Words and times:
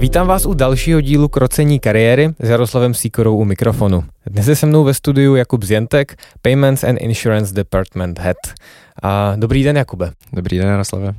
Vítám 0.00 0.26
vás 0.26 0.46
u 0.46 0.54
dalšího 0.54 1.00
dílu 1.00 1.28
Krocení 1.28 1.80
kariéry 1.80 2.34
s 2.38 2.48
Jaroslavem 2.48 2.94
Síkorou 2.94 3.36
u 3.36 3.44
mikrofonu. 3.44 4.04
Dnes 4.26 4.48
je 4.48 4.56
se 4.56 4.66
mnou 4.66 4.84
ve 4.84 4.94
studiu 4.94 5.34
Jakub 5.34 5.64
Zjentek, 5.64 6.16
Payments 6.42 6.84
and 6.84 6.96
Insurance 6.96 7.54
Department 7.54 8.18
Head. 8.18 8.36
A 9.02 9.36
dobrý 9.36 9.64
den, 9.64 9.76
Jakube. 9.76 10.12
Dobrý 10.32 10.58
den, 10.58 10.68
Jaroslave. 10.68 11.14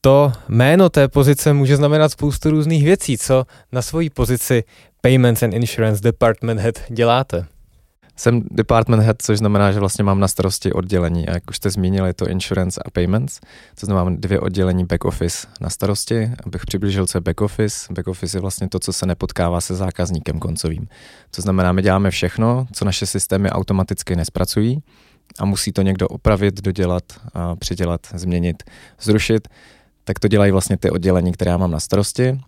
To 0.00 0.32
jméno 0.48 0.88
té 0.88 1.08
pozice 1.08 1.52
může 1.52 1.76
znamenat 1.76 2.12
spoustu 2.12 2.50
různých 2.50 2.84
věcí. 2.84 3.18
Co 3.18 3.44
na 3.72 3.82
svoji 3.82 4.10
pozici 4.10 4.64
Payments 5.00 5.42
and 5.42 5.54
Insurance 5.54 6.02
Department 6.02 6.60
Head 6.60 6.74
děláte? 6.88 7.46
Jsem 8.16 8.42
department 8.50 9.02
head, 9.02 9.16
což 9.22 9.38
znamená, 9.38 9.72
že 9.72 9.80
vlastně 9.80 10.04
mám 10.04 10.20
na 10.20 10.28
starosti 10.28 10.72
oddělení. 10.72 11.28
A 11.28 11.34
jak 11.34 11.50
už 11.50 11.56
jste 11.56 11.70
zmínili, 11.70 12.08
je 12.08 12.14
to 12.14 12.28
insurance 12.28 12.82
a 12.84 12.90
payments. 12.90 13.40
To 13.80 13.86
znamená, 13.86 14.04
mám 14.04 14.16
dvě 14.16 14.40
oddělení 14.40 14.84
back 14.84 15.04
office 15.04 15.46
na 15.60 15.70
starosti. 15.70 16.30
Abych 16.46 16.66
přiblížil, 16.66 17.06
co 17.06 17.18
je 17.18 17.20
back 17.20 17.40
office. 17.40 17.92
Back 17.92 18.08
office 18.08 18.36
je 18.36 18.40
vlastně 18.40 18.68
to, 18.68 18.78
co 18.78 18.92
se 18.92 19.06
nepotkává 19.06 19.60
se 19.60 19.74
zákazníkem 19.74 20.38
koncovým. 20.38 20.88
To 21.30 21.42
znamená, 21.42 21.72
my 21.72 21.82
děláme 21.82 22.10
všechno, 22.10 22.66
co 22.72 22.84
naše 22.84 23.06
systémy 23.06 23.50
automaticky 23.50 24.16
nespracují 24.16 24.82
a 25.38 25.44
musí 25.44 25.72
to 25.72 25.82
někdo 25.82 26.08
opravit, 26.08 26.60
dodělat, 26.60 27.02
a 27.34 27.56
přidělat, 27.56 28.00
změnit, 28.14 28.62
zrušit. 29.00 29.48
Tak 30.04 30.18
to 30.18 30.28
dělají 30.28 30.52
vlastně 30.52 30.76
ty 30.76 30.90
oddělení, 30.90 31.32
které 31.32 31.50
já 31.50 31.56
mám 31.56 31.70
na 31.70 31.80
starosti. 31.80 32.40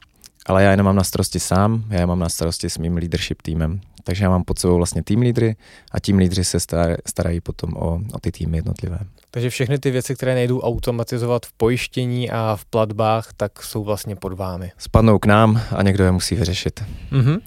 Ale 0.46 0.64
já 0.64 0.70
je 0.70 0.76
nemám 0.76 0.96
na 0.96 1.04
starosti 1.04 1.40
sám, 1.40 1.84
já 1.90 2.00
je 2.00 2.06
mám 2.06 2.18
na 2.18 2.28
starosti 2.28 2.70
s 2.70 2.78
mým 2.78 2.96
leadership 2.96 3.42
týmem. 3.42 3.80
Takže 4.04 4.24
já 4.24 4.30
mám 4.30 4.44
pod 4.44 4.58
sebou 4.58 4.76
vlastně 4.76 5.02
tým 5.02 5.20
lídry 5.20 5.56
a 5.92 6.00
tým 6.00 6.18
lídři 6.18 6.44
se 6.44 6.58
starají 7.06 7.40
potom 7.40 7.76
o, 7.76 8.00
o 8.12 8.18
ty 8.20 8.32
týmy 8.32 8.58
jednotlivé. 8.58 8.98
Takže 9.30 9.50
všechny 9.50 9.78
ty 9.78 9.90
věci, 9.90 10.14
které 10.14 10.34
nejdou 10.34 10.60
automatizovat 10.60 11.46
v 11.46 11.52
pojištění 11.52 12.30
a 12.30 12.56
v 12.56 12.64
platbách, 12.64 13.28
tak 13.36 13.62
jsou 13.62 13.84
vlastně 13.84 14.16
pod 14.16 14.32
vámi. 14.32 14.72
Spadnou 14.78 15.18
k 15.18 15.26
nám 15.26 15.62
a 15.76 15.82
někdo 15.82 16.04
je 16.04 16.12
musí 16.12 16.34
vyřešit. 16.34 16.84
Uh-huh. 17.12 17.34
Uh, 17.34 17.40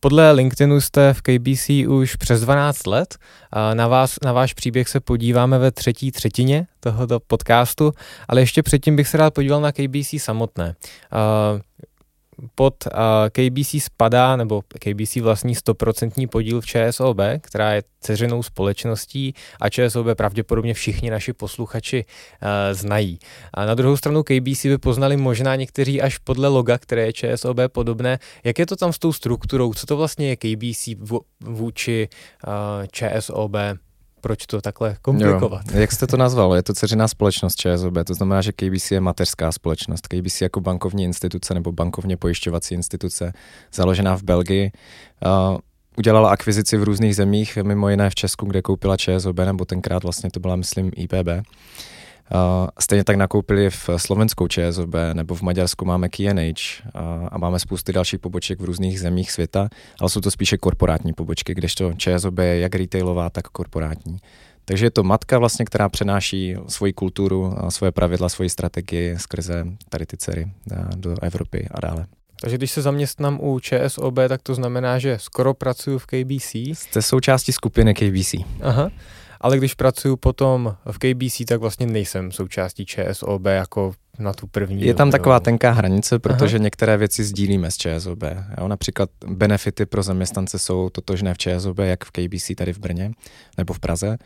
podle 0.00 0.32
LinkedInu 0.32 0.80
jste 0.80 1.14
v 1.14 1.22
KBC 1.22 1.70
už 1.88 2.16
přes 2.16 2.40
12 2.40 2.86
let. 2.86 3.18
Na, 3.74 3.88
vás, 3.88 4.16
na 4.24 4.32
váš 4.32 4.54
příběh 4.54 4.88
se 4.88 5.00
podíváme 5.00 5.58
ve 5.58 5.70
třetí 5.70 6.12
třetině 6.12 6.66
tohoto 6.80 7.20
podcastu, 7.20 7.92
ale 8.28 8.40
ještě 8.40 8.62
předtím 8.62 8.96
bych 8.96 9.08
se 9.08 9.16
rád 9.16 9.34
podíval 9.34 9.60
na 9.60 9.72
KBC 9.72 10.14
samotné. 10.18 10.74
Pod 12.54 12.74
KBC 13.30 13.82
spadá, 13.82 14.36
nebo 14.36 14.62
KBC 14.62 15.16
vlastní 15.16 15.54
100% 15.54 16.28
podíl 16.28 16.60
v 16.60 16.66
ČSOB, 16.66 17.18
která 17.40 17.72
je 17.72 17.82
ceřenou 18.00 18.42
společností 18.42 19.34
a 19.60 19.68
ČSOB 19.68 20.06
pravděpodobně 20.16 20.74
všichni 20.74 21.10
naši 21.10 21.32
posluchači 21.32 22.04
znají. 22.72 23.18
A 23.54 23.64
na 23.64 23.74
druhou 23.74 23.96
stranu 23.96 24.22
KBC 24.22 24.66
by 24.66 24.78
poznali 24.78 25.16
možná 25.16 25.56
někteří 25.56 26.02
až 26.02 26.18
podle 26.18 26.48
loga, 26.48 26.78
které 26.78 27.02
je 27.02 27.12
ČSOB 27.12 27.58
podobné. 27.68 28.18
Jak 28.44 28.58
je 28.58 28.66
to 28.66 28.76
tam 28.76 28.92
s 28.92 28.98
tou 28.98 29.12
strukturou? 29.12 29.74
Co 29.74 29.86
to 29.86 29.96
vlastně 29.96 30.28
je 30.28 30.36
KBC 30.36 30.88
vůči 31.40 32.08
ČSOB? 32.92 33.56
Proč 34.26 34.46
to 34.46 34.60
takhle 34.60 34.96
komplikovat. 35.02 35.62
Jo. 35.72 35.80
Jak 35.80 35.92
jste 35.92 36.06
to 36.06 36.16
nazval? 36.16 36.54
Je 36.54 36.62
to 36.62 36.74
ceřiná 36.74 37.08
společnost 37.08 37.56
ČSOB, 37.56 37.94
to 38.06 38.14
znamená, 38.14 38.42
že 38.42 38.52
KBC 38.52 38.90
je 38.90 39.00
mateřská 39.00 39.52
společnost. 39.52 40.08
KBC 40.08 40.40
jako 40.40 40.60
bankovní 40.60 41.04
instituce 41.04 41.54
nebo 41.54 41.72
bankovně 41.72 42.16
pojišťovací 42.16 42.74
instituce, 42.74 43.32
založená 43.74 44.16
v 44.16 44.22
Belgii, 44.22 44.72
uh, 45.52 45.58
udělala 45.96 46.30
akvizici 46.30 46.76
v 46.76 46.82
různých 46.82 47.16
zemích, 47.16 47.58
mimo 47.62 47.88
jiné 47.88 48.10
v 48.10 48.14
Česku, 48.14 48.46
kde 48.46 48.62
koupila 48.62 48.96
ČSOB, 48.96 49.38
nebo 49.38 49.64
tenkrát 49.64 50.02
vlastně 50.02 50.30
to 50.30 50.40
byla, 50.40 50.56
myslím, 50.56 50.90
IPB. 50.96 51.46
Stejně 52.78 53.04
tak 53.04 53.16
nakoupili 53.16 53.70
v 53.70 53.90
slovenskou 53.96 54.48
ČSOB 54.48 54.94
nebo 55.12 55.34
v 55.34 55.42
Maďarsku 55.42 55.84
máme 55.84 56.08
KNH 56.08 56.86
a 57.28 57.38
máme 57.38 57.58
spousty 57.58 57.92
dalších 57.92 58.20
poboček 58.20 58.60
v 58.60 58.64
různých 58.64 59.00
zemích 59.00 59.30
světa, 59.30 59.68
ale 60.00 60.10
jsou 60.10 60.20
to 60.20 60.30
spíše 60.30 60.56
korporátní 60.56 61.12
pobočky, 61.12 61.54
kdežto 61.54 61.92
ČSOB 61.92 62.38
je 62.38 62.58
jak 62.58 62.74
retailová, 62.74 63.30
tak 63.30 63.48
korporátní. 63.48 64.18
Takže 64.64 64.86
je 64.86 64.90
to 64.90 65.02
matka 65.02 65.38
vlastně, 65.38 65.64
která 65.64 65.88
přenáší 65.88 66.56
svoji 66.68 66.92
kulturu, 66.92 67.54
svoje 67.68 67.92
pravidla, 67.92 68.28
svoji 68.28 68.50
strategii 68.50 69.18
skrze 69.18 69.64
tady 69.88 70.06
ty 70.06 70.16
dcery 70.16 70.52
do 70.96 71.14
Evropy 71.22 71.68
a 71.70 71.80
dále. 71.80 72.06
Takže 72.40 72.56
když 72.56 72.70
se 72.70 72.82
zaměstnám 72.82 73.38
u 73.42 73.60
ČSOB, 73.60 74.14
tak 74.28 74.42
to 74.42 74.54
znamená, 74.54 74.98
že 74.98 75.18
skoro 75.20 75.54
pracuji 75.54 75.98
v 75.98 76.06
KBC? 76.06 76.54
Jste 76.54 77.02
součástí 77.02 77.52
skupiny 77.52 77.94
KBC. 77.94 78.34
Aha 78.62 78.90
ale 79.40 79.56
když 79.56 79.74
pracuji 79.74 80.16
potom 80.16 80.76
v 80.90 80.98
KBC, 80.98 81.44
tak 81.48 81.60
vlastně 81.60 81.86
nejsem 81.86 82.32
součástí 82.32 82.86
ČSOB 82.86 83.44
jako 83.44 83.92
na 84.18 84.32
tu 84.32 84.46
první. 84.46 84.82
Je 84.82 84.94
tam 84.94 85.10
taková 85.10 85.40
tenká 85.40 85.70
hranice, 85.70 86.18
protože 86.18 86.56
Aha. 86.56 86.62
některé 86.62 86.96
věci 86.96 87.24
sdílíme 87.24 87.70
s 87.70 87.76
ČSOB. 87.76 88.22
Jo? 88.60 88.68
Například 88.68 89.10
benefity 89.26 89.86
pro 89.86 90.02
zaměstnance 90.02 90.58
jsou 90.58 90.90
totožné 90.90 91.34
v 91.34 91.38
ČSOB, 91.38 91.78
jak 91.78 92.04
v 92.04 92.10
KBC 92.10 92.50
tady 92.56 92.72
v 92.72 92.78
Brně 92.78 93.10
nebo 93.58 93.74
v 93.74 93.80
Praze, 93.80 94.16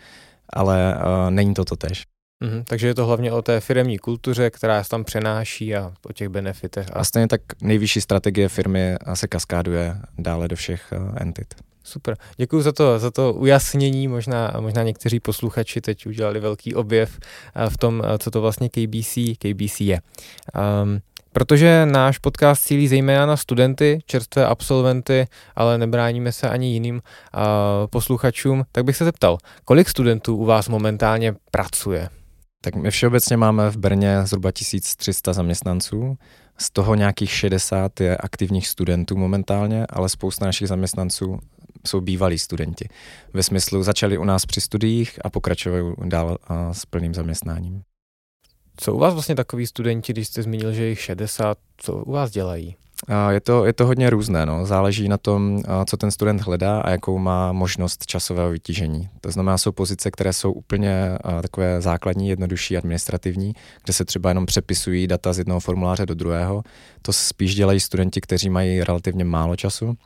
ale 0.53 0.95
uh, 0.95 1.31
není 1.31 1.55
to 1.55 1.65
totež. 1.65 2.05
Mhm, 2.45 2.65
takže 2.65 2.87
je 2.87 2.95
to 2.95 3.07
hlavně 3.07 3.33
o 3.33 3.43
té 3.43 3.61
firmní 3.61 3.99
kultuře, 3.99 4.51
která 4.51 4.85
se 4.85 4.91
tam 4.91 5.05
přenáší 5.05 5.77
a 5.77 5.93
o 6.07 6.13
těch 6.13 6.29
benefitech. 6.29 6.87
A, 6.93 7.01
a 7.01 7.05
stejně 7.05 7.29
tak 7.29 7.41
nejvyšší 7.63 8.01
strategie 8.01 8.49
firmy 8.49 8.97
se 9.15 9.29
kaskáduje 9.29 9.97
dále 10.19 10.49
do 10.49 10.57
všech 10.57 10.93
uh, 10.93 11.15
entit. 11.17 11.55
Super. 11.85 12.17
Děkuji 12.37 12.63
za 12.63 12.73
to, 12.73 12.99
za 12.99 13.11
to 13.11 13.33
ujasnění. 13.33 14.09
Možná, 14.09 14.53
možná 14.61 14.83
někteří 14.83 15.21
posluchači 15.21 15.81
teď 15.81 16.07
udělali 16.07 16.41
velký 16.41 16.75
objev 16.75 17.19
eh, 17.55 17.71
v 17.71 17.79
tom, 17.79 18.03
eh, 18.05 18.19
co 18.19 18.31
to 18.31 18.41
vlastně 18.41 18.69
KBC, 18.69 19.19
KBC 19.39 19.81
je. 19.81 20.01
Um, 20.83 21.01
Protože 21.33 21.87
náš 21.87 22.19
podcast 22.19 22.63
cílí 22.63 22.89
zejména 22.89 23.27
na 23.27 23.37
studenty, 23.37 23.99
čerstvé 24.07 24.47
absolventy, 24.47 25.27
ale 25.57 25.79
nebráníme 25.79 26.33
se 26.33 26.49
ani 26.49 26.73
jiným 26.73 26.95
uh, 26.95 27.01
posluchačům, 27.91 28.65
tak 28.73 28.85
bych 28.85 28.97
se 28.97 29.05
zeptal, 29.05 29.39
kolik 29.65 29.89
studentů 29.89 30.37
u 30.37 30.45
vás 30.45 30.69
momentálně 30.69 31.35
pracuje? 31.51 32.09
Tak 32.61 32.75
my 32.75 32.91
všeobecně 32.91 33.37
máme 33.37 33.71
v 33.71 33.77
Brně 33.77 34.27
zhruba 34.27 34.53
1300 34.53 35.33
zaměstnanců, 35.33 36.17
z 36.59 36.71
toho 36.71 36.95
nějakých 36.95 37.31
60 37.31 38.01
je 38.01 38.17
aktivních 38.17 38.69
studentů 38.69 39.17
momentálně, 39.17 39.87
ale 39.91 40.09
spousta 40.09 40.47
našich 40.47 40.69
zaměstnanců 40.69 41.39
jsou 41.87 42.01
bývalí 42.01 42.39
studenti. 42.39 42.89
Ve 43.33 43.43
smyslu 43.43 43.83
začali 43.83 44.19
u 44.19 44.25
nás 44.25 44.47
při 44.47 44.61
studiích 44.61 45.19
a 45.25 45.31
pokračují 45.31 45.95
dál 46.05 46.39
s 46.73 46.87
plným 46.87 47.15
zaměstnáním. 47.15 47.83
Co 48.77 48.95
u 48.95 48.99
vás 48.99 49.15
vlastně 49.15 49.35
takový 49.35 49.67
studenti, 49.67 50.13
když 50.13 50.29
jste 50.29 50.43
zmínil, 50.43 50.73
že 50.73 50.87
jich 50.87 51.01
60, 51.01 51.59
co 51.77 51.93
u 51.93 52.13
vás 52.13 52.31
dělají? 52.31 52.77
Je 53.31 53.41
to, 53.41 53.65
je 53.65 53.73
to 53.73 53.87
hodně 53.87 54.11
různé, 54.11 54.47
no. 54.47 54.67
záleží 54.67 55.09
na 55.09 55.19
tom, 55.19 55.63
co 55.87 55.97
ten 55.97 56.11
student 56.11 56.41
hledá 56.41 56.81
a 56.81 56.91
jakou 56.91 57.19
má 57.19 57.53
možnost 57.53 58.07
časového 58.07 58.51
vytížení. 58.51 59.09
To 59.21 59.31
znamená, 59.31 59.59
jsou 59.59 59.73
pozice, 59.73 60.11
které 60.11 60.33
jsou 60.33 60.53
úplně 60.53 61.19
takové 61.43 61.81
základní, 61.81 62.29
jednodušší, 62.29 62.77
administrativní, 62.77 63.53
kde 63.85 63.93
se 63.93 64.05
třeba 64.05 64.31
jenom 64.31 64.47
přepisují 64.47 65.07
data 65.07 65.33
z 65.33 65.39
jednoho 65.39 65.61
formuláře 65.61 66.07
do 66.07 66.15
druhého. 66.15 66.63
To 67.03 67.13
spíš 67.13 67.55
dělají 67.55 67.81
studenti, 67.81 68.21
kteří 68.21 68.51
mají 68.51 68.85
relativně 68.85 69.25
málo 69.25 69.57
času 69.57 69.97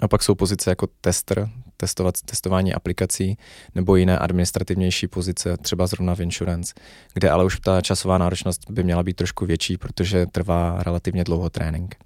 a 0.00 0.08
pak 0.08 0.22
jsou 0.22 0.34
pozice 0.34 0.70
jako 0.70 0.86
tester, 1.00 1.48
testovat, 1.76 2.14
testování 2.24 2.74
aplikací 2.74 3.38
nebo 3.74 3.96
jiné 3.96 4.18
administrativnější 4.18 5.06
pozice, 5.06 5.56
třeba 5.56 5.86
zrovna 5.86 6.14
v 6.14 6.20
insurance, 6.20 6.74
kde 7.14 7.30
ale 7.30 7.44
už 7.44 7.60
ta 7.60 7.80
časová 7.80 8.18
náročnost 8.18 8.70
by 8.70 8.84
měla 8.84 9.02
být 9.02 9.16
trošku 9.16 9.46
větší, 9.46 9.76
protože 9.76 10.26
trvá 10.26 10.82
relativně 10.82 11.24
dlouho 11.24 11.50
trénink. 11.50 11.96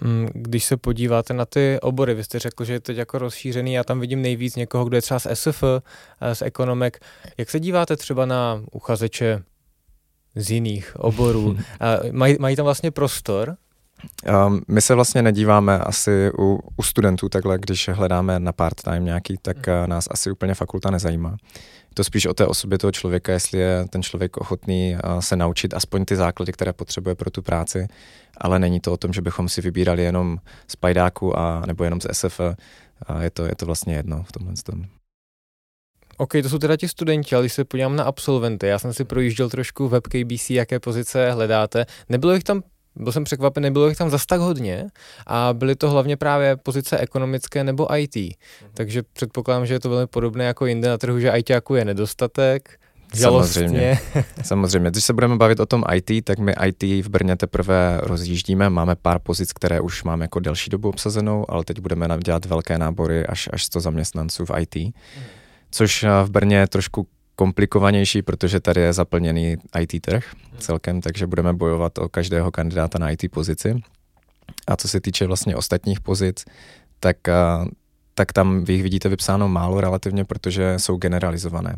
Mm, 0.00 0.28
když 0.32 0.64
se 0.64 0.76
podíváte 0.76 1.34
na 1.34 1.44
ty 1.44 1.78
obory, 1.82 2.14
vy 2.14 2.24
jste 2.24 2.38
řekl, 2.38 2.64
že 2.64 2.72
je 2.72 2.80
teď 2.80 2.96
jako 2.96 3.18
rozšířený, 3.18 3.72
já 3.72 3.84
tam 3.84 4.00
vidím 4.00 4.22
nejvíc 4.22 4.56
někoho, 4.56 4.84
kdo 4.84 4.96
je 4.96 5.02
třeba 5.02 5.20
z 5.20 5.26
SF, 5.34 5.62
eh, 5.64 6.34
z 6.34 6.42
ekonomek. 6.42 6.98
Jak 7.38 7.50
se 7.50 7.60
díváte 7.60 7.96
třeba 7.96 8.26
na 8.26 8.62
uchazeče 8.72 9.42
z 10.34 10.50
jiných 10.50 10.96
oborů? 10.96 11.56
Mají, 12.12 12.36
mají 12.40 12.56
tam 12.56 12.64
vlastně 12.64 12.90
prostor 12.90 13.56
Um, 14.46 14.60
my 14.68 14.80
se 14.80 14.94
vlastně 14.94 15.22
nedíváme 15.22 15.78
asi 15.78 16.30
u, 16.38 16.60
u 16.76 16.82
studentů 16.82 17.28
takhle, 17.28 17.58
když 17.58 17.88
hledáme 17.88 18.40
na 18.40 18.52
part-time 18.52 19.04
nějaký, 19.04 19.36
tak 19.42 19.56
uh, 19.56 19.86
nás 19.86 20.08
asi 20.10 20.30
úplně 20.30 20.54
fakulta 20.54 20.90
nezajímá. 20.90 21.36
to 21.94 22.04
spíš 22.04 22.26
o 22.26 22.34
té 22.34 22.46
osobě 22.46 22.78
toho 22.78 22.92
člověka, 22.92 23.32
jestli 23.32 23.58
je 23.58 23.84
ten 23.90 24.02
člověk 24.02 24.36
ochotný 24.36 24.96
se 25.20 25.36
naučit 25.36 25.74
aspoň 25.74 26.04
ty 26.04 26.16
základy, 26.16 26.52
které 26.52 26.72
potřebuje 26.72 27.14
pro 27.14 27.30
tu 27.30 27.42
práci, 27.42 27.86
ale 28.36 28.58
není 28.58 28.80
to 28.80 28.92
o 28.92 28.96
tom, 28.96 29.12
že 29.12 29.22
bychom 29.22 29.48
si 29.48 29.60
vybírali 29.60 30.02
jenom 30.02 30.38
z 30.68 30.76
pajdáku 30.76 31.38
a 31.38 31.62
nebo 31.66 31.84
jenom 31.84 32.00
z 32.00 32.06
SF. 32.12 32.40
A 33.06 33.22
je 33.22 33.30
to, 33.30 33.44
je 33.44 33.54
to 33.56 33.66
vlastně 33.66 33.94
jedno 33.94 34.22
v 34.22 34.32
tomhle 34.32 34.54
tom. 34.64 34.84
OK, 36.16 36.32
to 36.42 36.48
jsou 36.48 36.58
teda 36.58 36.76
ti 36.76 36.88
studenti, 36.88 37.34
ale 37.34 37.42
když 37.42 37.52
se 37.52 37.64
podívám 37.64 37.96
na 37.96 38.04
absolventy, 38.04 38.66
já 38.66 38.78
jsem 38.78 38.92
si 38.92 39.04
projížděl 39.04 39.50
trošku 39.50 39.88
web 39.88 40.06
KBC, 40.06 40.50
jaké 40.50 40.80
pozice 40.80 41.30
hledáte. 41.30 41.86
Nebylo 42.08 42.32
jich 42.32 42.44
tam 42.44 42.62
byl 42.96 43.12
jsem 43.12 43.24
překvapen, 43.24 43.62
nebylo 43.62 43.88
jich 43.88 43.96
tam 43.96 44.10
zas 44.10 44.26
tak 44.26 44.40
hodně 44.40 44.86
a 45.26 45.52
byly 45.52 45.76
to 45.76 45.90
hlavně 45.90 46.16
právě 46.16 46.56
pozice 46.56 46.98
ekonomické 46.98 47.64
nebo 47.64 47.96
IT. 47.96 48.14
Mm-hmm. 48.14 48.34
Takže 48.74 49.02
předpokládám, 49.12 49.66
že 49.66 49.74
je 49.74 49.80
to 49.80 49.90
velmi 49.90 50.06
podobné 50.06 50.44
jako 50.44 50.66
jinde 50.66 50.88
na 50.88 50.98
trhu, 50.98 51.20
že 51.20 51.30
IT 51.30 51.50
jako 51.50 51.76
je 51.76 51.84
nedostatek, 51.84 52.78
Samozřejmě. 53.14 53.98
Samozřejmě. 54.42 54.90
Když 54.90 55.04
se 55.04 55.12
budeme 55.12 55.36
bavit 55.36 55.60
o 55.60 55.66
tom 55.66 55.84
IT, 55.94 56.24
tak 56.24 56.38
my 56.38 56.54
IT 56.66 56.82
v 56.82 57.08
Brně 57.08 57.36
teprve 57.36 58.00
rozjíždíme. 58.02 58.70
Máme 58.70 58.94
pár 58.94 59.18
pozic, 59.18 59.52
které 59.52 59.80
už 59.80 60.04
máme 60.04 60.24
jako 60.24 60.40
delší 60.40 60.70
dobu 60.70 60.88
obsazenou, 60.88 61.50
ale 61.50 61.64
teď 61.64 61.80
budeme 61.80 62.08
dělat 62.24 62.44
velké 62.44 62.78
nábory 62.78 63.26
až, 63.26 63.48
až 63.52 63.64
100 63.64 63.80
zaměstnanců 63.80 64.44
v 64.44 64.50
IT. 64.60 64.76
Mm 64.76 64.92
což 65.74 66.02
eh, 66.02 66.08
v 66.24 66.30
Brně 66.30 66.56
je 66.56 66.66
trošku 66.66 67.06
komplikovanější, 67.36 68.22
protože 68.22 68.60
tady 68.60 68.80
je 68.80 68.92
zaplněný 68.92 69.56
IT 69.80 70.02
trh 70.02 70.24
celkem, 70.58 71.00
takže 71.00 71.26
budeme 71.26 71.52
bojovat 71.52 71.98
o 71.98 72.08
každého 72.08 72.50
kandidáta 72.50 72.98
na 72.98 73.10
IT 73.10 73.30
pozici. 73.30 73.82
A 74.66 74.76
co 74.76 74.88
se 74.88 75.00
týče 75.00 75.26
vlastně 75.26 75.56
ostatních 75.56 76.00
pozic, 76.00 76.44
tak, 77.00 77.28
eh, 77.28 77.34
tak 78.14 78.32
tam 78.32 78.64
vy 78.64 78.72
jich 78.72 78.82
vidíte 78.82 79.08
vypsáno 79.08 79.48
málo 79.48 79.80
relativně, 79.80 80.24
protože 80.24 80.78
jsou 80.78 80.96
generalizované. 80.96 81.76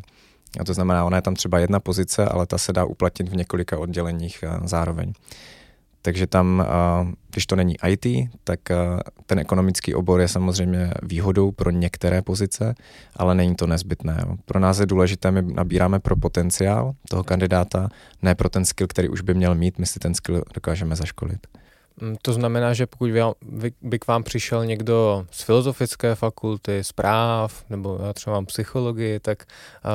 A 0.61 0.65
to 0.65 0.75
znamená, 0.75 1.05
ona 1.05 1.17
je 1.17 1.23
tam 1.23 1.35
třeba 1.35 1.59
jedna 1.59 1.81
pozice, 1.81 2.25
ale 2.25 2.47
ta 2.47 2.59
se 2.59 2.73
dá 2.73 2.85
uplatnit 2.85 3.29
v 3.29 3.37
několika 3.37 3.79
odděleních 3.79 4.43
eh, 4.43 4.59
zároveň. 4.65 5.13
Takže 6.07 6.27
tam, 6.27 6.67
když 7.31 7.47
to 7.47 7.57
není 7.57 7.75
IT, 7.87 8.07
tak 8.45 8.61
ten 9.27 9.39
ekonomický 9.39 9.95
obor 9.95 10.21
je 10.21 10.29
samozřejmě 10.29 10.91
výhodou 11.03 11.53
pro 11.53 11.71
některé 11.71 12.23
pozice, 12.23 12.75
ale 13.17 13.35
není 13.35 13.55
to 13.55 13.67
nezbytné. 13.67 14.25
Pro 14.45 14.61
nás 14.61 14.79
je 14.79 14.87
důležité, 14.87 15.31
my 15.31 15.43
nabíráme 15.43 15.99
pro 16.01 16.17
potenciál 16.17 16.93
toho 17.09 17.25
kandidáta, 17.25 17.89
ne 18.23 18.35
pro 18.35 18.49
ten 18.49 18.65
skill, 18.65 18.87
který 18.87 19.09
už 19.09 19.21
by 19.21 19.35
měl 19.35 19.55
mít, 19.55 19.79
my 19.79 19.87
si 19.87 19.99
ten 19.99 20.15
skill 20.15 20.43
dokážeme 20.55 20.97
zaškolit. 20.97 21.47
Mm, 22.01 22.17
to 22.23 22.33
znamená, 22.33 22.75
že 22.75 22.87
pokud 22.87 23.11
by 23.83 23.99
k 23.99 24.07
vám 24.07 24.23
přišel 24.23 24.67
někdo 24.67 25.27
z 25.31 25.43
filozofické 25.43 26.15
fakulty, 26.15 26.85
z 26.85 26.93
práv, 26.93 27.65
nebo 27.71 27.99
já 28.07 28.13
třeba 28.13 28.37
mám 28.37 28.47
psychologii, 28.47 29.21
tak 29.21 29.45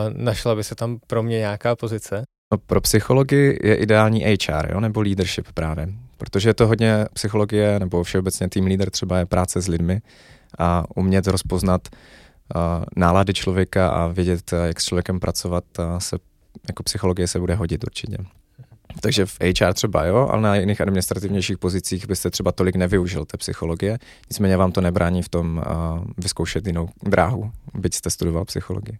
našla 0.10 0.56
by 0.56 0.64
se 0.64 0.76
tam 0.76 1.00
pro 1.08 1.24
mě 1.24 1.38
nějaká 1.38 1.76
pozice? 1.76 2.24
No, 2.52 2.58
pro 2.58 2.82
psychologii 2.82 3.60
je 3.64 3.76
ideální 3.76 4.24
HR, 4.24 4.72
jo, 4.72 4.80
nebo 4.80 5.02
leadership 5.02 5.48
právě, 5.54 5.90
protože 6.18 6.50
je 6.50 6.54
to 6.54 6.68
hodně 6.68 7.06
psychologie, 7.14 7.80
nebo 7.80 8.04
všeobecně 8.04 8.50
tým 8.50 8.66
leader 8.66 8.90
třeba 8.90 9.20
je 9.20 9.26
práce 9.26 9.62
s 9.62 9.68
lidmi 9.68 10.02
a 10.60 10.84
umět 10.96 11.28
rozpoznat 11.28 11.88
uh, 12.56 12.62
nálady 12.96 13.34
člověka 13.34 13.90
a 13.90 14.08
vědět, 14.08 14.54
jak 14.66 14.82
s 14.82 14.86
člověkem 14.86 15.20
pracovat, 15.20 15.64
uh, 15.80 15.98
se, 15.98 16.18
jako 16.68 16.84
psychologie 16.84 17.28
se 17.28 17.40
bude 17.40 17.56
hodit 17.56 17.84
určitě. 17.84 18.18
Takže 19.02 19.26
v 19.26 19.38
HR 19.42 19.74
třeba 19.74 20.06
jo, 20.06 20.28
ale 20.32 20.42
na 20.42 20.56
jiných 20.56 20.82
administrativnějších 20.82 21.58
pozicích 21.58 22.08
byste 22.08 22.30
třeba 22.30 22.52
tolik 22.52 22.76
nevyužil 22.76 23.26
té 23.26 23.38
psychologie, 23.38 23.98
nicméně 24.30 24.58
vám 24.58 24.72
to 24.72 24.82
nebrání 24.82 25.22
v 25.22 25.30
tom 25.30 25.58
uh, 25.58 26.04
vyzkoušet 26.18 26.68
jinou 26.68 26.90
dráhu, 27.04 27.52
byť 27.74 27.94
jste 27.96 28.10
studoval 28.10 28.46
psychologii. 28.46 28.98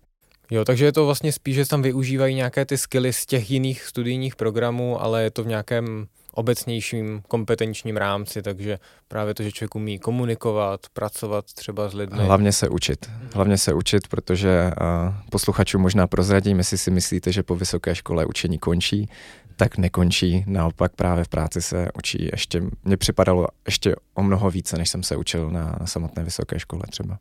Jo, 0.52 0.66
takže 0.66 0.86
je 0.86 0.92
to 0.92 1.06
vlastně 1.06 1.32
spíš, 1.32 1.56
že 1.56 1.66
tam 1.66 1.82
využívají 1.82 2.36
nějaké 2.36 2.66
ty 2.66 2.78
skilly 2.78 3.14
z 3.14 3.26
těch 3.26 3.52
jiných 3.52 3.84
studijních 3.84 4.36
programů, 4.36 5.02
ale 5.02 5.24
je 5.24 5.32
to 5.32 5.44
v 5.44 5.48
nějakém 5.48 6.08
obecnějším 6.34 7.22
kompetenčním 7.28 7.98
rámci, 7.98 8.42
takže 8.42 8.80
právě 9.08 9.34
to, 9.34 9.44
že 9.44 9.52
člověk 9.52 9.76
umí 9.76 10.00
komunikovat, 10.00 10.80
pracovat 10.94 11.46
třeba 11.46 11.90
s 11.90 11.94
lidmi. 11.94 12.24
Hlavně 12.24 12.52
se 12.52 12.70
učit. 12.70 13.10
Hlavně 13.34 13.58
se 13.58 13.74
učit, 13.74 14.08
protože 14.08 14.72
uh, 14.82 15.14
posluchačům 15.30 15.82
možná 15.82 16.08
prozradím, 16.08 16.58
jestli 16.58 16.78
si 16.78 16.92
myslíte, 16.92 17.32
že 17.32 17.44
po 17.44 17.56
vysoké 17.56 17.96
škole 17.96 18.26
učení 18.26 18.58
končí, 18.58 19.10
tak 19.56 19.78
nekončí. 19.78 20.44
Naopak 20.48 20.92
právě 20.96 21.24
v 21.24 21.30
práci 21.30 21.62
se 21.62 21.88
učí 21.98 22.30
ještě, 22.32 22.64
mně 22.84 22.98
připadalo 22.98 23.48
ještě 23.66 23.96
o 24.14 24.24
mnoho 24.24 24.52
více, 24.52 24.78
než 24.78 24.90
jsem 24.90 25.04
se 25.04 25.16
učil 25.16 25.50
na, 25.50 25.76
na 25.80 25.86
samotné 25.86 26.24
vysoké 26.24 26.60
škole 26.60 26.84
třeba. 26.90 27.18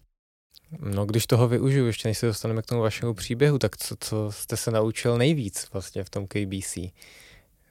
No, 0.78 1.06
když 1.06 1.26
toho 1.26 1.48
využiju, 1.48 1.86
ještě 1.86 2.08
než 2.08 2.18
se 2.18 2.26
dostaneme 2.26 2.62
k 2.62 2.66
tomu 2.66 2.80
vašemu 2.80 3.14
příběhu, 3.14 3.58
tak 3.58 3.76
co, 3.76 3.96
co 4.00 4.32
jste 4.32 4.56
se 4.56 4.70
naučil 4.70 5.18
nejvíc 5.18 5.68
vlastně 5.72 6.04
v 6.04 6.10
tom 6.10 6.26
KBC 6.26 6.78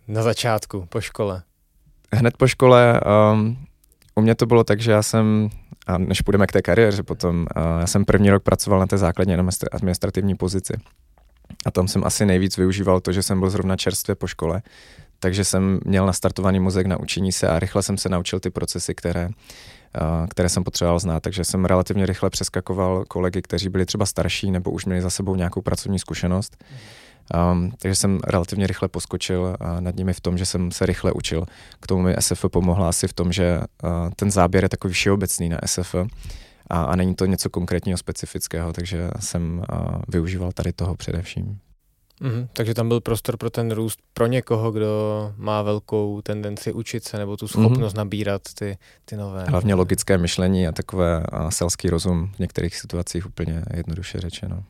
na 0.08 0.24
začátku, 0.24 0.86
po 0.90 1.02
škole? 1.02 1.44
Hned 2.14 2.38
po 2.38 2.48
škole 2.48 3.02
um, 3.34 3.58
u 4.16 4.22
mě 4.22 4.36
to 4.36 4.46
bylo 4.46 4.64
tak, 4.64 4.82
že 4.82 4.92
já 4.92 5.04
jsem, 5.04 5.50
a 5.88 5.98
než 5.98 6.22
půjdeme 6.22 6.48
k 6.48 6.52
té 6.52 6.62
kariéře 6.62 7.04
potom, 7.04 7.40
uh, 7.42 7.64
já 7.80 7.88
jsem 7.88 8.06
první 8.06 8.30
rok 8.30 8.44
pracoval 8.44 8.80
na 8.80 8.88
té 8.88 8.98
základní 8.98 9.36
administrativní 9.72 10.36
pozici. 10.36 10.74
A 11.66 11.72
tam 11.72 11.88
jsem 11.88 12.04
asi 12.04 12.26
nejvíc 12.26 12.58
využíval 12.58 13.00
to, 13.00 13.12
že 13.12 13.24
jsem 13.24 13.40
byl 13.40 13.50
zrovna 13.50 13.78
čerstvě 13.78 14.16
po 14.16 14.28
škole, 14.28 14.62
takže 15.20 15.44
jsem 15.44 15.80
měl 15.86 16.06
nastartovaný 16.06 16.60
mozek 16.60 16.88
na 16.88 17.00
učení 17.00 17.32
se 17.32 17.48
a 17.48 17.60
rychle 17.60 17.84
jsem 17.84 17.98
se 17.98 18.10
naučil 18.10 18.40
ty 18.40 18.50
procesy, 18.50 18.96
které 18.96 19.30
které 20.30 20.50
jsem 20.50 20.64
potřeboval 20.64 21.00
znát, 21.00 21.20
takže 21.20 21.44
jsem 21.44 21.66
relativně 21.66 22.06
rychle 22.06 22.30
přeskakoval 22.30 23.06
kolegy, 23.08 23.42
kteří 23.42 23.70
byli 23.70 23.86
třeba 23.86 24.06
starší 24.06 24.52
nebo 24.52 24.72
už 24.72 24.86
měli 24.86 25.02
za 25.02 25.10
sebou 25.10 25.36
nějakou 25.36 25.62
pracovní 25.62 26.00
zkušenost. 26.00 26.64
Um, 27.52 27.72
takže 27.80 27.96
jsem 27.96 28.20
relativně 28.28 28.68
rychle 28.68 28.88
poskočil 28.88 29.42
uh, 29.42 29.82
nad 29.82 29.96
nimi 29.96 30.14
v 30.14 30.22
tom, 30.22 30.38
že 30.38 30.46
jsem 30.46 30.72
se 30.72 30.86
rychle 30.86 31.12
učil. 31.12 31.46
K 31.80 31.88
tomu 31.88 32.02
mi 32.02 32.16
SF 32.20 32.46
pomohla 32.52 32.90
asi 32.90 33.08
v 33.08 33.14
tom, 33.14 33.32
že 33.32 33.60
uh, 33.60 33.90
ten 34.16 34.32
záběr 34.32 34.64
je 34.64 34.70
takový 34.70 34.94
všeobecný 34.94 35.50
na 35.50 35.60
SF 35.66 35.96
a, 36.70 36.84
a 36.84 36.96
není 36.96 37.16
to 37.16 37.26
něco 37.26 37.50
konkrétního 37.50 37.98
specifického, 37.98 38.74
takže 38.74 39.10
jsem 39.20 39.62
uh, 39.74 40.02
využíval 40.08 40.52
tady 40.52 40.74
toho 40.74 40.96
především. 40.96 41.60
Mm-hmm, 42.22 42.48
takže 42.54 42.74
tam 42.74 42.88
byl 42.88 43.02
prostor 43.02 43.38
pro 43.38 43.50
ten 43.50 43.72
růst 43.72 44.00
pro 44.14 44.28
někoho, 44.28 44.72
kdo 44.72 45.34
má 45.38 45.62
velkou 45.62 46.22
tendenci 46.22 46.74
učit 46.74 47.04
se 47.04 47.18
nebo 47.18 47.38
tu 47.38 47.46
mhm. 47.46 47.50
schopnost 47.50 47.94
mm-hmm. 47.94 47.98
nabírat 47.98 48.42
ty, 48.60 48.78
ty 49.06 49.16
nové. 49.16 49.46
Hlavně 49.48 49.74
logické 49.74 50.18
myšlení 50.18 50.68
a 50.68 50.72
takové 50.72 51.24
a 51.24 51.52
selský 51.52 51.90
rozum 51.90 52.32
v 52.36 52.40
některých 52.40 52.76
situacích 52.76 53.26
úplně 53.26 53.64
jednoduše 53.74 54.20
řečeno. 54.20 54.64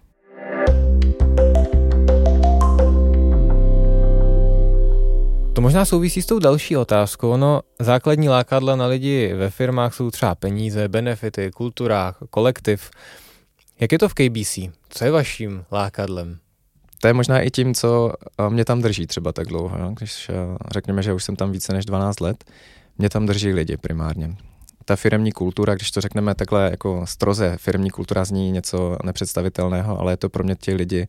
To 5.53 5.62
možná 5.62 5.86
souvisí 5.86 6.22
s 6.22 6.25
tou 6.25 6.39
další 6.39 6.77
otázkou. 6.77 7.38
No, 7.38 7.62
základní 7.79 8.29
lákadla 8.29 8.75
na 8.75 8.86
lidi 8.86 9.34
ve 9.34 9.50
firmách 9.50 9.94
jsou 9.94 10.12
třeba 10.12 10.36
peníze, 10.36 10.88
benefity, 10.88 11.51
kultura, 11.51 12.15
kolektiv. 12.29 12.91
Jak 13.79 13.91
je 13.91 14.00
to 14.00 14.10
v 14.10 14.13
KBC? 14.13 14.60
Co 14.89 15.06
je 15.06 15.12
vaším 15.12 15.65
lákadlem? 15.72 16.38
To 17.01 17.08
je 17.08 17.13
možná 17.13 17.41
i 17.41 17.51
tím, 17.51 17.74
co 17.74 18.13
eh, 18.39 18.50
mě 18.50 18.65
tam 18.65 18.82
drží 18.82 19.08
třeba 19.08 19.32
tak 19.32 19.48
dlouho. 19.48 19.77
Jo? 19.77 19.91
Když 19.98 20.29
eh, 20.29 20.34
řekněme, 20.72 21.03
že 21.03 21.13
už 21.13 21.24
jsem 21.24 21.36
tam 21.36 21.51
více 21.51 21.74
než 21.74 21.86
12 21.86 22.20
let, 22.20 22.44
mě 22.98 23.10
tam 23.10 23.25
drží 23.25 23.53
lidi 23.53 23.77
primárně. 23.77 24.36
Ta 24.86 24.96
firmní 24.96 25.32
kultura, 25.32 25.75
když 25.75 25.91
to 25.91 26.01
řekneme 26.01 26.36
takhle 26.36 26.70
jako 26.72 27.06
stroze, 27.06 27.58
firmní 27.58 27.89
kultura 27.89 28.25
zní 28.25 28.51
něco 28.51 28.98
nepředstavitelného, 29.03 30.00
ale 30.00 30.13
je 30.13 30.18
to 30.18 30.29
pro 30.29 30.44
mě 30.44 30.56
ti 30.56 30.74
lidi, 30.74 31.08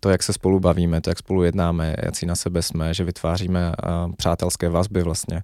to, 0.00 0.10
jak 0.10 0.22
se 0.22 0.32
spolu 0.32 0.60
bavíme, 0.60 1.00
to, 1.00 1.10
jak 1.10 1.18
spolu 1.18 1.42
jednáme, 1.42 1.96
jaký 2.04 2.26
na 2.26 2.34
sebe 2.34 2.62
jsme, 2.62 2.94
že 2.94 3.04
vytváříme 3.04 3.68
uh, 3.68 4.12
přátelské 4.14 4.68
vazby 4.68 5.02
vlastně. 5.02 5.42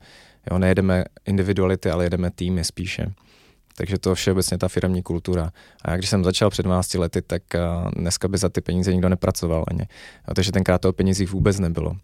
Jo, 0.50 0.59
nejedeme 0.59 1.05
individuality, 1.26 1.91
ale 1.91 2.05
jedeme 2.05 2.31
týmy 2.31 2.65
spíše. 2.65 3.12
Takže 3.78 3.99
to 3.99 4.14
všeobecně 4.14 4.59
ta 4.59 4.68
firmní 4.68 5.02
kultura. 5.02 5.50
A 5.83 5.97
když 5.97 6.11
jsem 6.11 6.25
začal 6.25 6.50
před 6.50 6.62
12 6.62 6.95
lety, 6.95 7.23
tak 7.23 7.42
dneska 7.97 8.28
by 8.28 8.38
za 8.38 8.49
ty 8.49 8.61
peníze 8.61 8.92
nikdo 8.92 9.09
nepracoval 9.09 9.64
ani. 9.68 9.87
A 10.25 10.35
takže 10.35 10.52
tenkrát 10.52 10.80
to 10.80 10.88
o 10.88 10.92
penězích 10.92 11.33
vůbec 11.33 11.59
nebylo. 11.59 11.97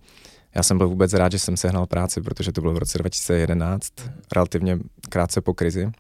Já 0.55 0.63
jsem 0.63 0.79
byl 0.79 0.89
vůbec 0.89 1.13
rád, 1.13 1.33
že 1.33 1.39
jsem 1.39 1.57
sehnal 1.57 1.87
práci, 1.87 2.21
protože 2.21 2.53
to 2.53 2.61
bylo 2.61 2.75
v 2.75 2.79
roce 2.79 2.99
2011, 2.99 3.93
relativně 4.35 4.79
krátce 5.09 5.41
po 5.41 5.55
krizi 5.55 5.91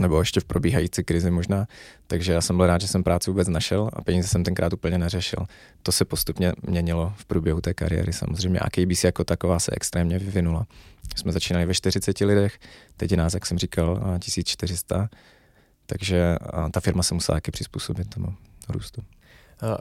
nebo 0.00 0.18
ještě 0.18 0.40
v 0.40 0.44
probíhající 0.44 1.04
krizi 1.04 1.30
možná, 1.30 1.66
takže 2.06 2.32
já 2.32 2.40
jsem 2.40 2.56
byl 2.56 2.66
rád, 2.66 2.80
že 2.80 2.88
jsem 2.88 3.02
práci 3.02 3.30
vůbec 3.30 3.48
našel 3.48 3.90
a 3.92 4.02
peníze 4.02 4.28
jsem 4.28 4.44
tenkrát 4.44 4.72
úplně 4.72 4.98
neřešil. 4.98 5.46
To 5.82 5.92
se 5.92 6.04
postupně 6.04 6.52
měnilo 6.62 7.12
v 7.16 7.24
průběhu 7.24 7.60
té 7.60 7.74
kariéry 7.74 8.12
samozřejmě 8.12 8.58
a 8.58 8.70
KBC 8.70 9.04
jako 9.04 9.24
taková 9.24 9.58
se 9.58 9.72
extrémně 9.74 10.18
vyvinula. 10.18 10.66
Jsme 11.16 11.32
začínali 11.32 11.66
ve 11.66 11.74
40 11.74 12.20
lidech, 12.20 12.58
teď 12.96 13.10
je 13.10 13.16
nás, 13.16 13.34
jak 13.34 13.46
jsem 13.46 13.58
říkal, 13.58 14.18
1400, 14.18 15.08
takže 15.86 16.36
ta 16.70 16.80
firma 16.80 17.02
se 17.02 17.14
musela 17.14 17.36
taky 17.36 17.50
přizpůsobit 17.50 18.14
tomu 18.14 18.34
růstu. 18.68 19.02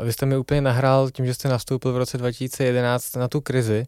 Vy 0.03 0.13
jste 0.13 0.25
mi 0.25 0.37
úplně 0.37 0.61
nahrál 0.61 1.11
tím, 1.11 1.25
že 1.25 1.33
jste 1.33 1.49
nastoupil 1.49 1.93
v 1.93 1.97
roce 1.97 2.17
2011 2.17 3.15
na 3.15 3.27
tu 3.27 3.41
krizi, 3.41 3.85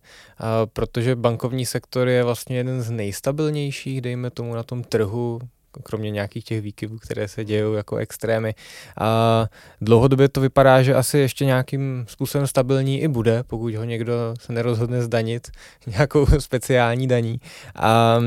protože 0.73 1.15
bankovní 1.15 1.65
sektor 1.65 2.07
je 2.07 2.23
vlastně 2.23 2.57
jeden 2.57 2.81
z 2.81 2.91
nejstabilnějších, 2.91 4.01
dejme 4.01 4.29
tomu, 4.29 4.55
na 4.55 4.63
tom 4.63 4.83
trhu 4.83 5.39
kromě 5.83 6.11
nějakých 6.11 6.43
těch 6.43 6.61
výkyvů, 6.61 6.97
které 6.97 7.27
se 7.27 7.45
dějou 7.45 7.73
jako 7.73 7.95
extrémy. 7.95 8.55
A 8.99 9.45
dlouhodobě 9.81 10.29
to 10.29 10.41
vypadá, 10.41 10.83
že 10.83 10.95
asi 10.95 11.17
ještě 11.17 11.45
nějakým 11.45 12.05
způsobem 12.07 12.47
stabilní 12.47 13.01
i 13.01 13.07
bude, 13.07 13.43
pokud 13.43 13.75
ho 13.75 13.83
někdo 13.83 14.13
se 14.39 14.53
nerozhodne 14.53 15.01
zdanit 15.01 15.47
nějakou 15.87 16.25
speciální 16.39 17.07
daní. 17.07 17.39
A 17.75 18.19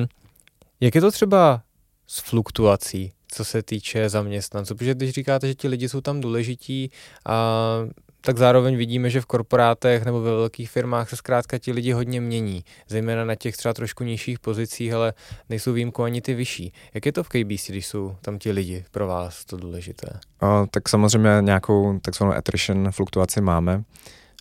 jak 0.81 0.95
je 0.95 1.01
to 1.01 1.11
třeba 1.11 1.63
s 2.07 2.21
fluktuací, 2.21 3.13
co 3.29 3.45
se 3.45 3.63
týče 3.63 4.09
zaměstnanců? 4.09 4.75
Protože 4.75 4.95
když 4.95 5.11
říkáte, 5.11 5.49
že 5.49 5.55
ti 5.55 5.69
lidi 5.69 5.89
jsou 5.89 6.01
tam 6.01 6.21
důležití 6.21 6.91
a 7.27 7.77
tak 8.21 8.39
zároveň 8.39 8.77
vidíme, 8.77 9.11
že 9.11 9.21
v 9.21 9.27
korporátech 9.27 10.05
nebo 10.05 10.21
ve 10.21 10.31
velkých 10.31 10.71
firmách 10.71 11.11
se 11.11 11.17
zkrátka 11.17 11.59
ti 11.59 11.73
lidi 11.73 11.93
hodně 11.93 12.21
mění, 12.21 12.65
zejména 12.89 13.25
na 13.25 13.35
těch 13.35 13.57
třeba 13.57 13.75
trošku 13.75 14.05
nižších 14.05 14.39
pozicích, 14.39 14.93
ale 14.93 15.13
nejsou 15.49 15.73
výjimkou 15.73 16.03
ani 16.03 16.21
ty 16.21 16.35
vyšší. 16.35 16.73
Jak 16.95 17.07
je 17.07 17.13
to 17.13 17.25
v 17.25 17.29
KBC, 17.29 17.69
když 17.69 17.87
jsou 17.87 18.17
tam 18.23 18.39
ti 18.39 18.53
lidi 18.53 18.85
pro 18.91 19.07
vás 19.07 19.45
to 19.45 19.57
důležité? 19.57 20.07
A, 20.41 20.67
tak 20.71 20.89
samozřejmě 20.89 21.31
nějakou 21.41 21.99
takzvanou 21.99 22.33
attrition 22.33 22.91
fluktuaci 22.91 23.41
máme. 23.41 23.83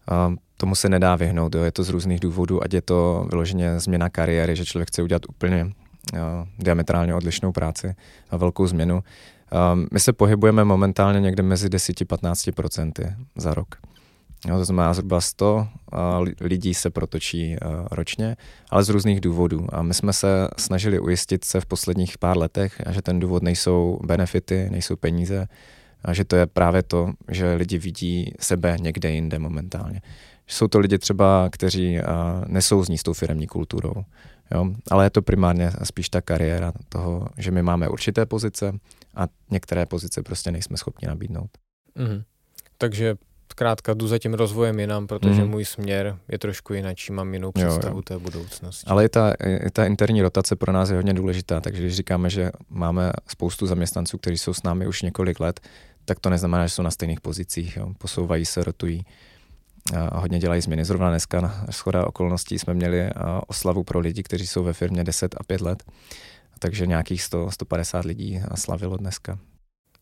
A, 0.08 0.34
tomu 0.58 0.76
se 0.76 0.90
nedá 0.90 1.16
vyhnout, 1.16 1.56
jo. 1.56 1.64
je 1.64 1.72
to 1.72 1.84
z 1.84 1.90
různých 1.90 2.20
důvodů, 2.20 2.64
ať 2.64 2.74
je 2.74 2.82
to 2.82 3.28
vyloženě 3.30 3.80
změna 3.80 4.10
kariéry, 4.10 4.56
že 4.56 4.66
člověk 4.66 4.88
chce 4.88 5.04
udělat 5.04 5.22
úplně 5.30 5.72
jo, 6.16 6.48
diametrálně 6.60 7.16
odlišnou 7.16 7.52
práci 7.52 7.96
a 8.30 8.38
velkou 8.38 8.68
změnu. 8.68 9.04
Um, 9.74 9.88
my 9.92 10.00
se 10.00 10.14
pohybujeme 10.14 10.64
momentálně 10.64 11.20
někde 11.20 11.44
mezi 11.44 11.68
10-15% 11.68 13.16
za 13.36 13.54
rok. 13.54 13.76
Jo, 14.48 14.58
to 14.58 14.66
znamená 14.66 14.94
zhruba 14.94 15.22
100 15.22 15.68
uh, 15.94 16.28
lidí 16.42 16.74
se 16.74 16.90
protočí 16.90 17.56
uh, 17.66 17.88
ročně, 17.92 18.38
ale 18.70 18.84
z 18.84 18.90
různých 18.90 19.22
důvodů. 19.22 19.68
A 19.70 19.82
my 19.82 19.94
jsme 19.94 20.14
se 20.14 20.48
snažili 20.58 21.00
ujistit 21.00 21.46
se 21.46 21.62
v 21.62 21.66
posledních 21.66 22.18
pár 22.18 22.38
letech, 22.38 22.82
že 22.90 23.02
ten 23.02 23.20
důvod 23.20 23.44
nejsou 23.44 24.00
benefity, 24.04 24.68
nejsou 24.72 24.96
peníze, 24.96 25.48
a 26.04 26.14
že 26.14 26.26
to 26.26 26.36
je 26.36 26.46
právě 26.46 26.84
to, 26.84 27.14
že 27.28 27.54
lidi 27.54 27.78
vidí 27.78 28.34
sebe 28.40 28.78
někde 28.80 29.12
jinde 29.12 29.40
momentálně. 29.40 30.02
Jsou 30.48 30.68
to 30.68 30.80
lidi 30.80 30.98
třeba, 30.98 31.50
kteří 31.52 31.98
uh, 31.98 32.06
nesouzní 32.48 32.98
s 32.98 33.04
tou 33.04 33.14
firmní 33.14 33.48
kulturou, 33.48 33.94
jo? 34.52 34.66
ale 34.92 35.06
je 35.06 35.10
to 35.10 35.22
primárně 35.22 35.72
spíš 35.84 36.10
ta 36.10 36.22
kariéra 36.22 36.74
toho, 36.90 37.28
že 37.38 37.52
my 37.52 37.64
máme 37.64 37.90
určité 37.90 38.26
pozice, 38.26 38.74
a 39.20 39.28
některé 39.52 39.86
pozice 39.86 40.24
prostě 40.24 40.52
nejsme 40.52 40.78
schopni 40.78 41.08
nabídnout. 41.08 41.50
Mm. 41.96 42.24
Takže 42.78 43.16
zkrátka 43.52 43.94
jdu 43.94 44.08
za 44.08 44.20
tím 44.20 44.34
rozvojem 44.34 44.80
jinam, 44.80 45.08
protože 45.08 45.42
mm. 45.42 45.50
můj 45.50 45.66
směr 45.66 46.18
je 46.28 46.38
trošku 46.40 46.74
jináčí, 46.74 47.14
mám 47.14 47.34
jinou 47.34 47.52
představu 47.52 47.96
jo, 47.96 47.98
jo. 47.98 48.02
té 48.02 48.18
budoucnosti. 48.18 48.88
Ale 48.88 49.06
i 49.06 49.10
ta, 49.10 49.34
i 49.66 49.70
ta 49.70 49.86
interní 49.86 50.22
rotace 50.22 50.56
pro 50.56 50.72
nás 50.72 50.90
je 50.90 50.96
hodně 50.96 51.14
důležitá, 51.14 51.62
takže 51.62 51.82
když 51.82 51.96
říkáme, 51.96 52.30
že 52.30 52.52
máme 52.70 53.12
spoustu 53.28 53.68
zaměstnanců, 53.68 54.18
kteří 54.18 54.38
jsou 54.38 54.54
s 54.54 54.64
námi 54.64 54.88
už 54.88 55.02
několik 55.02 55.40
let, 55.40 55.60
tak 56.06 56.20
to 56.20 56.30
neznamená, 56.30 56.68
že 56.68 56.74
jsou 56.74 56.82
na 56.82 56.92
stejných 56.92 57.22
pozicích, 57.22 57.78
jo. 57.78 57.94
posouvají 57.98 58.46
se, 58.46 58.64
rotují 58.64 59.06
a 60.12 60.20
hodně 60.20 60.40
dělají 60.40 60.62
změny. 60.62 60.86
Zrovna 60.86 61.10
dneska 61.10 61.42
na 61.42 61.66
schoda 61.70 62.08
okolností 62.08 62.60
jsme 62.60 62.74
měli 62.74 63.10
oslavu 63.48 63.84
pro 63.84 64.00
lidi, 64.00 64.24
kteří 64.24 64.48
jsou 64.48 64.64
ve 64.64 64.74
firmě 64.74 65.04
10 65.04 65.36
a 65.40 65.44
5 65.44 65.62
let 65.62 65.84
takže 66.60 66.88
nějakých 66.88 67.22
100, 67.22 67.52
150 67.52 68.06
lidí 68.06 68.42
slavilo 68.56 68.98
dneska. 68.98 69.40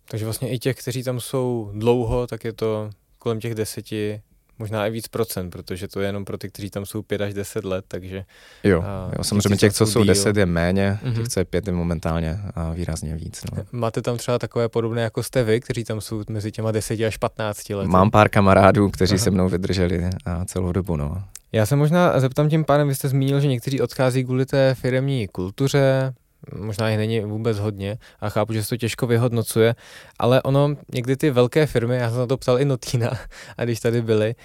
Takže 0.09 0.25
vlastně 0.25 0.49
i 0.49 0.59
těch, 0.59 0.77
kteří 0.77 1.03
tam 1.03 1.19
jsou 1.19 1.71
dlouho, 1.73 2.27
tak 2.27 2.43
je 2.43 2.53
to 2.53 2.89
kolem 3.19 3.39
těch 3.39 3.55
deseti, 3.55 4.21
možná 4.59 4.87
i 4.87 4.91
víc 4.91 5.07
procent, 5.07 5.49
protože 5.49 5.87
to 5.87 5.99
je 5.99 6.07
jenom 6.07 6.25
pro 6.25 6.37
ty, 6.37 6.49
kteří 6.49 6.69
tam 6.69 6.85
jsou 6.85 7.01
pět 7.01 7.21
až 7.21 7.33
deset 7.33 7.65
let, 7.65 7.85
takže... 7.87 8.25
Jo, 8.63 8.83
jo 9.17 9.23
samozřejmě 9.23 9.57
těch, 9.57 9.73
co 9.73 9.85
jsou 9.85 10.03
deset, 10.03 10.37
je 10.37 10.45
méně, 10.45 10.99
mm-hmm. 11.03 11.15
těch, 11.15 11.27
co 11.27 11.39
je 11.39 11.45
pět, 11.45 11.67
je 11.67 11.73
momentálně 11.73 12.39
a 12.55 12.71
výrazně 12.71 13.15
víc. 13.15 13.41
No. 13.51 13.63
Máte 13.71 14.01
tam 14.01 14.17
třeba 14.17 14.39
takové 14.39 14.69
podobné, 14.69 15.01
jako 15.01 15.23
jste 15.23 15.43
vy, 15.43 15.59
kteří 15.59 15.83
tam 15.83 16.01
jsou 16.01 16.23
mezi 16.29 16.51
těma 16.51 16.71
deseti 16.71 17.05
až 17.05 17.17
patnácti 17.17 17.75
lety? 17.75 17.89
Mám 17.89 18.11
pár 18.11 18.29
kamarádů, 18.29 18.89
kteří 18.89 19.15
Aha. 19.15 19.23
se 19.23 19.31
mnou 19.31 19.49
vydrželi 19.49 20.09
a 20.25 20.45
celou 20.45 20.71
dobu, 20.71 20.95
no. 20.95 21.23
Já 21.51 21.65
se 21.65 21.75
možná 21.75 22.19
zeptám 22.19 22.49
tím 22.49 22.65
pádem, 22.65 22.87
vy 22.87 22.95
jste 22.95 23.09
zmínil, 23.09 23.39
že 23.39 23.47
někteří 23.47 23.81
odchází 23.81 24.23
kvůli 24.23 24.45
té 24.45 24.75
firmní 24.75 25.27
kultuře, 25.27 26.13
možná 26.55 26.89
jich 26.89 26.97
není 26.97 27.19
vůbec 27.19 27.59
hodně 27.59 27.97
a 28.19 28.29
chápu, 28.29 28.53
že 28.53 28.63
se 28.63 28.69
to 28.69 28.77
těžko 28.77 29.07
vyhodnocuje, 29.07 29.75
ale 30.19 30.41
ono, 30.41 30.75
někdy 30.93 31.17
ty 31.17 31.31
velké 31.31 31.65
firmy, 31.65 31.95
já 31.95 32.09
jsem 32.09 32.19
na 32.19 32.27
to 32.27 32.37
psal 32.37 32.59
i 32.59 32.65
Notina, 32.65 33.11
a 33.57 33.63
když 33.63 33.79
tady 33.79 34.01
byli, 34.01 34.35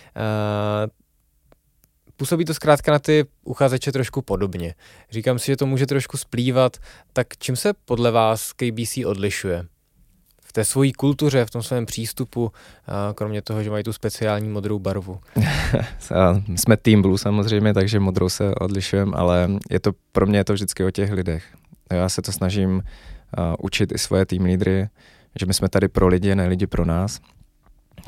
působí 2.16 2.44
to 2.44 2.54
zkrátka 2.54 2.92
na 2.92 2.98
ty 2.98 3.24
uchazeče 3.44 3.92
trošku 3.92 4.22
podobně. 4.22 4.74
Říkám 5.10 5.38
si, 5.38 5.46
že 5.46 5.56
to 5.56 5.66
může 5.66 5.86
trošku 5.86 6.16
splývat, 6.16 6.76
tak 7.12 7.26
čím 7.38 7.56
se 7.56 7.72
podle 7.84 8.10
vás 8.10 8.52
KBC 8.52 8.98
odlišuje? 9.06 9.64
v 10.52 10.54
té 10.54 10.64
svojí 10.64 10.92
kultuře, 10.92 11.44
v 11.44 11.50
tom 11.50 11.62
svém 11.62 11.86
přístupu, 11.86 12.52
kromě 13.14 13.42
toho, 13.42 13.62
že 13.62 13.70
mají 13.70 13.84
tu 13.84 13.92
speciální 13.92 14.48
modrou 14.48 14.78
barvu? 14.78 15.20
Jsme 16.56 16.76
Team 16.76 17.02
Blue 17.02 17.18
samozřejmě, 17.18 17.74
takže 17.74 18.00
modrou 18.00 18.28
se 18.28 18.54
odlišujeme, 18.54 19.12
ale 19.14 19.48
je 19.70 19.80
to 19.80 19.92
pro 20.12 20.26
mě 20.26 20.38
je 20.38 20.44
to 20.44 20.52
vždycky 20.52 20.84
o 20.84 20.90
těch 20.90 21.12
lidech. 21.12 21.44
Já 21.94 22.08
se 22.08 22.22
to 22.22 22.32
snažím 22.32 22.74
uh, 22.74 22.82
učit 23.58 23.92
i 23.92 23.98
svoje 23.98 24.26
tým 24.26 24.44
lídry, 24.44 24.88
že 25.40 25.46
my 25.46 25.54
jsme 25.54 25.68
tady 25.68 25.88
pro 25.88 26.08
lidi, 26.08 26.34
ne 26.34 26.46
lidi 26.46 26.66
pro 26.66 26.84
nás. 26.84 27.20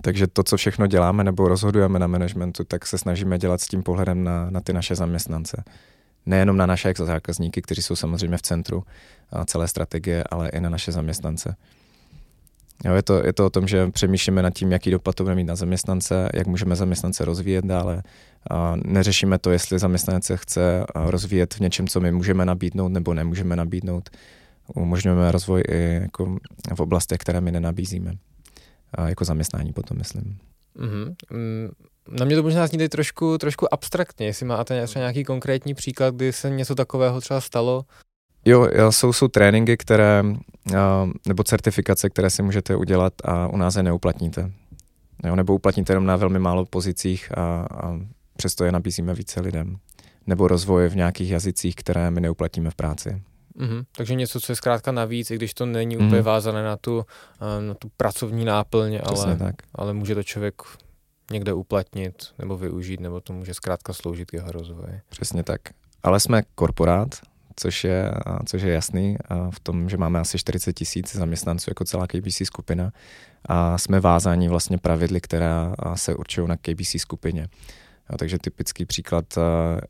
Takže 0.03 0.27
to, 0.27 0.43
co 0.43 0.57
všechno 0.57 0.87
děláme 0.87 1.25
nebo 1.25 1.49
rozhodujeme 1.49 1.99
na 1.99 2.07
managementu, 2.07 2.65
tak 2.65 2.87
se 2.87 2.99
snažíme 2.99 3.39
dělat 3.39 3.61
s 3.61 3.69
tím 3.69 3.83
pohledem 3.83 4.25
na, 4.25 4.51
na 4.51 4.61
ty 4.61 4.73
naše 4.73 4.95
zaměstnance. 4.95 5.65
Nejenom 6.27 6.57
na 6.57 6.67
naše 6.67 6.93
zákazníky, 6.97 7.63
kteří 7.63 7.83
jsou 7.83 7.97
samozřejmě 7.97 8.37
v 8.37 8.43
centru 8.43 8.85
celé 9.47 9.69
strategie, 9.69 10.25
ale 10.31 10.49
i 10.49 10.61
na 10.61 10.71
naše 10.71 10.93
zaměstnance. 10.93 11.57
Jo, 12.85 12.95
je, 12.95 13.03
to, 13.03 13.27
je 13.27 13.33
to 13.33 13.47
o 13.47 13.51
tom, 13.51 13.69
že 13.69 13.91
přemýšlíme 13.91 14.43
nad 14.43 14.55
tím, 14.55 14.73
jaký 14.73 14.91
dopad 14.91 15.15
to 15.15 15.23
bude 15.23 15.35
mít 15.35 15.45
na 15.45 15.57
zaměstnance, 15.57 16.29
jak 16.35 16.47
můžeme 16.47 16.77
zaměstnance 16.77 17.25
rozvíjet 17.25 17.65
dále. 17.65 18.03
A 18.51 18.77
neřešíme 18.85 19.39
to, 19.39 19.51
jestli 19.51 19.79
zaměstnanec 19.79 20.25
se 20.25 20.37
chce 20.37 20.85
rozvíjet 20.95 21.55
v 21.55 21.61
něčem, 21.61 21.89
co 21.89 22.01
my 22.01 22.13
můžeme 22.13 22.45
nabídnout 22.45 22.89
nebo 22.89 23.15
nemůžeme 23.15 23.57
nabídnout. 23.57 24.11
Umožňujeme 24.75 25.33
rozvoj 25.33 25.63
i 25.69 25.99
jako 26.03 26.39
v 26.75 26.81
oblastech, 26.81 27.19
které 27.19 27.41
my 27.41 27.53
nenabízíme. 27.53 28.13
A 28.95 29.09
jako 29.09 29.25
zaměstnání 29.25 29.73
potom, 29.73 29.99
myslím. 29.99 30.39
Mm-hmm. 30.79 31.15
Na 32.09 32.25
mě 32.25 32.37
to 32.37 32.43
možná 32.43 32.67
zní 32.67 32.89
trošku, 32.89 33.39
trošku 33.39 33.75
abstraktně, 33.75 34.27
jestli 34.27 34.47
máte 34.47 34.87
třeba 34.87 35.01
nějaký 35.01 35.25
konkrétní 35.25 35.75
příklad, 35.75 36.15
kdy 36.15 36.33
se 36.33 36.51
něco 36.51 36.75
takového 36.75 37.21
třeba 37.21 37.41
stalo. 37.41 37.85
Jo, 38.45 38.69
jsou, 38.91 39.13
jsou 39.13 39.29
tréninky, 39.29 39.77
které, 39.77 40.23
nebo 41.27 41.45
certifikace, 41.45 42.11
které 42.11 42.31
si 42.31 42.43
můžete 42.43 42.77
udělat 42.77 43.13
a 43.25 43.49
u 43.49 43.57
nás 43.57 43.77
je 43.77 43.83
neuplatníte. 43.83 44.53
Jo, 45.25 45.37
nebo 45.37 45.55
uplatníte 45.55 45.93
jenom 45.93 46.07
na 46.07 46.17
velmi 46.17 46.39
málo 46.39 46.65
pozicích 46.65 47.39
a, 47.39 47.67
a 47.71 48.01
přesto 48.37 48.65
je 48.65 48.73
nabízíme 48.73 49.15
více 49.15 49.41
lidem. 49.41 49.77
Nebo 50.27 50.49
rozvoj 50.49 50.89
v 50.89 50.97
nějakých 50.97 51.31
jazycích, 51.31 51.75
které 51.75 52.11
my 52.11 52.21
neuplatíme 52.21 52.71
v 52.71 52.75
práci. 52.75 53.23
Mm-hmm. 53.59 53.85
Takže 53.97 54.15
něco, 54.15 54.41
co 54.41 54.53
je 54.53 54.57
zkrátka 54.57 54.93
navíc, 54.93 55.31
i 55.31 55.35
když 55.35 55.55
to 55.55 55.67
není 55.67 55.97
mm-hmm. 55.97 56.07
úplně 56.07 56.23
vázané 56.23 56.63
na 56.63 56.77
tu, 56.77 57.05
na 57.69 57.75
tu 57.75 57.91
pracovní 57.97 58.45
náplň, 58.45 59.01
ale, 59.05 59.37
tak. 59.37 59.55
ale 59.75 59.95
může 59.95 60.15
to 60.15 60.23
člověk 60.23 60.63
někde 61.31 61.53
uplatnit 61.53 62.15
nebo 62.39 62.59
využít, 62.59 63.01
nebo 63.01 63.21
to 63.21 63.33
může 63.33 63.55
zkrátka 63.55 63.93
sloužit 63.93 64.31
k 64.31 64.35
jeho 64.35 64.53
rozvoji. 64.53 65.01
Přesně 65.09 65.43
tak. 65.43 65.61
Ale 66.03 66.21
jsme 66.21 66.43
korporát, 66.55 67.15
což 67.57 67.85
je, 67.85 68.13
což 68.47 68.63
je 68.63 68.73
jasný 68.73 69.17
v 69.51 69.61
tom, 69.61 69.89
že 69.89 69.97
máme 69.97 70.21
asi 70.21 70.39
40 70.39 70.73
tisíc 70.73 71.17
zaměstnanců 71.17 71.71
jako 71.71 71.85
celá 71.85 72.07
KBC 72.07 72.43
skupina 72.45 72.93
a 73.45 73.79
jsme 73.79 74.01
vázáni 74.01 74.49
vlastně 74.49 74.79
pravidly, 74.79 75.21
která 75.21 75.75
se 75.95 76.15
určují 76.15 76.49
na 76.49 76.57
KBC 76.57 76.97
skupině. 76.97 77.49
Jo, 78.11 78.17
takže 78.19 78.39
typický 78.39 78.85
příklad 78.85 79.25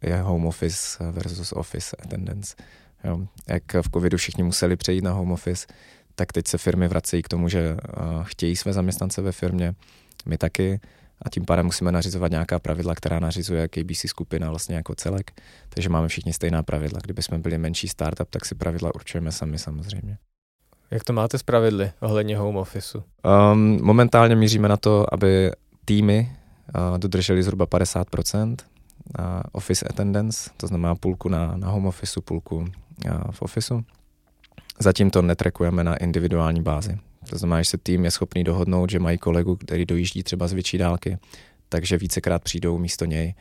je 0.03 0.21
home 0.21 0.47
office 0.47 1.05
versus 1.11 1.53
office 1.53 1.97
attendance. 2.03 2.57
Jo, 3.05 3.27
jak 3.49 3.63
v 3.75 3.91
covidu 3.95 4.19
všichni 4.19 4.43
museli 4.43 4.77
přejít 4.77 5.05
na 5.05 5.13
home 5.13 5.33
office, 5.33 5.67
tak 6.15 6.33
teď 6.33 6.49
se 6.49 6.59
firmy 6.59 6.89
vracejí 6.89 7.23
k 7.23 7.29
tomu, 7.29 7.49
že 7.49 7.77
chtějí 8.23 8.57
své 8.57 8.73
zaměstnance 8.73 9.23
ve 9.23 9.33
firmě, 9.33 9.75
my 10.27 10.39
taky, 10.39 10.81
a 11.25 11.31
tím 11.31 11.45
pádem 11.45 11.67
musíme 11.67 11.93
nařizovat 11.93 12.31
nějaká 12.31 12.59
pravidla, 12.59 12.95
která 12.95 13.21
nařizuje 13.21 13.69
KBC 13.69 14.07
skupina 14.07 14.51
vlastně 14.51 14.77
jako 14.77 14.95
celek. 14.95 15.33
Takže 15.69 15.89
máme 15.89 16.09
všichni 16.09 16.33
stejná 16.33 16.63
pravidla. 16.63 17.01
Kdyby 17.03 17.23
jsme 17.23 17.39
byli 17.39 17.59
menší 17.59 17.89
startup, 17.89 18.31
tak 18.31 18.45
si 18.45 18.55
pravidla 18.55 18.95
určujeme 18.95 19.33
sami 19.33 19.59
samozřejmě. 19.59 20.19
Jak 20.91 21.05
to 21.05 21.13
máte 21.13 21.39
s 21.39 21.43
pravidly 21.43 21.93
ohledně 22.01 22.37
home 22.37 22.57
officeu? 22.57 23.03
Um, 23.53 23.79
momentálně 23.83 24.37
míříme 24.37 24.69
na 24.69 24.77
to, 24.77 25.15
aby 25.15 25.51
týmy 25.85 26.37
uh, 26.93 26.99
dodrželi 26.99 27.43
zhruba 27.43 27.67
50% 27.67 28.57
uh, 29.19 29.25
office 29.53 29.87
attendance, 29.91 30.51
to 30.57 30.67
znamená 30.67 30.95
půlku 30.95 31.29
na, 31.29 31.57
na 31.57 31.69
home 31.69 31.87
officeu, 31.87 32.21
půlku 32.21 32.57
uh, 32.57 32.65
v 33.31 33.43
officeu. 33.43 33.85
Zatím 34.79 35.11
to 35.11 35.23
netrekujeme 35.23 35.85
na 35.85 35.97
individuální 35.97 36.63
bázi. 36.63 36.99
To 37.31 37.39
znamená, 37.39 37.63
že 37.63 37.71
se 37.71 37.79
tým 37.79 38.05
je 38.05 38.11
schopný 38.11 38.45
dohodnout, 38.45 38.91
že 38.91 38.99
mají 38.99 39.19
kolegu, 39.19 39.57
který 39.57 39.85
dojíždí 39.85 40.23
třeba 40.23 40.49
z 40.49 40.53
větší 40.53 40.79
dálky, 40.79 41.19
takže 41.69 41.99
vícekrát 41.99 42.43
přijdou 42.43 42.79
místo 42.79 43.05
něj 43.05 43.35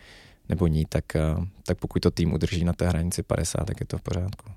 nebo 0.50 0.68
ní, 0.68 0.86
tak, 0.90 1.16
eh, 1.16 1.22
tak 1.66 1.78
pokud 1.78 2.00
to 2.00 2.12
tým 2.12 2.34
udrží 2.34 2.64
na 2.64 2.74
té 2.74 2.88
hranici 2.88 3.24
50, 3.24 3.66
tak 3.66 3.80
je 3.80 3.86
to 3.86 3.98
v 3.98 4.02
pořádku. 4.02 4.50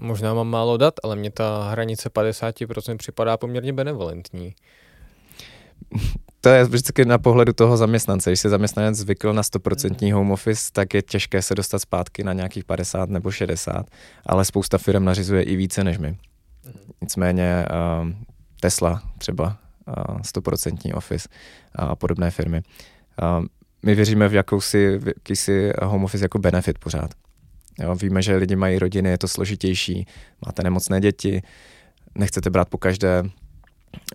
možná 0.00 0.34
mám 0.34 0.48
málo 0.48 0.76
dat, 0.76 0.94
ale 1.04 1.16
mně 1.16 1.30
ta 1.30 1.68
hranice 1.70 2.10
50% 2.10 2.96
připadá 2.96 3.36
poměrně 3.36 3.72
benevolentní. 3.72 4.54
To 6.40 6.50
je 6.50 6.64
vždycky 6.64 7.04
na 7.04 7.18
pohledu 7.18 7.52
toho 7.52 7.76
zaměstnance. 7.76 8.30
Když 8.30 8.40
se 8.40 8.48
zaměstnanec 8.48 8.96
zvykl 8.96 9.32
na 9.32 9.42
100% 9.42 10.12
home 10.12 10.30
office, 10.30 10.70
tak 10.72 10.94
je 10.94 11.02
těžké 11.02 11.42
se 11.42 11.54
dostat 11.54 11.78
zpátky 11.78 12.24
na 12.24 12.32
nějakých 12.32 12.64
50 12.64 13.10
nebo 13.10 13.30
60, 13.30 13.86
ale 14.26 14.44
spousta 14.44 14.78
firm 14.78 15.04
nařizuje 15.04 15.42
i 15.42 15.56
více 15.56 15.84
než 15.84 15.98
my. 15.98 16.16
Nicméně 17.00 17.66
uh, 18.02 18.10
Tesla 18.60 19.02
třeba, 19.18 19.58
uh, 20.08 20.18
100% 20.18 20.96
office 20.96 21.28
a 21.74 21.96
podobné 21.96 22.30
firmy. 22.30 22.62
Uh, 23.22 23.44
my 23.82 23.94
věříme 23.94 24.28
v 24.28 24.34
jakousi, 24.34 24.98
v 24.98 25.06
jakýsi 25.06 25.72
home 25.82 26.04
office 26.04 26.24
jako 26.24 26.38
benefit 26.38 26.78
pořád. 26.78 27.10
Jo, 27.78 27.94
víme, 27.94 28.22
že 28.22 28.36
lidi 28.36 28.56
mají 28.56 28.78
rodiny, 28.78 29.10
je 29.10 29.18
to 29.18 29.28
složitější, 29.28 30.06
máte 30.46 30.62
nemocné 30.62 31.00
děti, 31.00 31.42
nechcete 32.14 32.50
brát 32.50 32.68
po 32.68 32.78
každé 32.78 33.22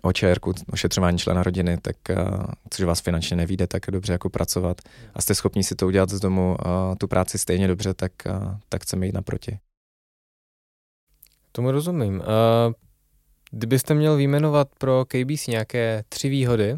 OČR, 0.02 0.38
ošetřování 0.72 1.18
člena 1.18 1.42
rodiny, 1.42 1.78
tak 1.82 1.96
uh, 2.10 2.44
což 2.70 2.84
vás 2.84 3.00
finančně 3.00 3.36
nevíde, 3.36 3.66
tak 3.66 3.82
dobře 3.90 4.12
jako 4.12 4.30
pracovat 4.30 4.80
a 5.14 5.22
jste 5.22 5.34
schopni 5.34 5.64
si 5.64 5.74
to 5.74 5.86
udělat 5.86 6.10
z 6.10 6.20
domu, 6.20 6.56
uh, 6.66 6.94
tu 6.98 7.08
práci 7.08 7.38
stejně 7.38 7.68
dobře, 7.68 7.94
tak, 7.94 8.12
uh, 8.26 8.54
tak 8.68 8.82
chceme 8.82 9.06
jít 9.06 9.14
naproti. 9.14 9.58
Tomu 11.52 11.70
rozumím. 11.70 12.14
Uh, 12.16 12.24
kdybyste 13.50 13.94
měl 13.94 14.16
vyjmenovat 14.16 14.68
pro 14.78 15.04
KBC 15.04 15.46
nějaké 15.46 16.04
tři 16.08 16.28
výhody, 16.28 16.76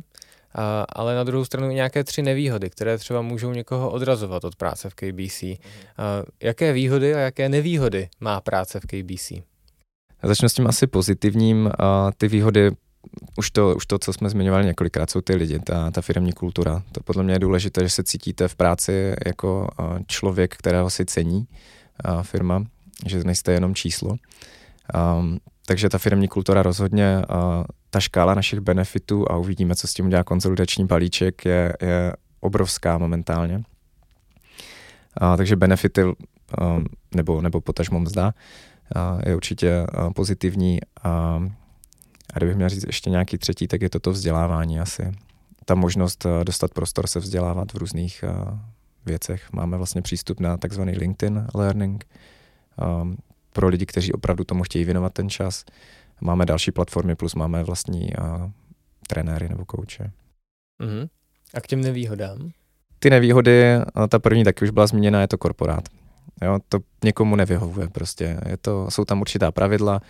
a, 0.55 0.85
ale 0.93 1.15
na 1.15 1.25
druhou 1.25 1.45
stranu 1.45 1.71
nějaké 1.71 2.05
tři 2.05 2.23
nevýhody, 2.23 2.71
které 2.71 2.99
třeba 2.99 3.23
můžou 3.23 3.53
někoho 3.53 3.91
odrazovat 3.91 4.45
od 4.45 4.57
práce 4.57 4.91
v 4.91 4.95
KBC. 4.95 5.43
A, 5.43 5.59
jaké 6.43 6.73
výhody 6.73 7.15
a 7.15 7.19
jaké 7.19 7.49
nevýhody 7.49 8.09
má 8.21 8.41
práce 8.41 8.81
v 8.81 8.87
KBC? 8.87 9.31
Já 10.23 10.29
začnu 10.29 10.49
s 10.49 10.55
tím 10.55 10.67
asi 10.67 10.87
pozitivním. 10.87 11.71
A 11.79 12.11
ty 12.19 12.29
výhody, 12.29 12.71
už 13.39 13.51
to, 13.51 13.75
už 13.77 13.87
to, 13.87 13.99
co 13.99 14.13
jsme 14.13 14.31
zmiňovali 14.31 14.67
několikrát, 14.67 15.11
jsou 15.11 15.21
ty 15.21 15.35
lidi, 15.35 15.59
ta, 15.59 15.91
ta 15.91 16.03
firmní 16.03 16.33
kultura. 16.33 16.83
To 16.93 17.01
podle 17.01 17.23
mě 17.23 17.35
je 17.35 17.39
důležité, 17.39 17.81
že 17.83 17.91
se 17.91 18.05
cítíte 18.05 18.49
v 18.49 18.57
práci 18.57 19.15
jako 19.27 19.69
člověk, 20.07 20.57
kterého 20.57 20.91
si 20.91 21.05
cení 21.05 21.47
firma, 22.23 22.65
že 23.07 23.25
nejste 23.25 23.53
jenom 23.53 23.75
číslo. 23.75 24.17
Um, 25.19 25.39
takže 25.67 25.89
ta 25.89 25.99
firmní 25.99 26.29
kultura 26.29 26.63
rozhodně, 26.63 27.23
uh, 27.31 27.65
ta 27.91 28.01
škála 28.01 28.35
našich 28.35 28.61
benefitů 28.61 29.31
a 29.31 29.37
uvidíme, 29.37 29.75
co 29.75 29.87
s 29.87 29.95
tím 29.95 30.07
udělá 30.07 30.25
konsolidační 30.25 30.87
balíček, 30.87 31.45
je, 31.45 31.77
je 31.83 32.13
obrovská 32.41 32.99
momentálně. 32.99 33.57
Uh, 35.23 35.37
takže 35.37 35.57
benefity 35.57 36.05
um, 36.05 36.15
nebo, 37.15 37.43
nebo 37.43 37.61
potažmo 37.61 38.01
mzda 38.01 38.35
uh, 38.97 39.21
je 39.27 39.37
určitě 39.37 39.87
uh, 39.99 40.13
pozitivní. 40.13 40.81
Uh, 41.05 41.11
a 42.35 42.37
kdybych 42.37 42.57
měl 42.57 42.69
říct 42.69 42.85
ještě 42.87 43.11
nějaký 43.11 43.39
třetí, 43.39 43.69
tak 43.69 43.83
je 43.83 43.91
to 43.91 44.01
to 44.01 44.11
vzdělávání 44.11 44.81
asi. 44.81 45.13
Ta 45.65 45.75
možnost 45.75 46.25
uh, 46.25 46.45
dostat 46.45 46.75
prostor 46.75 47.07
se 47.07 47.19
vzdělávat 47.19 47.73
v 47.73 47.77
různých 47.77 48.25
uh, 48.29 48.59
věcech. 49.07 49.53
Máme 49.53 49.77
vlastně 49.77 50.03
přístup 50.03 50.41
na 50.41 50.57
takzvaný 50.57 50.93
LinkedIn 50.93 51.47
Learning, 51.55 52.07
um, 53.03 53.17
pro 53.55 53.69
lidi, 53.69 53.87
kteří 53.87 54.13
opravdu 54.13 54.45
tomu 54.45 54.63
chtějí 54.63 54.85
věnovat 54.85 55.13
ten 55.13 55.31
čas. 55.31 55.65
Máme 56.21 56.47
další 56.47 56.71
platformy, 56.71 57.15
plus 57.15 57.35
máme 57.35 57.65
vlastní 57.65 58.17
a, 58.17 58.51
trenéry 59.09 59.49
nebo 59.49 59.65
kouče. 59.65 60.11
Uh-huh. 60.83 61.09
A 61.55 61.61
k 61.61 61.67
těm 61.67 61.81
nevýhodám? 61.81 62.51
Ty 62.99 63.11
nevýhody, 63.11 63.65
ta 64.09 64.19
první 64.19 64.45
taky 64.45 64.65
už 64.65 64.71
byla 64.71 64.87
zmíněna, 64.87 65.21
je 65.21 65.29
to 65.29 65.39
korporát. 65.39 65.89
Jo, 66.43 66.59
to 66.69 66.79
někomu 67.05 67.37
nevyhovuje 67.37 67.89
prostě. 67.89 68.41
Je 68.49 68.57
to, 68.57 68.91
jsou 68.91 69.05
tam 69.05 69.21
určitá 69.21 69.53
pravidla, 69.53 70.01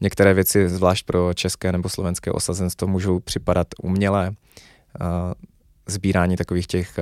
některé 0.00 0.34
věci, 0.34 0.68
zvlášť 0.68 1.06
pro 1.06 1.34
české 1.34 1.72
nebo 1.72 1.88
slovenské 1.88 2.30
osazenstvo, 2.30 2.88
můžou 2.88 3.20
připadat 3.20 3.68
umělé. 3.82 4.32
Sbírání 5.88 6.36
takových 6.36 6.66
těch 6.66 6.98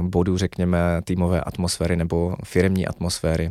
bodů, 0.00 0.38
řekněme, 0.38 0.78
týmové 1.04 1.40
atmosféry 1.40 1.96
nebo 1.96 2.36
firmní 2.44 2.86
atmosféry 2.86 3.50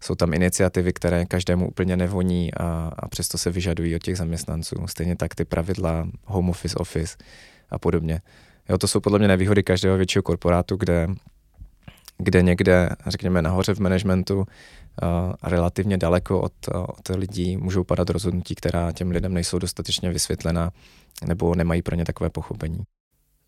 jsou 0.00 0.14
tam 0.14 0.34
iniciativy, 0.34 0.92
které 0.92 1.26
každému 1.26 1.68
úplně 1.68 1.96
nevoní 1.96 2.54
a, 2.54 2.92
a 2.96 3.08
přesto 3.08 3.38
se 3.38 3.50
vyžadují 3.50 3.94
od 3.94 4.02
těch 4.02 4.16
zaměstnanců. 4.16 4.86
Stejně 4.86 5.16
tak 5.16 5.34
ty 5.34 5.44
pravidla, 5.44 6.08
home 6.24 6.50
office, 6.50 6.76
office 6.76 7.16
a 7.70 7.78
podobně. 7.78 8.20
Jo, 8.68 8.78
to 8.78 8.88
jsou 8.88 9.00
podle 9.00 9.18
mě 9.18 9.28
nevýhody 9.28 9.62
každého 9.62 9.96
většího 9.96 10.22
korporátu, 10.22 10.76
kde, 10.76 11.08
kde 12.18 12.42
někde, 12.42 12.88
řekněme, 13.06 13.42
nahoře 13.42 13.74
v 13.74 13.78
managementu 13.78 14.46
a 15.42 15.48
relativně 15.48 15.98
daleko 15.98 16.40
od, 16.40 16.52
od 16.72 17.08
lidí 17.16 17.56
můžou 17.56 17.84
padat 17.84 18.10
rozhodnutí, 18.10 18.54
která 18.54 18.92
těm 18.92 19.10
lidem 19.10 19.34
nejsou 19.34 19.58
dostatečně 19.58 20.10
vysvětlena 20.10 20.70
nebo 21.24 21.54
nemají 21.54 21.82
pro 21.82 21.96
ně 21.96 22.04
takové 22.04 22.30
pochopení. 22.30 22.78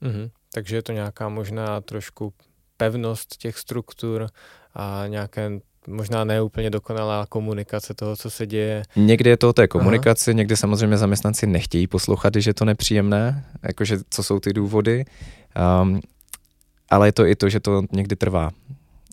Mm-hmm. 0.03 0.31
Takže 0.53 0.77
je 0.77 0.83
to 0.83 0.93
nějaká 0.93 1.29
možná 1.29 1.81
trošku 1.81 2.33
pevnost 2.77 3.37
těch 3.37 3.59
struktur 3.59 4.27
a 4.75 5.05
nějaké 5.07 5.51
možná 5.89 6.25
ne 6.25 6.43
úplně 6.43 6.71
dokonalá 6.71 7.27
komunikace 7.27 7.95
toho, 7.95 8.17
co 8.17 8.31
se 8.31 8.47
děje. 8.47 8.83
Někdy 8.97 9.31
je 9.31 9.37
to 9.37 9.49
o 9.49 9.53
té 9.53 9.69
komunikaci, 9.69 10.31
Aha. 10.31 10.37
někdy 10.37 10.57
samozřejmě 10.57 10.97
zaměstnanci 10.97 11.47
nechtějí 11.47 11.87
poslouchat, 11.87 12.35
že 12.37 12.51
je 12.51 12.55
to 12.55 12.65
nepříjemné, 12.65 13.45
jakože 13.63 13.99
co 14.11 14.23
jsou 14.23 14.41
ty 14.41 14.53
důvody, 14.53 15.05
um, 15.83 16.01
ale 16.91 17.09
je 17.09 17.13
to 17.13 17.27
i 17.27 17.37
to, 17.37 17.49
že 17.49 17.61
to 17.61 17.83
někdy 17.93 18.17
trvá. 18.17 18.51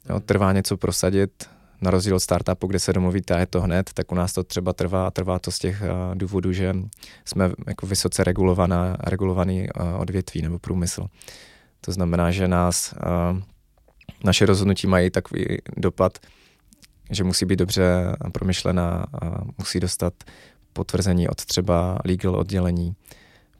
Jo, 0.09 0.19
trvá 0.19 0.53
něco 0.53 0.77
prosadit, 0.77 1.31
na 1.81 1.91
rozdíl 1.91 2.15
od 2.15 2.19
startupu, 2.19 2.67
kde 2.67 2.79
se 2.79 2.93
domluvíte 2.93 3.35
a 3.35 3.39
je 3.39 3.45
to 3.45 3.61
hned, 3.61 3.89
tak 3.93 4.11
u 4.11 4.15
nás 4.15 4.33
to 4.33 4.43
třeba 4.43 4.73
trvá 4.73 5.07
a 5.07 5.11
trvá 5.11 5.39
to 5.39 5.51
z 5.51 5.59
těch 5.59 5.81
uh, 5.81 6.15
důvodů, 6.15 6.53
že 6.53 6.75
jsme 7.25 7.51
jako 7.67 7.87
vysoce 7.87 8.23
regulovaná, 8.23 8.97
regulovaný 9.03 9.67
uh, 9.69 10.01
odvětví 10.01 10.41
nebo 10.41 10.59
průmysl. 10.59 11.05
To 11.81 11.91
znamená, 11.91 12.31
že 12.31 12.47
nás 12.47 12.93
uh, 12.93 13.39
naše 14.23 14.45
rozhodnutí 14.45 14.87
mají 14.87 15.09
takový 15.09 15.57
dopad, 15.77 16.17
že 17.09 17.23
musí 17.23 17.45
být 17.45 17.59
dobře 17.59 18.15
promyšlená 18.31 19.05
a 19.21 19.41
musí 19.57 19.79
dostat 19.79 20.13
potvrzení 20.73 21.29
od 21.29 21.45
třeba 21.45 21.99
legal 22.05 22.35
oddělení 22.35 22.95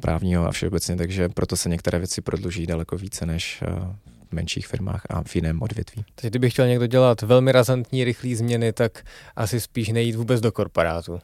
právního 0.02 0.48
a 0.48 0.52
všeobecně, 0.52 0.96
takže 0.96 1.30
proto 1.30 1.58
se 1.58 1.70
některé 1.70 1.98
věci 1.98 2.22
prodluží 2.22 2.68
daleko 2.68 2.98
více 2.98 3.26
než 3.26 3.62
eh, 3.62 3.96
v 4.30 4.34
menších 4.34 4.68
firmách 4.68 5.02
a 5.10 5.24
v 5.24 5.36
jiném 5.36 5.62
odvětví. 5.62 6.06
Takže 6.16 6.30
kdyby 6.30 6.50
chtěl 6.50 6.68
někdo 6.68 6.88
dělat 6.88 7.22
velmi 7.22 7.52
razantní, 7.52 8.04
rychlé 8.04 8.36
změny, 8.36 8.74
tak 8.74 9.04
asi 9.36 9.60
spíš 9.60 9.90
nejít 9.90 10.16
vůbec 10.16 10.42
do 10.42 10.52
korporátu. 10.52 11.20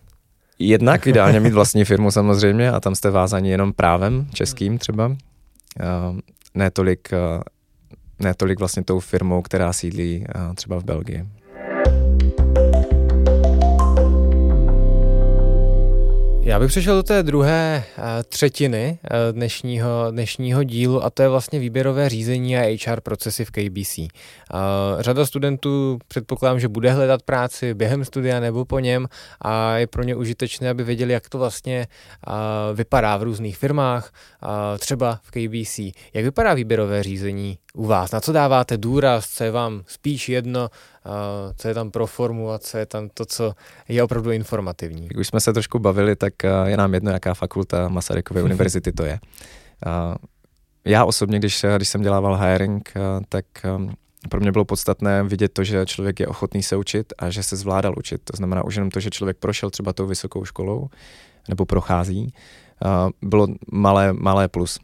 Jednak 0.59 1.07
ideálně 1.11 1.39
mít 1.39 1.53
vlastní 1.53 1.85
firmu 1.85 2.11
samozřejmě 2.11 2.71
a 2.71 2.79
tam 2.79 2.95
jste 2.95 3.09
vázaní 3.09 3.49
jenom 3.49 3.73
právem 3.73 4.27
českým 4.33 4.77
třeba. 4.77 5.15
Ne 6.53 6.71
tolik, 6.71 7.09
ne 8.19 8.33
tolik 8.33 8.59
vlastně 8.59 8.83
tou 8.83 8.99
firmou, 8.99 9.41
která 9.41 9.73
sídlí 9.73 10.25
třeba 10.55 10.79
v 10.79 10.83
Belgii. 10.83 11.25
Já 16.43 16.59
bych 16.59 16.67
přešel 16.67 16.95
do 16.95 17.03
té 17.03 17.23
druhé 17.23 17.83
uh, 17.97 18.03
třetiny 18.29 18.99
uh, 19.03 19.35
dnešního, 19.35 20.07
dnešního 20.11 20.63
dílu 20.63 21.03
a 21.03 21.09
to 21.09 21.21
je 21.21 21.29
vlastně 21.29 21.59
výběrové 21.59 22.09
řízení 22.09 22.57
a 22.57 22.77
HR 22.85 23.01
procesy 23.01 23.45
v 23.45 23.51
KBC. 23.51 23.97
Uh, 23.97 24.07
řada 24.99 25.25
studentů 25.25 25.99
předpokládám, 26.07 26.59
že 26.59 26.67
bude 26.67 26.91
hledat 26.91 27.21
práci 27.21 27.73
během 27.73 28.05
studia 28.05 28.39
nebo 28.39 28.65
po 28.65 28.79
něm 28.79 29.07
a 29.41 29.77
je 29.77 29.87
pro 29.87 30.03
ně 30.03 30.15
užitečné, 30.15 30.69
aby 30.69 30.83
věděli, 30.83 31.13
jak 31.13 31.29
to 31.29 31.37
vlastně 31.37 31.87
vypadá 32.73 33.17
v 33.17 33.23
různých 33.23 33.57
firmách, 33.57 34.13
třeba 34.79 35.19
v 35.23 35.31
KBC. 35.31 35.79
Jak 36.13 36.25
vypadá 36.25 36.53
výběrové 36.53 37.03
řízení 37.03 37.57
u 37.73 37.85
vás? 37.85 38.11
Na 38.11 38.19
co 38.19 38.31
dáváte 38.31 38.77
důraz? 38.77 39.29
Co 39.29 39.43
je 39.43 39.51
vám 39.51 39.83
spíš 39.87 40.29
jedno? 40.29 40.69
Co 41.55 41.67
je 41.67 41.73
tam 41.73 41.91
pro 41.91 42.07
formu 42.07 42.51
a 42.51 42.59
co 42.59 42.77
je 42.77 42.85
tam 42.85 43.09
to, 43.13 43.25
co 43.25 43.53
je 43.87 44.03
opravdu 44.03 44.31
informativní. 44.31 45.09
Už 45.19 45.27
jsme 45.27 45.39
se 45.39 45.53
trošku 45.53 45.79
bavili, 45.79 46.15
tak 46.15 46.33
je 46.65 46.77
nám 46.77 46.93
jedno, 46.93 47.11
jaká 47.11 47.33
fakulta 47.33 47.89
Masarykové 47.89 48.43
univerzity 48.43 48.91
to 48.91 49.03
je. 49.03 49.19
Já 50.85 51.05
osobně, 51.05 51.39
když, 51.39 51.65
když 51.75 51.89
jsem 51.89 52.01
dělával 52.01 52.37
hiring, 52.37 52.93
tak 53.29 53.45
pro 54.29 54.39
mě 54.39 54.51
bylo 54.51 54.65
podstatné 54.65 55.23
vidět 55.23 55.53
to, 55.53 55.63
že 55.63 55.85
člověk 55.85 56.19
je 56.19 56.27
ochotný 56.27 56.63
se 56.63 56.75
učit 56.75 57.13
a 57.17 57.29
že 57.29 57.43
se 57.43 57.55
zvládal 57.55 57.93
učit. 57.97 58.21
To 58.23 58.37
znamená 58.37 58.63
už 58.63 58.75
jenom 58.75 58.89
to, 58.89 58.99
že 58.99 59.09
člověk 59.09 59.37
prošel 59.37 59.69
třeba 59.69 59.93
tou 59.93 60.07
vysokou 60.07 60.45
školou 60.45 60.89
nebo 61.49 61.65
prochází, 61.65 62.33
bylo 63.21 63.47
malé, 63.71 64.13
malé 64.13 64.47
plus. 64.47 64.79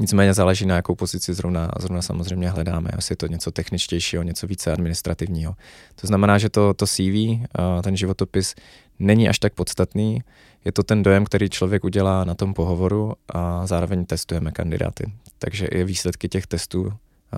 Nicméně 0.00 0.34
záleží 0.34 0.66
na 0.66 0.76
jakou 0.76 0.94
pozici 0.94 1.34
zrovna, 1.34 1.70
zrovna 1.78 2.02
samozřejmě 2.02 2.50
hledáme, 2.50 2.90
jestli 2.96 3.12
je 3.12 3.16
to 3.16 3.26
něco 3.26 3.50
techničtějšího, 3.50 4.22
něco 4.22 4.46
více 4.46 4.72
administrativního. 4.72 5.56
To 6.00 6.06
znamená, 6.06 6.38
že 6.38 6.48
to, 6.48 6.74
to 6.74 6.86
CV, 6.86 7.40
ten 7.82 7.96
životopis 7.96 8.54
není 8.98 9.28
až 9.28 9.38
tak 9.38 9.54
podstatný, 9.54 10.22
je 10.64 10.72
to 10.72 10.82
ten 10.82 11.02
dojem, 11.02 11.24
který 11.24 11.50
člověk 11.50 11.84
udělá 11.84 12.24
na 12.24 12.34
tom 12.34 12.54
pohovoru 12.54 13.12
a 13.28 13.66
zároveň 13.66 14.04
testujeme 14.06 14.52
kandidáty. 14.52 15.12
Takže 15.38 15.66
i 15.66 15.84
výsledky 15.84 16.28
těch 16.28 16.46
testů, 16.46 16.92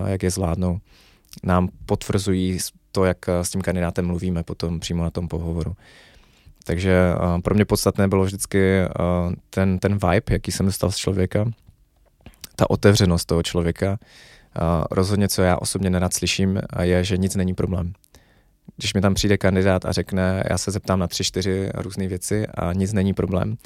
jak 0.06 0.22
je 0.22 0.30
zvládnou, 0.30 0.78
nám 1.42 1.68
potvrzují 1.86 2.58
to, 2.92 3.04
jak 3.04 3.28
s 3.28 3.50
tím 3.50 3.62
kandidátem 3.62 4.06
mluvíme 4.06 4.42
potom 4.42 4.80
přímo 4.80 5.02
na 5.02 5.10
tom 5.10 5.28
pohovoru. 5.28 5.76
Takže 6.64 7.12
pro 7.42 7.54
mě 7.54 7.64
podstatné 7.64 8.08
bylo 8.08 8.24
vždycky 8.24 8.80
ten, 9.50 9.78
ten 9.78 9.92
vibe, 9.92 10.22
jaký 10.30 10.52
jsem 10.52 10.66
dostal 10.66 10.90
z 10.90 10.96
člověka, 10.96 11.44
ta 12.62 12.70
otevřenost 12.70 13.24
toho 13.24 13.42
člověka. 13.42 13.90
Uh, 13.90 14.84
rozhodně, 14.90 15.28
co 15.28 15.42
já 15.42 15.56
osobně 15.56 15.90
nerad 15.90 16.14
slyším, 16.14 16.60
je, 16.82 17.04
že 17.04 17.16
nic 17.16 17.36
není 17.36 17.54
problém. 17.54 17.92
Když 18.76 18.94
mi 18.94 19.00
tam 19.00 19.14
přijde 19.14 19.38
kandidát 19.38 19.84
a 19.84 19.92
řekne, 19.92 20.44
já 20.50 20.58
se 20.58 20.70
zeptám 20.70 20.98
na 20.98 21.08
tři, 21.08 21.24
čtyři 21.24 21.70
různé 21.74 22.08
věci 22.08 22.46
a 22.46 22.72
nic 22.72 22.92
není 22.92 23.14
problém, 23.14 23.56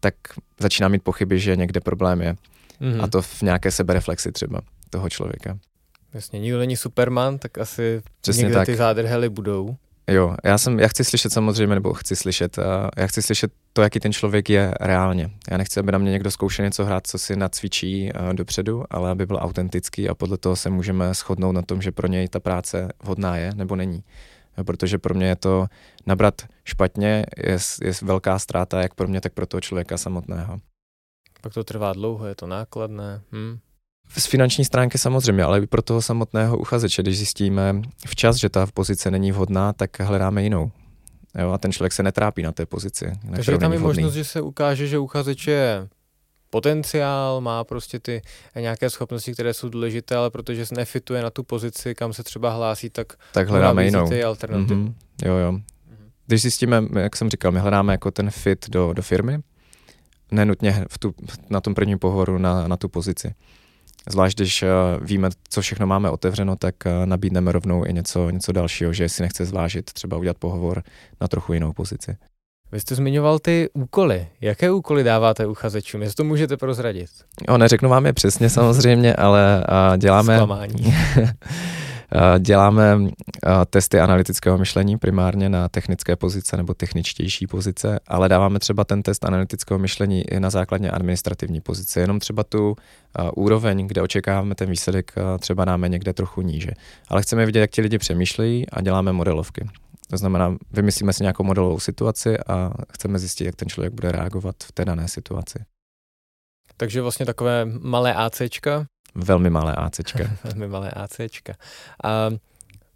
tak 0.00 0.14
začíná 0.60 0.88
mít 0.88 1.02
pochyby, 1.02 1.38
že 1.38 1.56
někde 1.56 1.80
problém 1.80 2.22
je. 2.22 2.34
Mm-hmm. 2.80 3.04
A 3.04 3.06
to 3.06 3.22
v 3.22 3.42
nějaké 3.42 3.70
sebereflexi 3.70 4.32
třeba 4.32 4.60
toho 4.90 5.10
člověka. 5.10 5.58
Jasně, 6.14 6.40
nikdo 6.40 6.58
není 6.58 6.76
Superman, 6.76 7.38
tak 7.38 7.58
asi 7.58 8.02
Přesně 8.20 8.42
někde 8.42 8.54
tak. 8.54 8.66
ty 8.66 8.76
zádrhely 8.76 9.28
budou. 9.28 9.76
Jo, 10.08 10.36
já 10.44 10.58
jsem, 10.58 10.80
já 10.80 10.88
chci 10.88 11.04
slyšet 11.04 11.32
samozřejmě, 11.32 11.74
nebo 11.74 11.94
chci 11.94 12.16
slyšet, 12.16 12.58
uh, 12.58 12.64
já 12.96 13.06
chci 13.06 13.22
slyšet 13.22 13.52
to, 13.72 13.82
jaký 13.82 14.00
ten 14.00 14.12
člověk 14.12 14.50
je 14.50 14.74
reálně. 14.80 15.30
Já 15.50 15.56
nechci, 15.56 15.80
aby 15.80 15.92
na 15.92 15.98
mě 15.98 16.10
někdo 16.10 16.30
zkoušel 16.30 16.64
něco 16.64 16.84
hrát, 16.84 17.06
co 17.06 17.18
si 17.18 17.36
nacvičí 17.36 18.12
uh, 18.12 18.34
dopředu, 18.34 18.84
ale 18.90 19.10
aby 19.10 19.26
byl 19.26 19.38
autentický 19.40 20.08
a 20.08 20.14
podle 20.14 20.38
toho 20.38 20.56
se 20.56 20.70
můžeme 20.70 21.14
shodnout 21.14 21.52
na 21.52 21.62
tom, 21.62 21.82
že 21.82 21.92
pro 21.92 22.06
něj 22.06 22.28
ta 22.28 22.40
práce 22.40 22.88
vhodná 23.02 23.36
je 23.36 23.54
nebo 23.54 23.76
není. 23.76 24.04
Jo, 24.58 24.64
protože 24.64 24.98
pro 24.98 25.14
mě 25.14 25.26
je 25.26 25.36
to 25.36 25.66
nabrat 26.06 26.42
špatně, 26.64 27.26
je, 27.36 27.58
je 27.82 27.92
velká 28.02 28.38
ztráta 28.38 28.82
jak 28.82 28.94
pro 28.94 29.08
mě, 29.08 29.20
tak 29.20 29.32
pro 29.32 29.46
toho 29.46 29.60
člověka 29.60 29.96
samotného. 29.98 30.60
Pak 31.42 31.54
to 31.54 31.64
trvá 31.64 31.92
dlouho, 31.92 32.26
je 32.26 32.34
to 32.34 32.46
nákladné. 32.46 33.20
Hm? 33.32 33.58
Z 34.16 34.26
finanční 34.26 34.64
stránky 34.64 34.98
samozřejmě, 34.98 35.44
ale 35.44 35.60
i 35.60 35.66
pro 35.66 35.82
toho 35.82 36.02
samotného 36.02 36.58
uchazeče, 36.58 37.02
když 37.02 37.16
zjistíme 37.16 37.82
včas, 38.06 38.36
že 38.36 38.48
ta 38.48 38.66
pozice 38.74 39.10
není 39.10 39.32
vhodná, 39.32 39.72
tak 39.72 40.00
hledáme 40.00 40.42
jinou. 40.42 40.70
Jo, 41.38 41.50
a 41.50 41.58
ten 41.58 41.72
člověk 41.72 41.92
se 41.92 42.02
netrápí 42.02 42.42
na 42.42 42.52
té 42.52 42.66
pozici. 42.66 43.06
Na 43.24 43.34
Takže 43.34 43.58
tam 43.58 43.72
je 43.72 43.78
možnost, 43.78 44.14
že 44.14 44.24
se 44.24 44.40
ukáže, 44.40 44.86
že 44.86 44.98
uchazeč 44.98 45.46
je 45.46 45.88
potenciál, 46.50 47.40
má 47.40 47.64
prostě 47.64 47.98
ty 47.98 48.22
nějaké 48.56 48.90
schopnosti, 48.90 49.32
které 49.32 49.54
jsou 49.54 49.68
důležité, 49.68 50.16
ale 50.16 50.30
protože 50.30 50.66
se 50.66 50.74
nefituje 50.74 51.22
na 51.22 51.30
tu 51.30 51.42
pozici, 51.42 51.94
kam 51.94 52.12
se 52.12 52.22
třeba 52.22 52.50
hlásí, 52.52 52.90
tak, 52.90 53.12
tak 53.32 53.48
hledáme 53.48 53.84
jinou. 53.84 54.08
Ty 54.08 54.24
alternativy. 54.24 54.80
Mm-hmm. 54.80 54.94
Jo, 55.24 55.34
jo. 55.36 55.58
Když 56.26 56.42
zjistíme, 56.42 56.82
jak 57.00 57.16
jsem 57.16 57.30
říkal, 57.30 57.52
my 57.52 57.60
hledáme 57.60 57.92
jako 57.92 58.10
ten 58.10 58.30
fit 58.30 58.70
do, 58.70 58.92
do 58.92 59.02
firmy, 59.02 59.38
nenutně 60.30 60.84
v 60.90 60.98
tu, 60.98 61.14
na 61.50 61.60
tom 61.60 61.74
prvním 61.74 61.98
pohovoru 61.98 62.38
na, 62.38 62.68
na 62.68 62.76
tu 62.76 62.88
pozici. 62.88 63.34
Zvlášť, 64.08 64.36
když 64.36 64.62
uh, 64.62 64.68
víme, 65.06 65.30
co 65.48 65.60
všechno 65.60 65.86
máme 65.86 66.10
otevřeno, 66.10 66.56
tak 66.56 66.74
uh, 66.86 67.06
nabídneme 67.06 67.52
rovnou 67.52 67.84
i 67.84 67.92
něco, 67.92 68.30
něco 68.30 68.52
dalšího, 68.52 68.92
že 68.92 69.08
si 69.08 69.22
nechce 69.22 69.44
zvážit, 69.44 69.92
třeba 69.92 70.16
udělat 70.16 70.38
pohovor 70.38 70.82
na 71.20 71.28
trochu 71.28 71.52
jinou 71.52 71.72
pozici. 71.72 72.16
Vy 72.72 72.80
jste 72.80 72.94
zmiňoval 72.94 73.38
ty 73.38 73.68
úkoly. 73.72 74.26
Jaké 74.40 74.70
úkoly 74.70 75.04
dáváte 75.04 75.46
uchazečům? 75.46 76.02
Jestli 76.02 76.14
to 76.14 76.24
můžete 76.24 76.56
prozradit? 76.56 77.10
O, 77.48 77.58
neřeknu 77.58 77.88
vám 77.88 78.06
je 78.06 78.12
přesně 78.12 78.50
samozřejmě, 78.50 79.14
ale 79.14 79.64
uh, 79.90 79.96
děláme... 79.96 80.34
Zklamání. 80.34 80.94
Děláme 82.38 82.98
testy 83.70 84.00
analytického 84.00 84.58
myšlení 84.58 84.98
primárně 84.98 85.48
na 85.48 85.68
technické 85.68 86.16
pozice 86.16 86.56
nebo 86.56 86.74
techničtější 86.74 87.46
pozice, 87.46 88.00
ale 88.06 88.28
dáváme 88.28 88.58
třeba 88.58 88.84
ten 88.84 89.02
test 89.02 89.24
analytického 89.24 89.78
myšlení 89.78 90.22
i 90.22 90.40
na 90.40 90.50
základně 90.50 90.90
administrativní 90.90 91.60
pozice. 91.60 92.00
Jenom 92.00 92.18
třeba 92.18 92.44
tu 92.44 92.76
úroveň, 93.36 93.86
kde 93.86 94.02
očekáváme 94.02 94.54
ten 94.54 94.70
výsledek, 94.70 95.12
třeba 95.40 95.64
dáme 95.64 95.88
někde 95.88 96.12
trochu 96.12 96.42
níže. 96.42 96.70
Ale 97.08 97.22
chceme 97.22 97.46
vidět, 97.46 97.60
jak 97.60 97.70
ti 97.70 97.82
lidi 97.82 97.98
přemýšlejí 97.98 98.70
a 98.70 98.80
děláme 98.80 99.12
modelovky. 99.12 99.68
To 100.10 100.16
znamená, 100.16 100.56
vymyslíme 100.72 101.12
si 101.12 101.22
nějakou 101.22 101.44
modelovou 101.44 101.80
situaci 101.80 102.38
a 102.38 102.72
chceme 102.92 103.18
zjistit, 103.18 103.44
jak 103.44 103.56
ten 103.56 103.68
člověk 103.68 103.92
bude 103.92 104.12
reagovat 104.12 104.56
v 104.64 104.72
té 104.72 104.84
dané 104.84 105.08
situaci. 105.08 105.58
Takže 106.76 107.02
vlastně 107.02 107.26
takové 107.26 107.64
malé 107.80 108.14
ACčka, 108.14 108.86
Velmi 109.14 109.50
malé 109.50 109.74
ACčka. 109.74 110.24
Velmi 110.44 110.68
malé 110.68 110.90
ACčka. 110.90 111.54
A 112.04 112.30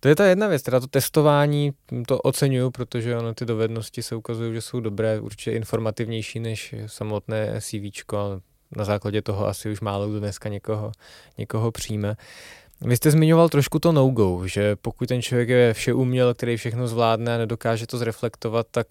to 0.00 0.09
je 0.09 0.16
ta 0.16 0.27
jedna 0.27 0.46
věc, 0.46 0.62
teda 0.62 0.81
to 0.81 0.87
testování, 0.87 1.72
to 2.07 2.18
oceňuju, 2.18 2.70
protože 2.70 3.16
ono 3.16 3.35
ty 3.35 3.44
dovednosti 3.44 4.03
se 4.03 4.16
ukazují, 4.16 4.55
že 4.55 4.61
jsou 4.61 4.81
dobré, 4.81 5.20
určitě 5.20 5.53
informativnější 5.53 6.40
než 6.40 6.74
samotné 6.87 7.61
CV, 7.61 8.05
na 8.77 8.85
základě 8.85 9.22
toho 9.22 9.46
asi 9.46 9.70
už 9.70 9.81
málo 9.81 10.09
kdo 10.09 10.20
dneska 10.20 10.48
někoho, 10.48 10.92
někoho 11.38 11.72
přijme. 11.72 12.16
Vy 12.81 12.96
jste 12.96 13.11
zmiňoval 13.11 13.48
trošku 13.48 13.79
to 13.79 13.92
no-go, 13.92 14.42
že 14.46 14.77
pokud 14.77 15.09
ten 15.09 15.22
člověk 15.22 15.48
je 15.48 15.74
vše 15.74 15.92
uměl, 15.92 16.35
který 16.35 16.57
všechno 16.57 16.88
zvládne 16.88 17.35
a 17.35 17.38
nedokáže 17.38 17.87
to 17.87 17.98
zreflektovat, 17.98 18.66
tak 18.70 18.87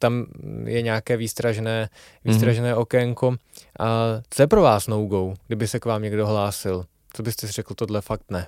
tam 0.00 0.26
je 0.64 0.82
nějaké 0.82 1.16
výstražné, 1.16 1.88
výstražné 2.24 2.72
mm-hmm. 2.72 2.80
okénko. 2.80 3.36
A 3.80 3.86
co 4.30 4.42
je 4.42 4.46
pro 4.46 4.62
vás 4.62 4.86
no-go, 4.86 5.34
kdyby 5.46 5.68
se 5.68 5.80
k 5.80 5.84
vám 5.84 6.02
někdo 6.02 6.26
hlásil? 6.26 6.84
Co 7.12 7.22
byste 7.22 7.46
si 7.46 7.52
řekl, 7.52 7.74
tohle 7.74 8.00
fakt 8.00 8.30
ne? 8.30 8.46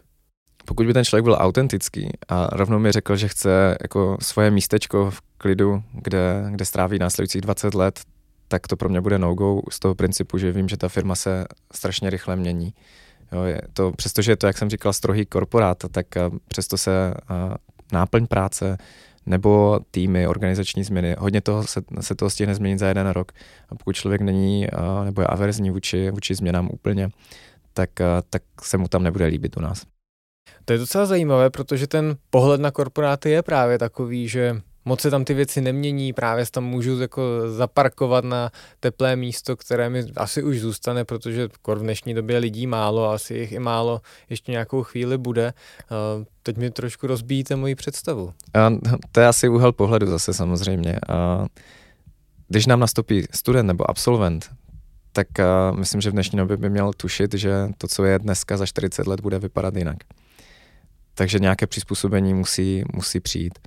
Pokud 0.64 0.86
by 0.86 0.92
ten 0.92 1.04
člověk 1.04 1.24
byl 1.24 1.36
autentický 1.38 2.08
a 2.28 2.46
rovnou 2.52 2.78
mi 2.78 2.92
řekl, 2.92 3.16
že 3.16 3.28
chce 3.28 3.76
jako 3.82 4.16
svoje 4.20 4.50
místečko 4.50 5.10
v 5.10 5.20
klidu, 5.38 5.82
kde, 5.92 6.44
kde 6.50 6.64
stráví 6.64 6.98
následujících 6.98 7.40
20 7.40 7.74
let, 7.74 8.00
tak 8.48 8.66
to 8.66 8.76
pro 8.76 8.88
mě 8.88 9.00
bude 9.00 9.18
no-go 9.18 9.60
z 9.70 9.78
toho 9.78 9.94
principu, 9.94 10.38
že 10.38 10.52
vím, 10.52 10.68
že 10.68 10.76
ta 10.76 10.88
firma 10.88 11.14
se 11.14 11.44
strašně 11.72 12.10
rychle 12.10 12.36
mění. 12.36 12.74
Jo, 13.32 13.42
je 13.42 13.62
to, 13.72 13.92
přestože 13.92 14.32
je 14.32 14.36
to, 14.36 14.46
jak 14.46 14.58
jsem 14.58 14.70
říkal, 14.70 14.92
strohý 14.92 15.26
korporát, 15.26 15.78
tak 15.90 16.06
přesto 16.48 16.78
se 16.78 17.14
a, 17.28 17.54
náplň 17.92 18.26
práce, 18.26 18.78
nebo 19.26 19.80
týmy, 19.90 20.26
organizační 20.26 20.84
změny. 20.84 21.16
Hodně 21.18 21.40
toho 21.40 21.62
se, 21.62 21.82
se 22.00 22.14
toho 22.14 22.30
stihne 22.30 22.54
změnit 22.54 22.78
za 22.78 22.88
jeden 22.88 23.08
rok. 23.08 23.32
A 23.68 23.74
pokud 23.74 23.92
člověk 23.92 24.20
není 24.20 24.66
nebo 25.04 25.20
je 25.20 25.26
averzní 25.26 25.70
vůči, 25.70 26.10
vůči 26.10 26.34
změnám 26.34 26.68
úplně, 26.72 27.08
tak, 27.72 27.90
tak 28.30 28.42
se 28.62 28.78
mu 28.78 28.88
tam 28.88 29.02
nebude 29.02 29.26
líbit 29.26 29.56
u 29.56 29.60
nás. 29.60 29.82
To 30.64 30.72
je 30.72 30.78
docela 30.78 31.06
zajímavé, 31.06 31.50
protože 31.50 31.86
ten 31.86 32.16
pohled 32.30 32.60
na 32.60 32.70
korporáty 32.70 33.30
je 33.30 33.42
právě 33.42 33.78
takový, 33.78 34.28
že 34.28 34.60
moc 34.84 35.00
se 35.00 35.10
tam 35.10 35.24
ty 35.24 35.34
věci 35.34 35.60
nemění, 35.60 36.12
právě 36.12 36.44
tam 36.50 36.64
můžu 36.64 37.00
jako 37.00 37.22
zaparkovat 37.46 38.24
na 38.24 38.50
teplé 38.80 39.16
místo, 39.16 39.56
které 39.56 39.90
mi 39.90 40.04
asi 40.16 40.42
už 40.42 40.60
zůstane, 40.60 41.04
protože 41.04 41.48
v 41.66 41.78
dnešní 41.78 42.14
době 42.14 42.38
lidí 42.38 42.66
málo, 42.66 43.10
asi 43.10 43.34
jich 43.34 43.52
i 43.52 43.58
málo 43.58 44.00
ještě 44.30 44.52
nějakou 44.52 44.82
chvíli 44.82 45.18
bude. 45.18 45.52
Teď 46.42 46.56
mi 46.56 46.70
trošku 46.70 47.06
rozbíjíte 47.06 47.56
moji 47.56 47.74
představu. 47.74 48.32
A 48.54 48.72
to 49.12 49.20
je 49.20 49.26
asi 49.26 49.48
úhel 49.48 49.72
pohledu 49.72 50.06
zase 50.06 50.34
samozřejmě. 50.34 50.98
A 51.08 51.46
když 52.48 52.66
nám 52.66 52.80
nastoupí 52.80 53.26
student 53.30 53.66
nebo 53.66 53.90
absolvent, 53.90 54.50
tak 55.12 55.26
myslím, 55.76 56.00
že 56.00 56.10
v 56.10 56.12
dnešní 56.12 56.38
době 56.38 56.56
by 56.56 56.70
měl 56.70 56.92
tušit, 56.96 57.34
že 57.34 57.52
to, 57.78 57.88
co 57.88 58.04
je 58.04 58.18
dneska 58.18 58.56
za 58.56 58.66
40 58.66 59.06
let, 59.06 59.20
bude 59.20 59.38
vypadat 59.38 59.76
jinak. 59.76 59.96
Takže 61.14 61.38
nějaké 61.38 61.66
přizpůsobení 61.66 62.34
musí, 62.34 62.84
musí 62.94 63.20
přijít. 63.20 63.58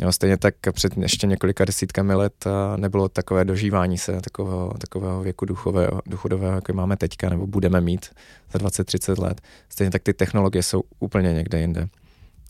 Jo, 0.00 0.12
stejně 0.12 0.36
tak 0.36 0.54
před 0.72 0.96
ještě 0.96 1.26
několika 1.26 1.64
desítkami 1.64 2.14
let 2.14 2.44
nebylo 2.76 3.08
takové 3.08 3.44
dožívání 3.44 3.98
se 3.98 4.20
takového, 4.20 4.74
takového 4.78 5.22
věku 5.22 5.44
duchového, 5.44 6.00
duchodového, 6.06 6.54
jako 6.54 6.72
máme 6.72 6.96
teďka, 6.96 7.28
nebo 7.28 7.46
budeme 7.46 7.80
mít 7.80 8.06
za 8.52 8.58
20-30 8.58 9.22
let. 9.22 9.40
Stejně 9.68 9.90
tak 9.90 10.02
ty 10.02 10.14
technologie 10.14 10.62
jsou 10.62 10.82
úplně 10.98 11.32
někde 11.32 11.60
jinde. 11.60 11.88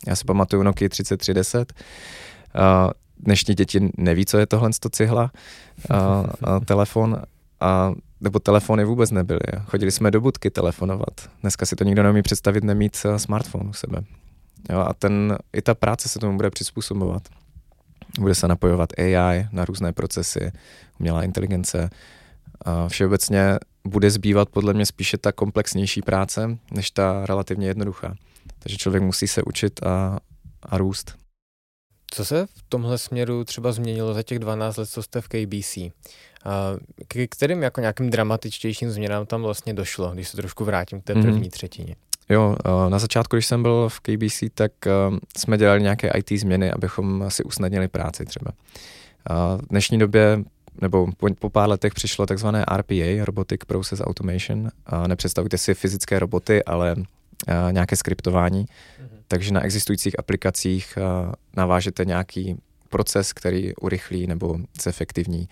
Já 0.06 0.16
si 0.16 0.24
pamatuju 0.24 0.62
Nokia 0.62 0.88
3310, 0.88 1.72
a 2.54 2.90
dnešní 3.18 3.54
děti 3.54 3.90
neví, 3.96 4.26
co 4.26 4.38
je 4.38 4.46
tohle 4.46 4.70
to 4.80 4.88
cihla, 4.88 5.30
a, 5.90 6.24
a 6.44 6.60
telefon, 6.60 7.22
a, 7.60 7.92
nebo 8.20 8.38
telefony 8.38 8.84
vůbec 8.84 9.10
nebyly. 9.10 9.40
Chodili 9.66 9.90
jsme 9.90 10.10
do 10.10 10.20
budky 10.20 10.50
telefonovat. 10.50 11.30
Dneska 11.40 11.66
si 11.66 11.76
to 11.76 11.84
nikdo 11.84 12.02
neumí 12.02 12.22
představit 12.22 12.64
nemít 12.64 12.96
smartphone 13.16 13.70
u 13.70 13.72
sebe. 13.72 14.02
Jo, 14.70 14.78
a 14.78 14.94
ten, 14.94 15.38
i 15.52 15.62
ta 15.62 15.74
práce 15.74 16.08
se 16.08 16.18
tomu 16.18 16.36
bude 16.36 16.50
přizpůsobovat. 16.50 17.22
Bude 18.18 18.34
se 18.34 18.48
napojovat 18.48 18.90
AI 18.98 19.46
na 19.52 19.64
různé 19.64 19.92
procesy, 19.92 20.52
umělá 21.00 21.22
inteligence. 21.22 21.90
A 22.60 22.88
všeobecně 22.88 23.58
bude 23.84 24.10
zbývat 24.10 24.48
podle 24.48 24.74
mě 24.74 24.86
spíše 24.86 25.18
ta 25.18 25.32
komplexnější 25.32 26.02
práce, 26.02 26.58
než 26.70 26.90
ta 26.90 27.26
relativně 27.26 27.66
jednoduchá. 27.66 28.14
Takže 28.58 28.76
člověk 28.76 29.02
musí 29.02 29.28
se 29.28 29.42
učit 29.42 29.82
a, 29.82 30.18
a 30.62 30.78
růst. 30.78 31.14
Co 32.10 32.24
se 32.24 32.46
v 32.46 32.62
tomhle 32.68 32.98
směru 32.98 33.44
třeba 33.44 33.72
změnilo 33.72 34.14
za 34.14 34.22
těch 34.22 34.38
12 34.38 34.76
let, 34.76 34.86
co 34.86 35.02
jste 35.02 35.20
v 35.20 35.28
KBC? 35.28 35.78
K 37.08 37.28
kterým 37.30 37.62
jako 37.62 37.80
nějakým 37.80 38.10
dramatičtějším 38.10 38.90
změnám 38.90 39.26
tam 39.26 39.42
vlastně 39.42 39.74
došlo, 39.74 40.10
když 40.10 40.28
se 40.28 40.36
trošku 40.36 40.64
vrátím 40.64 41.00
k 41.00 41.04
té 41.04 41.14
mhm. 41.14 41.22
první 41.22 41.48
mm-hmm. 41.48 41.52
třetině? 41.52 41.96
Jo, 42.28 42.56
eh, 42.64 42.90
na 42.90 42.98
začátku, 42.98 43.36
když 43.36 43.46
jsem 43.46 43.62
byl 43.62 43.88
v 43.88 44.00
KBC, 44.00 44.44
tak 44.54 44.72
eh, 44.86 44.90
jsme 45.36 45.58
dělali 45.58 45.82
nějaké 45.82 46.10
IT 46.10 46.30
změny, 46.30 46.70
abychom 46.70 47.24
si 47.28 47.44
usnadnili 47.44 47.88
práci 47.88 48.24
třeba. 48.24 48.50
V 49.56 49.68
dnešní 49.70 49.98
době 49.98 50.42
nebo 50.80 51.06
po, 51.16 51.28
po 51.38 51.50
pár 51.50 51.68
letech 51.68 51.94
přišlo 51.94 52.26
takzvané 52.26 52.64
RPA, 52.76 53.24
Robotic 53.24 53.60
Process 53.66 54.00
Automation. 54.00 54.68
Nepředstavujte 55.06 55.58
si 55.58 55.74
fyzické 55.74 56.18
roboty, 56.18 56.64
ale 56.64 56.96
nějaké 57.70 57.96
skriptování. 57.96 58.64
Mm-hmm. 58.64 59.08
Takže 59.28 59.52
na 59.52 59.64
existujících 59.64 60.18
aplikacích 60.18 60.98
uh, 60.98 61.32
navážete 61.56 62.04
nějaký 62.04 62.56
proces, 62.88 63.32
který 63.32 63.76
urychlí 63.76 64.26
nebo 64.26 64.56
zefektivní 64.82 65.48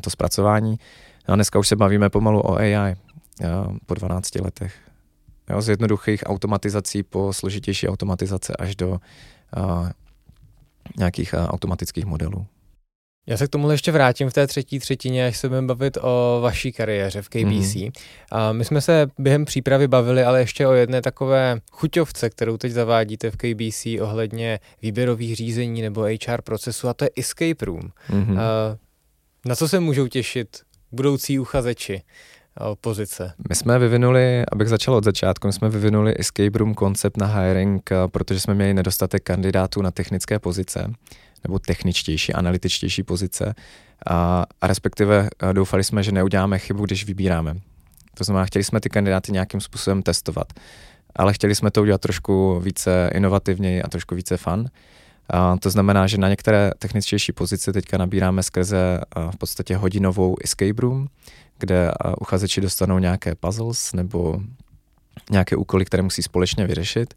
to 0.00 0.10
zpracování. 0.10 0.78
A 1.26 1.34
dneska 1.34 1.58
už 1.58 1.68
se 1.68 1.76
bavíme 1.76 2.10
pomalu 2.10 2.40
o 2.40 2.54
AI 2.54 2.96
po 3.86 3.94
12 3.94 4.34
letech. 4.34 4.87
Jo, 5.50 5.62
z 5.62 5.68
jednoduchých 5.68 6.22
automatizací 6.26 7.02
po 7.02 7.32
složitější 7.32 7.88
automatizace 7.88 8.56
až 8.58 8.76
do 8.76 8.88
uh, 8.90 9.88
nějakých 10.98 11.34
uh, 11.34 11.44
automatických 11.44 12.04
modelů. 12.04 12.46
Já 13.28 13.36
se 13.36 13.46
k 13.46 13.50
tomuhle 13.50 13.74
ještě 13.74 13.92
vrátím 13.92 14.30
v 14.30 14.32
té 14.32 14.46
třetí 14.46 14.78
třetině, 14.78 15.26
až 15.26 15.38
se 15.38 15.48
budeme 15.48 15.66
bavit 15.66 15.98
o 16.00 16.40
vaší 16.42 16.72
kariéře 16.72 17.22
v 17.22 17.28
KBC. 17.28 17.74
Mm. 17.74 17.90
A 18.32 18.52
my 18.52 18.64
jsme 18.64 18.80
se 18.80 19.06
během 19.18 19.44
přípravy 19.44 19.88
bavili 19.88 20.24
ale 20.24 20.40
ještě 20.40 20.66
o 20.66 20.72
jedné 20.72 21.02
takové 21.02 21.60
chuťovce, 21.72 22.30
kterou 22.30 22.56
teď 22.56 22.72
zavádíte 22.72 23.30
v 23.30 23.36
KBC 23.36 23.86
ohledně 24.00 24.60
výběrových 24.82 25.36
řízení 25.36 25.82
nebo 25.82 26.00
HR 26.02 26.42
procesu 26.44 26.88
a 26.88 26.94
to 26.94 27.04
je 27.04 27.10
Escape 27.16 27.64
Room. 27.64 27.90
Mm-hmm. 28.10 28.40
A 28.40 28.76
na 29.44 29.56
co 29.56 29.68
se 29.68 29.80
můžou 29.80 30.06
těšit 30.06 30.60
budoucí 30.92 31.38
uchazeči? 31.38 32.02
Pozice? 32.80 33.32
My 33.48 33.54
jsme 33.54 33.78
vyvinuli, 33.78 34.44
abych 34.52 34.68
začal 34.68 34.94
od 34.94 35.04
začátku, 35.04 35.46
my 35.46 35.52
jsme 35.52 35.68
vyvinuli 35.68 36.14
Escape 36.18 36.58
Room 36.58 36.74
koncept 36.74 37.16
na 37.16 37.26
hiring, 37.26 37.90
protože 38.06 38.40
jsme 38.40 38.54
měli 38.54 38.74
nedostatek 38.74 39.22
kandidátů 39.22 39.82
na 39.82 39.90
technické 39.90 40.38
pozice 40.38 40.92
nebo 41.44 41.58
techničtější, 41.58 42.34
analytičtější 42.34 43.02
pozice 43.02 43.54
a, 44.06 44.46
a 44.60 44.66
respektive 44.66 45.28
doufali 45.52 45.84
jsme, 45.84 46.02
že 46.02 46.12
neuděláme 46.12 46.58
chybu, 46.58 46.84
když 46.84 47.04
vybíráme. 47.04 47.54
To 48.14 48.24
znamená, 48.24 48.44
chtěli 48.44 48.64
jsme 48.64 48.80
ty 48.80 48.88
kandidáty 48.88 49.32
nějakým 49.32 49.60
způsobem 49.60 50.02
testovat, 50.02 50.52
ale 51.16 51.32
chtěli 51.32 51.54
jsme 51.54 51.70
to 51.70 51.82
udělat 51.82 52.00
trošku 52.00 52.60
více 52.60 53.10
inovativněji 53.14 53.82
a 53.82 53.88
trošku 53.88 54.14
více 54.14 54.36
fun. 54.36 54.66
A 55.30 55.56
to 55.56 55.70
znamená, 55.70 56.06
že 56.06 56.18
na 56.18 56.28
některé 56.28 56.70
techničtější 56.78 57.32
pozice 57.32 57.72
teďka 57.72 57.98
nabíráme 57.98 58.42
skrze 58.42 59.00
v 59.30 59.36
podstatě 59.36 59.76
hodinovou 59.76 60.36
escape 60.44 60.80
room, 60.80 61.08
kde 61.58 61.90
uchazeči 62.20 62.60
dostanou 62.60 62.98
nějaké 62.98 63.34
puzzles 63.34 63.92
nebo 63.92 64.40
nějaké 65.30 65.56
úkoly, 65.56 65.84
které 65.84 66.02
musí 66.02 66.22
společně 66.22 66.66
vyřešit. 66.66 67.14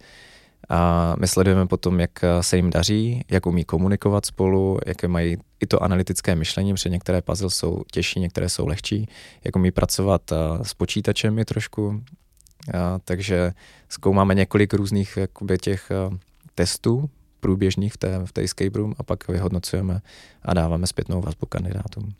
A 0.70 1.16
my 1.20 1.28
sledujeme 1.28 1.68
potom, 1.68 2.00
jak 2.00 2.12
se 2.42 2.56
jim 2.56 2.70
daří, 2.70 3.26
jak 3.32 3.46
umí 3.46 3.64
komunikovat 3.64 4.26
spolu, 4.26 4.80
jaké 4.86 5.08
mají 5.08 5.38
i 5.60 5.68
to 5.68 5.84
analytické 5.84 6.36
myšlení, 6.36 6.74
protože 6.74 6.90
některé 6.90 7.22
puzzle 7.22 7.50
jsou 7.50 7.84
těžší, 7.92 8.20
některé 8.20 8.50
jsou 8.50 8.68
lehčí, 8.68 9.08
jak 9.44 9.56
umí 9.56 9.72
pracovat 9.72 10.22
s 10.62 10.74
počítačem 10.74 11.40
i 11.40 11.46
trošku. 11.46 12.04
A, 12.74 13.00
takže 13.06 13.52
zkoumáme 13.90 14.36
několik 14.36 14.74
různých 14.74 15.18
jakoby, 15.18 15.58
těch 15.58 15.92
testů 16.56 17.10
průběžných 17.40 17.94
v 17.94 17.98
té, 17.98 18.20
v 18.26 18.32
té 18.32 18.44
escape 18.44 18.78
room 18.78 18.94
a 18.98 19.04
pak 19.04 19.28
vyhodnocujeme 19.28 20.02
a 20.42 20.54
dáváme 20.54 20.88
zpětnou 20.88 21.22
vazbu 21.22 21.46
kandidátům. 21.46 22.14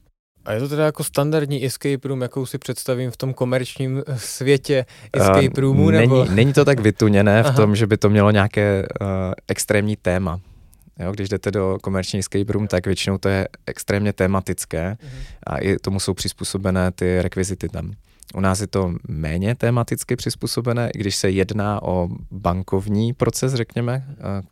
A 0.46 0.54
je 0.54 0.60
to 0.60 0.70
teda 0.70 0.86
jako 0.86 1.04
standardní 1.04 1.66
escape 1.66 2.08
room, 2.08 2.22
jakou 2.22 2.46
si 2.46 2.58
představím 2.58 3.12
v 3.12 3.18
tom 3.18 3.34
komerčním 3.34 4.04
eh, 4.08 4.20
světě 4.20 4.86
escape 5.14 5.62
roomu? 5.62 5.84
Uh, 5.84 5.92
nebo? 5.92 6.24
Není, 6.24 6.36
není 6.36 6.54
to 6.54 6.66
tak 6.66 6.80
vytuněné 6.80 7.44
v 7.44 7.56
tom, 7.56 7.76
že 7.76 7.88
by 7.88 7.98
to 7.98 8.10
mělo 8.10 8.32
nějaké 8.32 8.88
uh, 9.02 9.08
extrémní 9.48 9.96
téma. 9.96 10.40
Jo, 11.00 11.12
když 11.12 11.30
jdete 11.30 11.52
do 11.52 11.78
komerční 11.82 12.20
escape 12.20 12.54
room, 12.54 12.68
tak 12.68 12.86
většinou 12.86 13.18
to 13.18 13.30
je 13.30 13.48
extrémně 13.66 14.14
tematické 14.14 14.98
uh-huh. 15.00 15.10
a 15.44 15.58
i 15.58 15.78
tomu 15.78 16.00
jsou 16.00 16.14
přizpůsobené 16.14 16.92
ty 16.92 17.22
rekvizity 17.22 17.70
tam. 17.70 17.92
U 18.34 18.40
nás 18.40 18.62
je 18.62 18.68
to 18.68 18.94
méně 19.08 19.56
tematicky 19.56 20.16
přizpůsobené, 20.16 20.90
i 20.96 20.98
když 20.98 21.16
se 21.16 21.30
jedná 21.30 21.84
o 21.84 22.10
bankovní 22.32 23.14
proces, 23.14 23.54
řekněme, 23.54 24.06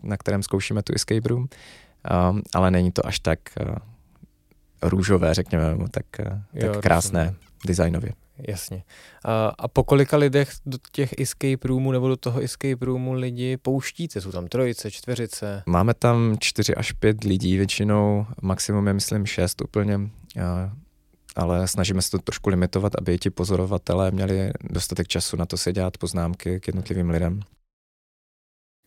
na 0.03 0.17
kterém 0.17 0.43
zkoušíme 0.43 0.83
tu 0.83 0.93
escape 0.95 1.29
room, 1.29 1.47
ale 2.55 2.71
není 2.71 2.91
to 2.91 3.05
až 3.05 3.19
tak 3.19 3.39
růžové, 4.81 5.33
řekněme, 5.33 5.77
tak, 5.91 6.05
tak 6.17 6.25
jo, 6.53 6.81
krásné 6.81 7.19
rozumím. 7.19 7.39
designově. 7.67 8.11
Jasně. 8.47 8.83
A, 9.25 9.47
a 9.57 9.67
po 9.67 9.83
kolika 9.83 10.17
lidech 10.17 10.51
do 10.65 10.77
těch 10.91 11.19
escape 11.19 11.67
roomů 11.67 11.91
nebo 11.91 12.07
do 12.07 12.17
toho 12.17 12.39
escape 12.41 12.85
roomu 12.85 13.13
lidi 13.13 13.57
pouštíte? 13.57 14.21
Jsou 14.21 14.31
tam 14.31 14.47
trojice, 14.47 14.91
čtveřice? 14.91 15.63
Máme 15.65 15.93
tam 15.93 16.37
čtyři 16.39 16.75
až 16.75 16.91
pět 16.91 17.23
lidí 17.23 17.57
většinou, 17.57 18.25
maximum 18.41 18.87
je 18.87 18.93
myslím 18.93 19.25
šest 19.25 19.61
úplně, 19.61 19.99
a, 20.43 20.71
ale 21.35 21.67
snažíme 21.67 22.01
se 22.01 22.11
to 22.11 22.17
trošku 22.17 22.49
limitovat, 22.49 22.93
aby 22.97 23.19
ti 23.19 23.29
pozorovatelé 23.29 24.11
měli 24.11 24.51
dostatek 24.69 25.07
času 25.07 25.37
na 25.37 25.45
to 25.45 25.57
si 25.57 25.73
dělat 25.73 25.97
poznámky 25.97 26.59
k 26.59 26.67
jednotlivým 26.67 27.09
lidem. 27.09 27.39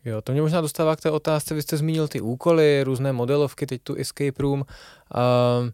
Jo, 0.04 0.22
to 0.22 0.32
mě 0.32 0.42
možná 0.42 0.60
dostává 0.60 0.96
k 0.96 1.00
té 1.00 1.10
otázce, 1.10 1.54
vy 1.54 1.62
jste 1.62 1.76
zmínil 1.76 2.08
ty 2.08 2.20
úkoly, 2.20 2.82
různé 2.84 3.12
modelovky, 3.12 3.66
teď 3.66 3.82
tu 3.82 3.94
escape 3.94 4.42
room. 4.42 4.60
Uh, 4.60 5.70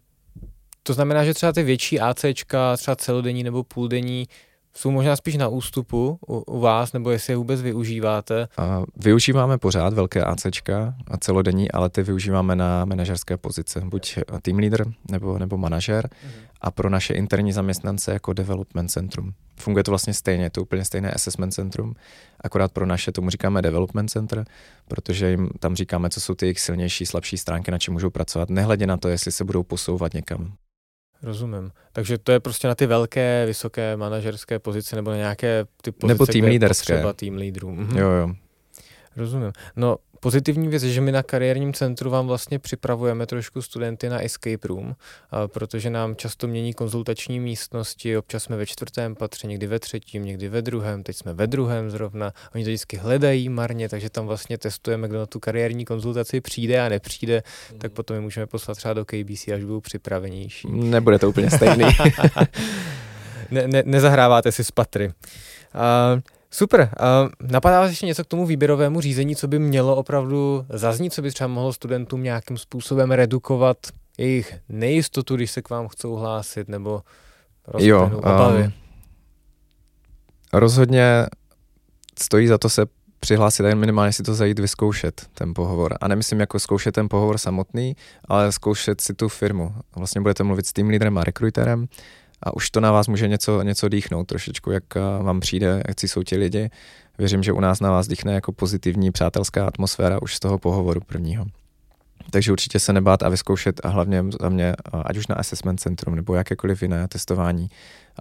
to 0.89 0.93
znamená, 0.93 1.25
že 1.25 1.33
třeba 1.33 1.51
ty 1.51 1.63
větší 1.63 1.99
ACčka, 1.99 2.77
třeba 2.77 2.95
celodenní 2.95 3.43
nebo 3.43 3.63
půldenní, 3.63 4.27
jsou 4.73 4.91
možná 4.91 5.15
spíš 5.15 5.37
na 5.37 5.47
ústupu 5.47 6.19
u, 6.27 6.37
u 6.37 6.59
vás, 6.59 6.93
nebo 6.93 7.11
jestli 7.11 7.33
je 7.33 7.37
vůbec 7.37 7.61
využíváte? 7.61 8.47
A 8.57 8.83
využíváme 8.95 9.57
pořád 9.57 9.93
velké 9.93 10.23
ACčka 10.23 10.95
a 11.07 11.17
celodenní, 11.17 11.71
ale 11.71 11.89
ty 11.89 12.03
využíváme 12.03 12.55
na 12.55 12.85
manažerské 12.85 13.37
pozice, 13.37 13.81
buď 13.85 14.17
team 14.41 14.59
leader 14.59 14.85
nebo, 15.11 15.39
nebo 15.39 15.57
manažer 15.57 16.05
mm-hmm. 16.05 16.47
a 16.61 16.71
pro 16.71 16.89
naše 16.89 17.13
interní 17.13 17.51
zaměstnance 17.51 18.13
jako 18.13 18.33
development 18.33 18.91
centrum. 18.91 19.33
Funguje 19.59 19.83
to 19.83 19.91
vlastně 19.91 20.13
stejně, 20.13 20.43
je 20.43 20.49
to 20.49 20.61
úplně 20.61 20.85
stejné 20.85 21.11
assessment 21.11 21.51
centrum, 21.51 21.95
akorát 22.41 22.71
pro 22.71 22.85
naše 22.85 23.11
tomu 23.11 23.29
říkáme 23.29 23.61
development 23.61 24.09
center, 24.09 24.45
protože 24.87 25.29
jim 25.29 25.49
tam 25.59 25.75
říkáme, 25.75 26.09
co 26.09 26.21
jsou 26.21 26.35
ty 26.35 26.45
jejich 26.45 26.59
silnější, 26.59 27.05
slabší 27.05 27.37
stránky, 27.37 27.71
na 27.71 27.77
čem 27.77 27.93
můžou 27.93 28.09
pracovat, 28.09 28.49
nehledě 28.49 28.87
na 28.87 28.97
to, 28.97 29.07
jestli 29.07 29.31
se 29.31 29.43
budou 29.43 29.63
posouvat 29.63 30.13
někam. 30.13 30.53
Rozumím. 31.23 31.71
Takže 31.93 32.17
to 32.17 32.31
je 32.31 32.39
prostě 32.39 32.67
na 32.67 32.75
ty 32.75 32.85
velké, 32.85 33.45
vysoké 33.45 33.97
manažerské 33.97 34.59
pozice 34.59 34.95
nebo 34.95 35.11
na 35.11 35.17
nějaké 35.17 35.65
ty 35.81 35.91
pozice, 35.91 36.13
nebo 36.13 36.25
tým 36.25 36.45
líderské. 36.45 36.93
Třeba 36.93 37.13
tým 37.13 37.35
lídrů. 37.35 37.71
Mhm. 37.71 37.97
Jo, 37.97 38.09
jo. 38.09 38.29
Rozumím. 39.15 39.51
No, 39.75 39.97
Pozitivní 40.19 40.67
věc 40.67 40.83
je, 40.83 40.91
že 40.91 41.01
my 41.01 41.11
na 41.11 41.23
kariérním 41.23 41.73
centru 41.73 42.09
vám 42.09 42.27
vlastně 42.27 42.59
připravujeme 42.59 43.25
trošku 43.25 43.61
studenty 43.61 44.09
na 44.09 44.23
escape 44.23 44.67
room, 44.67 44.95
protože 45.47 45.89
nám 45.89 46.15
často 46.15 46.47
mění 46.47 46.73
konzultační 46.73 47.39
místnosti, 47.39 48.17
občas 48.17 48.43
jsme 48.43 48.57
ve 48.57 48.65
čtvrtém 48.65 49.15
patře, 49.15 49.47
někdy 49.47 49.67
ve 49.67 49.79
třetím, 49.79 50.25
někdy 50.25 50.49
ve 50.49 50.61
druhém, 50.61 51.03
teď 51.03 51.15
jsme 51.15 51.33
ve 51.33 51.47
druhém 51.47 51.89
zrovna. 51.89 52.33
Oni 52.55 52.63
to 52.63 52.69
vždycky 52.69 52.97
hledají 52.97 53.49
marně, 53.49 53.89
takže 53.89 54.09
tam 54.09 54.27
vlastně 54.27 54.57
testujeme, 54.57 55.07
kdo 55.07 55.19
na 55.19 55.25
tu 55.25 55.39
kariérní 55.39 55.85
konzultaci 55.85 56.41
přijde 56.41 56.81
a 56.81 56.89
nepřijde, 56.89 57.43
mm. 57.73 57.79
tak 57.79 57.91
potom 57.91 58.15
je 58.15 58.21
můžeme 58.21 58.47
poslat 58.47 58.77
třeba 58.77 58.93
do 58.93 59.05
KBC, 59.05 59.47
až 59.47 59.63
budou 59.63 59.81
připravenější. 59.81 60.67
Nebude 60.71 61.19
to 61.19 61.29
úplně 61.29 61.49
stejný. 61.51 61.85
ne, 63.51 63.67
ne, 63.67 63.83
nezahráváte 63.85 64.51
si 64.51 64.63
z 64.63 64.71
patry. 64.71 65.07
Uh, 65.07 66.19
Super. 66.51 66.79
Uh, 66.81 67.49
napadá 67.51 67.79
vás 67.79 67.89
ještě 67.89 68.05
něco 68.05 68.23
k 68.23 68.27
tomu 68.27 68.45
výběrovému 68.45 69.01
řízení, 69.01 69.35
co 69.35 69.47
by 69.47 69.59
mělo 69.59 69.95
opravdu 69.95 70.65
zaznít, 70.69 71.13
co 71.13 71.21
by 71.21 71.31
třeba 71.31 71.47
mohlo 71.47 71.73
studentům 71.73 72.23
nějakým 72.23 72.57
způsobem 72.57 73.11
redukovat 73.11 73.77
jejich 74.17 74.55
nejistotu, 74.69 75.35
když 75.35 75.51
se 75.51 75.61
k 75.61 75.69
vám 75.69 75.87
chcou 75.87 76.15
hlásit, 76.15 76.67
nebo 76.67 77.01
jo, 77.77 78.11
obavy? 78.17 78.63
Um, 78.63 78.71
rozhodně 80.53 81.25
stojí 82.19 82.47
za 82.47 82.57
to 82.57 82.69
se 82.69 82.85
přihlásit 83.19 83.65
a 83.65 83.75
minimálně 83.75 84.13
si 84.13 84.23
to 84.23 84.33
zajít 84.33 84.59
vyzkoušet, 84.59 85.27
ten 85.33 85.53
pohovor. 85.53 85.97
A 86.01 86.07
nemyslím 86.07 86.39
jako 86.39 86.59
zkoušet 86.59 86.91
ten 86.91 87.09
pohovor 87.09 87.37
samotný, 87.37 87.95
ale 88.25 88.51
zkoušet 88.51 89.01
si 89.01 89.13
tu 89.13 89.29
firmu. 89.29 89.75
Vlastně 89.95 90.21
budete 90.21 90.43
mluvit 90.43 90.65
s 90.65 90.73
tým 90.73 90.89
lídrem 90.89 91.17
a 91.17 91.23
rekruterem 91.23 91.87
a 92.43 92.53
už 92.53 92.69
to 92.69 92.79
na 92.79 92.91
vás 92.91 93.07
může 93.07 93.27
něco, 93.27 93.61
něco 93.61 93.89
dýchnout 93.89 94.27
trošičku, 94.27 94.71
jak 94.71 94.83
eh, 94.95 95.23
vám 95.23 95.39
přijde, 95.39 95.83
jak 95.87 96.03
jsou 96.03 96.23
ti 96.23 96.37
lidi. 96.37 96.69
Věřím, 97.17 97.43
že 97.43 97.51
u 97.51 97.59
nás 97.59 97.79
na 97.79 97.91
vás 97.91 98.07
dýchne 98.07 98.33
jako 98.33 98.51
pozitivní 98.51 99.11
přátelská 99.11 99.67
atmosféra 99.67 100.21
už 100.21 100.35
z 100.35 100.39
toho 100.39 100.59
pohovoru 100.59 101.01
prvního. 101.01 101.45
Takže 102.31 102.51
určitě 102.51 102.79
se 102.79 102.93
nebát 102.93 103.23
a 103.23 103.29
vyzkoušet 103.29 103.85
a 103.85 103.89
hlavně 103.89 104.23
za 104.41 104.49
mě, 104.49 104.65
eh, 104.65 105.01
ať 105.05 105.17
už 105.17 105.27
na 105.27 105.35
assessment 105.35 105.79
centrum 105.79 106.15
nebo 106.15 106.35
jakékoliv 106.35 106.81
jiné 106.81 107.07
testování, 107.07 107.69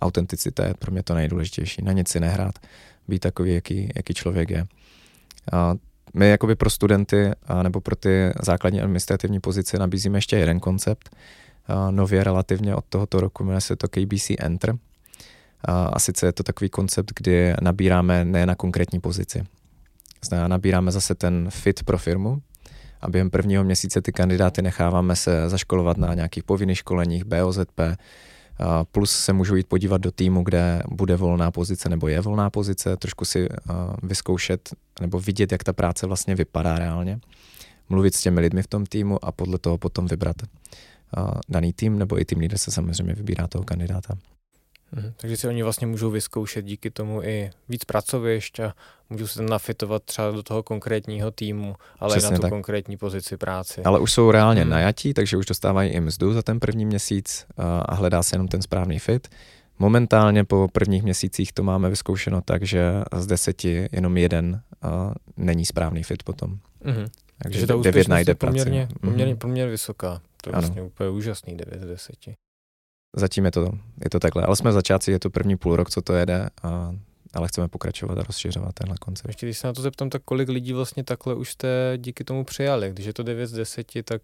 autenticita 0.00 0.66
je 0.66 0.74
pro 0.78 0.92
mě 0.92 1.02
to 1.02 1.14
nejdůležitější. 1.14 1.84
Na 1.84 1.92
nic 1.92 2.08
si 2.08 2.20
nehrát, 2.20 2.54
být 3.08 3.18
takový, 3.18 3.54
jaký, 3.54 3.92
jaký 3.96 4.14
člověk 4.14 4.50
je. 4.50 4.66
A 5.52 5.74
my 6.14 6.28
jakoby 6.28 6.54
pro 6.54 6.70
studenty 6.70 7.30
a 7.46 7.62
nebo 7.62 7.80
pro 7.80 7.96
ty 7.96 8.32
základní 8.42 8.80
administrativní 8.80 9.40
pozice 9.40 9.78
nabízíme 9.78 10.18
ještě 10.18 10.36
jeden 10.36 10.60
koncept, 10.60 11.16
nově 11.90 12.24
relativně 12.24 12.74
od 12.74 12.84
tohoto 12.88 13.20
roku, 13.20 13.44
jmenuje 13.44 13.60
se 13.60 13.76
to 13.76 13.88
KBC 13.88 14.30
Enter. 14.38 14.74
A 15.64 15.98
sice 15.98 16.26
je 16.26 16.32
to 16.32 16.42
takový 16.42 16.70
koncept, 16.70 17.12
kdy 17.16 17.54
nabíráme 17.60 18.24
ne 18.24 18.46
na 18.46 18.54
konkrétní 18.54 19.00
pozici. 19.00 19.44
Znamená, 20.24 20.48
nabíráme 20.48 20.92
zase 20.92 21.14
ten 21.14 21.46
fit 21.50 21.82
pro 21.82 21.98
firmu 21.98 22.42
a 23.00 23.08
během 23.08 23.30
prvního 23.30 23.64
měsíce 23.64 24.02
ty 24.02 24.12
kandidáty 24.12 24.62
necháváme 24.62 25.16
se 25.16 25.48
zaškolovat 25.48 25.96
na 25.96 26.14
nějakých 26.14 26.44
povinných 26.44 26.78
školeních, 26.78 27.24
BOZP, 27.24 27.80
plus 28.92 29.10
se 29.10 29.32
můžou 29.32 29.54
jít 29.54 29.66
podívat 29.66 30.00
do 30.00 30.10
týmu, 30.10 30.42
kde 30.42 30.82
bude 30.88 31.16
volná 31.16 31.50
pozice 31.50 31.88
nebo 31.88 32.08
je 32.08 32.20
volná 32.20 32.50
pozice, 32.50 32.96
trošku 32.96 33.24
si 33.24 33.48
vyzkoušet 34.02 34.74
nebo 35.00 35.20
vidět, 35.20 35.52
jak 35.52 35.64
ta 35.64 35.72
práce 35.72 36.06
vlastně 36.06 36.34
vypadá 36.34 36.78
reálně, 36.78 37.20
mluvit 37.88 38.14
s 38.14 38.20
těmi 38.20 38.40
lidmi 38.40 38.62
v 38.62 38.66
tom 38.66 38.86
týmu 38.86 39.24
a 39.24 39.32
podle 39.32 39.58
toho 39.58 39.78
potom 39.78 40.06
vybrat 40.06 40.36
daný 41.48 41.72
tým, 41.72 41.98
nebo 41.98 42.20
i 42.20 42.24
tým 42.24 42.38
lídr 42.38 42.58
se 42.58 42.70
samozřejmě 42.70 43.14
vybírá 43.14 43.46
toho 43.46 43.64
kandidáta. 43.64 44.14
Mhm, 44.92 45.12
takže 45.16 45.36
si 45.36 45.48
oni 45.48 45.62
vlastně 45.62 45.86
můžou 45.86 46.10
vyzkoušet 46.10 46.64
díky 46.64 46.90
tomu 46.90 47.22
i 47.22 47.50
víc 47.68 47.84
pracovišť 47.84 48.60
a 48.60 48.74
můžou 49.10 49.26
se 49.26 49.42
nafitovat 49.42 50.02
třeba 50.02 50.30
do 50.30 50.42
toho 50.42 50.62
konkrétního 50.62 51.30
týmu, 51.30 51.74
ale 51.98 52.16
Přesně 52.16 52.30
na 52.30 52.36
tu 52.36 52.42
tak. 52.42 52.50
konkrétní 52.50 52.96
pozici 52.96 53.36
práci. 53.36 53.82
Ale 53.82 54.00
už 54.00 54.12
jsou 54.12 54.30
reálně 54.30 54.60
hmm. 54.60 54.70
najatí, 54.70 55.14
takže 55.14 55.36
už 55.36 55.46
dostávají 55.46 55.90
i 55.90 56.00
mzdu 56.00 56.32
za 56.32 56.42
ten 56.42 56.60
první 56.60 56.86
měsíc 56.86 57.46
a 57.58 57.94
hledá 57.94 58.22
se 58.22 58.34
jenom 58.34 58.48
ten 58.48 58.62
správný 58.62 58.98
fit. 58.98 59.28
Momentálně 59.78 60.44
po 60.44 60.68
prvních 60.72 61.02
měsících 61.02 61.52
to 61.52 61.62
máme 61.62 61.90
vyzkoušeno 61.90 62.40
tak, 62.40 62.62
že 62.62 63.02
z 63.16 63.26
deseti 63.26 63.88
jenom 63.92 64.16
jeden 64.16 64.60
není 65.36 65.64
správný 65.64 66.02
fit 66.02 66.22
potom. 66.22 66.58
Mm-hmm. 66.84 67.08
Takže 67.42 67.66
ta 67.66 67.76
devět 67.76 68.08
najde 68.08 68.34
poměrně, 68.34 68.86
práci. 68.86 69.00
Poměrně, 69.00 69.34
mm-hmm. 69.34 69.38
poměrně 69.38 69.70
vysoká. 69.70 70.20
To 70.42 70.50
je 70.50 70.52
ano. 70.52 70.60
vlastně 70.60 70.82
úplně 70.82 71.10
úžasný 71.10 71.56
9 71.56 71.80
z 71.80 71.86
10. 71.86 72.16
Zatím 73.16 73.44
je 73.44 73.50
to, 73.50 73.72
je 74.04 74.10
to 74.10 74.20
takhle, 74.20 74.42
ale 74.42 74.56
jsme 74.56 74.72
začátci, 74.72 75.10
je 75.10 75.18
to 75.18 75.30
první 75.30 75.56
půl 75.56 75.76
rok, 75.76 75.90
co 75.90 76.02
to 76.02 76.12
jede, 76.12 76.48
a, 76.62 76.94
ale 77.34 77.48
chceme 77.48 77.68
pokračovat 77.68 78.18
a 78.18 78.22
rozšiřovat 78.22 78.74
tenhle 78.74 78.96
koncept. 79.00 79.28
Ještě 79.28 79.46
když 79.46 79.58
se 79.58 79.66
na 79.66 79.72
to 79.72 79.82
zeptám, 79.82 80.10
tak 80.10 80.22
kolik 80.24 80.48
lidí 80.48 80.72
vlastně 80.72 81.04
takhle 81.04 81.34
už 81.34 81.52
jste 81.52 81.92
díky 81.96 82.24
tomu 82.24 82.44
přijali? 82.44 82.90
Když 82.90 83.06
je 83.06 83.12
to 83.12 83.22
9 83.22 83.46
z 83.46 83.52
10, 83.52 83.86
tak 84.04 84.22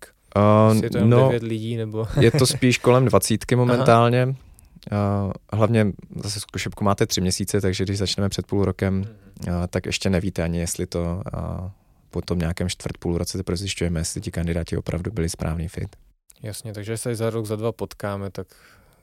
uh, 0.70 0.82
je 0.82 0.90
to 0.90 0.96
jenom 0.98 1.10
no, 1.10 1.28
9 1.28 1.42
lidí? 1.42 1.76
nebo? 1.76 2.06
je 2.20 2.30
to 2.30 2.46
spíš 2.46 2.78
kolem 2.78 3.04
20 3.04 3.52
momentálně. 3.56 4.26
Uh, 4.26 5.32
hlavně 5.52 5.86
zase 6.16 6.40
zkušebku 6.40 6.84
máte 6.84 7.06
tři 7.06 7.20
měsíce, 7.20 7.60
takže 7.60 7.84
když 7.84 7.98
začneme 7.98 8.28
před 8.28 8.46
půl 8.46 8.64
rokem, 8.64 9.04
uh, 9.48 9.52
tak 9.70 9.86
ještě 9.86 10.10
nevíte 10.10 10.42
ani, 10.42 10.58
jestli 10.58 10.86
to 10.86 11.22
uh, 11.34 11.70
po 12.10 12.22
tom 12.22 12.38
nějakém 12.38 12.68
čtvrt 12.68 12.98
půl 12.98 13.18
roce 13.18 13.38
teprve 13.38 13.56
zjišťujeme, 13.56 14.00
jestli 14.00 14.20
ti 14.20 14.30
kandidáti 14.30 14.76
opravdu 14.76 15.10
byli 15.10 15.28
správný 15.28 15.68
fit. 15.68 15.96
Jasně, 16.42 16.72
takže 16.72 16.96
se 16.96 17.14
za 17.14 17.30
rok, 17.30 17.46
za 17.46 17.56
dva 17.56 17.72
potkáme, 17.72 18.30
tak 18.30 18.46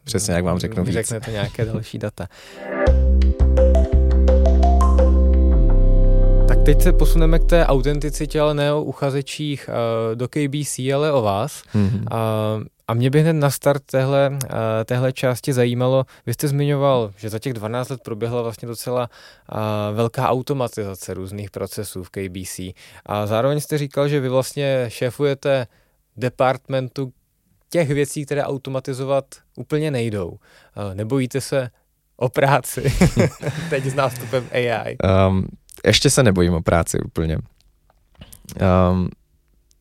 Přesně, 0.04 0.34
jak 0.34 0.44
vám 0.44 0.60
řeknu 0.60 0.84
víc. 0.84 0.94
Řeknete 0.94 1.32
nějaké 1.32 1.66
další 1.66 1.98
data. 1.98 2.28
Tak 6.48 6.64
teď 6.66 6.82
se 6.82 6.94
posuneme 6.94 7.40
k 7.40 7.44
té 7.44 7.66
autenticitě, 7.66 8.42
ale 8.42 8.54
ne 8.54 8.74
o 8.74 8.84
uchazečích 8.84 9.70
uh, 9.70 10.16
do 10.16 10.28
KBC, 10.28 10.80
ale 10.80 11.12
o 11.12 11.22
vás. 11.22 11.64
Mm-hmm. 11.76 12.02
Uh, 12.02 12.64
a 12.88 12.94
mě 12.94 13.10
by 13.10 13.22
hned 13.22 13.34
na 13.34 13.50
start 13.50 13.84
téhle, 13.86 14.30
uh, 14.30 14.40
téhle 14.86 15.14
části 15.14 15.54
zajímalo, 15.54 16.06
vy 16.26 16.34
jste 16.34 16.48
zmiňoval, 16.48 17.14
že 17.18 17.30
za 17.30 17.40
těch 17.40 17.54
12 17.54 17.90
let 17.90 18.02
proběhla 18.04 18.42
vlastně 18.42 18.68
docela 18.68 19.10
uh, 19.10 19.58
velká 19.96 20.30
automatizace 20.30 21.14
různých 21.14 21.52
procesů 21.52 22.04
v 22.04 22.10
KBC. 22.10 22.60
A 23.06 23.26
zároveň 23.26 23.60
jste 23.60 23.78
říkal, 23.78 24.08
že 24.08 24.20
vy 24.20 24.30
vlastně 24.30 24.86
šéfujete 24.88 25.68
departmentu, 26.18 27.12
těch 27.72 27.90
věcí, 27.90 28.26
které 28.26 28.44
automatizovat 28.44 29.26
úplně 29.56 29.92
nejdou. 29.92 30.38
Eh, 30.92 30.96
nebojíte 30.96 31.42
se 31.42 31.70
o 32.18 32.30
práci 32.30 32.94
teď 33.70 33.86
s 33.86 33.94
nástupem 33.94 34.48
AI? 34.52 34.98
Um, 35.28 35.48
ještě 35.86 36.10
se 36.10 36.24
nebojím 36.24 36.54
o 36.54 36.62
práci 36.62 37.00
úplně. 37.00 37.38
Um, 37.38 39.10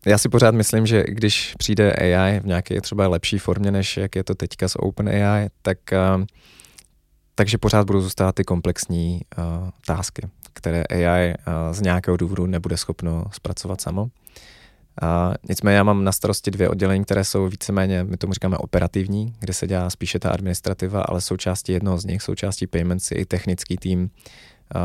já 0.06 0.18
si 0.18 0.28
pořád 0.28 0.54
myslím, 0.54 0.86
že 0.86 1.04
když 1.08 1.54
přijde 1.58 1.92
AI 1.92 2.40
v 2.40 2.46
nějaké 2.46 2.80
třeba 2.80 3.08
lepší 3.08 3.38
formě, 3.38 3.70
než 3.70 3.96
jak 3.96 4.16
je 4.16 4.24
to 4.24 4.34
teďka 4.34 4.68
s 4.68 4.78
OpenAI, 4.78 5.48
tak 5.62 5.78
um, 6.16 6.26
takže 7.34 7.58
pořád 7.58 7.86
budou 7.86 8.00
zůstávat 8.00 8.34
ty 8.34 8.44
komplexní 8.44 9.20
uh, 9.38 9.44
tásky, 9.86 10.22
které 10.52 10.82
AI 10.84 11.34
uh, 11.34 11.74
z 11.74 11.80
nějakého 11.80 12.16
důvodu 12.16 12.46
nebude 12.46 12.76
schopno 12.76 13.24
zpracovat 13.32 13.80
samo. 13.80 14.06
A 15.02 15.34
nicméně 15.48 15.76
já 15.76 15.82
mám 15.82 16.04
na 16.04 16.12
starosti 16.12 16.50
dvě 16.50 16.68
oddělení, 16.68 17.04
které 17.04 17.24
jsou 17.24 17.48
víceméně, 17.48 18.04
my 18.04 18.16
tomu 18.16 18.32
říkáme 18.32 18.58
operativní, 18.58 19.34
kde 19.40 19.52
se 19.52 19.66
dělá 19.66 19.90
spíše 19.90 20.18
ta 20.18 20.30
administrativa, 20.30 21.02
ale 21.02 21.20
součástí 21.20 21.72
jednoho 21.72 21.98
z 21.98 22.04
nich, 22.04 22.22
součástí 22.22 22.66
payments 22.66 23.10
je 23.10 23.16
i 23.18 23.24
technický 23.24 23.76
tým, 23.76 24.10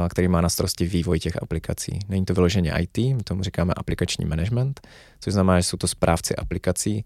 který 0.09 0.27
má 0.27 0.41
na 0.41 0.49
starosti 0.49 0.85
vývoj 0.85 1.19
těch 1.19 1.43
aplikací. 1.43 1.99
Není 2.09 2.25
to 2.25 2.33
vyloženě 2.33 2.73
IT, 2.79 2.97
my 2.97 3.23
tomu 3.23 3.43
říkáme 3.43 3.73
aplikační 3.73 4.25
management, 4.25 4.87
což 5.19 5.33
znamená, 5.33 5.59
že 5.59 5.63
jsou 5.63 5.77
to 5.77 5.87
správci 5.87 6.35
aplikací, 6.35 7.05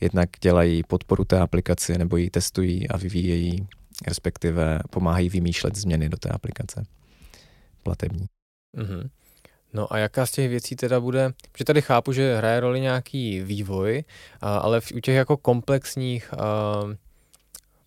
jednak 0.00 0.30
dělají 0.40 0.82
podporu 0.82 1.24
té 1.24 1.38
aplikaci 1.38 1.98
nebo 1.98 2.16
ji 2.16 2.30
testují 2.30 2.88
a 2.88 2.96
vyvíjejí, 2.96 3.66
respektive 4.08 4.78
pomáhají 4.90 5.28
vymýšlet 5.28 5.76
změny 5.76 6.08
do 6.08 6.16
té 6.16 6.28
aplikace 6.28 6.82
platební. 7.82 8.26
Mm-hmm. 8.76 9.08
No 9.72 9.92
a 9.92 9.98
jaká 9.98 10.26
z 10.26 10.30
těch 10.30 10.48
věcí 10.48 10.76
teda 10.76 11.00
bude, 11.00 11.32
že 11.58 11.64
tady 11.64 11.82
chápu, 11.82 12.12
že 12.12 12.36
hraje 12.36 12.60
roli 12.60 12.80
nějaký 12.80 13.40
vývoj, 13.40 14.04
ale 14.40 14.80
u 14.94 15.00
těch 15.00 15.14
jako 15.14 15.36
komplexních 15.36 16.30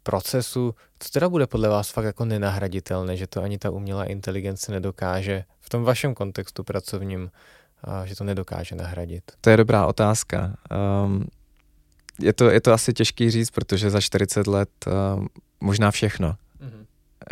procesů, 0.04 0.76
co 1.00 1.10
teda 1.10 1.30
bude 1.30 1.48
podle 1.48 1.70
vás 1.70 1.90
fakt 1.90 2.06
jako 2.06 2.26
nenahraditelné, 2.26 3.18
že 3.18 3.28
to 3.28 3.42
ani 3.42 3.58
ta 3.58 3.70
umělá 3.70 4.06
inteligence 4.06 4.72
nedokáže 4.72 5.44
v 5.60 5.70
tom 5.70 5.84
vašem 5.84 6.14
kontextu 6.14 6.64
pracovním, 6.64 7.32
že 8.06 8.16
to 8.16 8.24
nedokáže 8.24 8.76
nahradit? 8.76 9.24
To 9.42 9.50
je 9.50 9.58
dobrá 9.58 9.88
otázka. 9.88 10.56
Um, 11.06 11.28
je, 12.20 12.34
to, 12.34 12.50
je 12.50 12.62
to 12.62 12.74
asi 12.74 12.94
těžký 12.94 13.32
říct, 13.32 13.52
protože 13.52 13.90
za 13.90 14.02
40 14.02 14.48
let 14.48 14.70
um, 14.88 15.28
možná 15.62 15.92
všechno, 15.92 16.30
mm-hmm. 16.30 16.86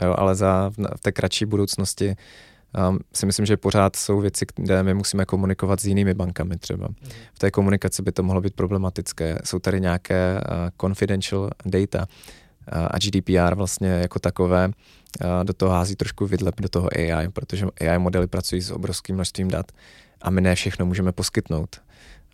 jo, 0.06 0.16
ale 0.18 0.36
za, 0.36 0.72
v 0.98 1.02
té 1.02 1.12
kratší 1.12 1.46
budoucnosti 1.46 2.16
um, 2.89 2.99
si 3.13 3.25
myslím, 3.25 3.45
že 3.45 3.57
pořád 3.57 3.95
jsou 3.95 4.19
věci, 4.19 4.45
kde 4.55 4.84
my 4.84 4.93
musíme 4.93 5.25
komunikovat 5.25 5.79
s 5.79 5.86
jinými 5.86 6.13
bankami 6.13 6.57
třeba. 6.57 6.88
V 7.34 7.39
té 7.39 7.51
komunikaci 7.51 8.01
by 8.01 8.12
to 8.12 8.23
mohlo 8.23 8.41
být 8.41 8.53
problematické. 8.53 9.38
Jsou 9.43 9.60
tady 9.60 9.81
nějaké 9.81 10.34
uh, 10.36 10.55
confidential 10.81 11.49
data 11.65 11.99
uh, 11.99 12.88
a 12.91 12.97
GDPR 12.97 13.55
vlastně 13.55 13.89
jako 13.89 14.19
takové 14.19 14.67
uh, 14.67 15.43
do 15.43 15.53
toho 15.53 15.71
hází 15.71 15.95
trošku 15.95 16.27
vidlep 16.27 16.62
do 16.62 16.69
toho 16.69 16.89
AI, 16.95 17.29
protože 17.29 17.65
AI 17.81 17.99
modely 17.99 18.27
pracují 18.27 18.62
s 18.62 18.71
obrovským 18.71 19.15
množstvím 19.15 19.47
dat 19.47 19.71
a 20.21 20.29
my 20.29 20.41
ne 20.41 20.55
všechno 20.55 20.86
můžeme 20.86 21.12
poskytnout 21.12 21.81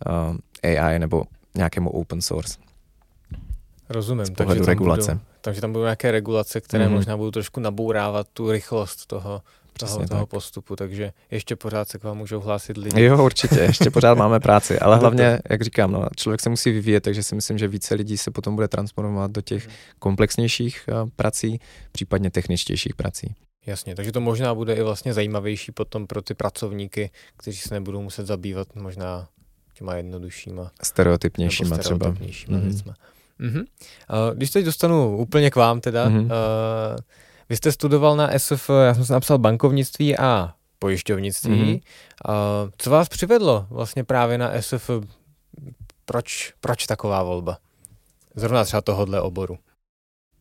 uh, 0.06 0.36
AI 0.62 0.98
nebo 0.98 1.24
nějakému 1.54 1.90
open 1.90 2.20
source. 2.20 2.58
Rozumím. 3.88 4.26
Z 4.26 4.30
takže 4.30 4.64
regulace. 4.64 5.12
Budou, 5.12 5.24
takže 5.40 5.60
tam 5.60 5.72
budou 5.72 5.84
nějaké 5.84 6.10
regulace, 6.10 6.60
které 6.60 6.88
mm. 6.88 6.94
možná 6.94 7.16
budou 7.16 7.30
trošku 7.30 7.60
nabourávat 7.60 8.26
tu 8.32 8.50
rychlost 8.50 9.06
toho 9.06 9.42
toho, 9.78 10.08
toho 10.08 10.26
postupu, 10.26 10.76
takže 10.76 11.12
ještě 11.30 11.56
pořád 11.56 11.88
se 11.88 11.98
k 11.98 12.04
vám 12.04 12.18
můžou 12.18 12.40
hlásit 12.40 12.76
lidi. 12.76 13.02
Jo, 13.02 13.24
určitě, 13.24 13.58
ještě 13.60 13.90
pořád 13.90 14.18
máme 14.18 14.40
práci, 14.40 14.78
ale 14.78 14.96
hlavně, 15.00 15.40
jak 15.50 15.62
říkám, 15.62 15.92
no, 15.92 16.06
člověk 16.16 16.40
se 16.40 16.50
musí 16.50 16.70
vyvíjet, 16.70 17.00
takže 17.00 17.22
si 17.22 17.34
myslím, 17.34 17.58
že 17.58 17.68
více 17.68 17.94
lidí 17.94 18.18
se 18.18 18.30
potom 18.30 18.54
bude 18.54 18.68
transformovat 18.68 19.30
do 19.30 19.40
těch 19.40 19.66
hmm. 19.66 19.74
komplexnějších 19.98 20.88
uh, 20.88 21.08
prací, 21.16 21.60
případně 21.92 22.30
techničtějších 22.30 22.94
prací. 22.94 23.34
Jasně, 23.66 23.94
takže 23.94 24.12
to 24.12 24.20
možná 24.20 24.54
bude 24.54 24.74
i 24.74 24.82
vlastně 24.82 25.14
zajímavější 25.14 25.72
potom 25.72 26.06
pro 26.06 26.22
ty 26.22 26.34
pracovníky, 26.34 27.10
kteří 27.36 27.58
se 27.58 27.74
nebudou 27.74 28.02
muset 28.02 28.26
zabývat 28.26 28.74
možná 28.74 29.28
těma 29.74 29.94
jednoduššíma. 29.94 30.70
Stereotypnějšíma, 30.82 31.76
stereotypnějšíma 31.76 32.58
třeba. 32.74 32.92
Mm-hmm. 32.92 32.94
Mm-hmm. 33.40 33.60
Uh, 33.60 34.36
když 34.36 34.50
teď 34.50 34.64
dostanu 34.64 35.16
úplně 35.16 35.50
k 35.50 35.56
vám 35.56 35.80
teda, 35.80 36.08
mm-hmm. 36.08 36.24
uh, 36.24 36.30
vy 37.48 37.56
jste 37.56 37.72
studoval 37.72 38.16
na 38.16 38.38
SF, 38.38 38.70
já 38.86 38.94
jsem 38.94 39.04
si 39.04 39.12
napsal 39.12 39.38
bankovnictví 39.38 40.18
a 40.18 40.54
pojišťovnictví. 40.78 41.52
Mm-hmm. 41.52 41.80
Uh, 42.28 42.70
co 42.78 42.90
vás 42.90 43.08
přivedlo 43.08 43.66
vlastně 43.70 44.04
právě 44.04 44.38
na 44.38 44.50
SF? 44.60 44.90
Proč, 46.04 46.52
proč 46.60 46.86
taková 46.86 47.22
volba? 47.22 47.58
Zrovna 48.34 48.64
třeba 48.64 48.80
tohohle 48.80 49.20
oboru. 49.20 49.58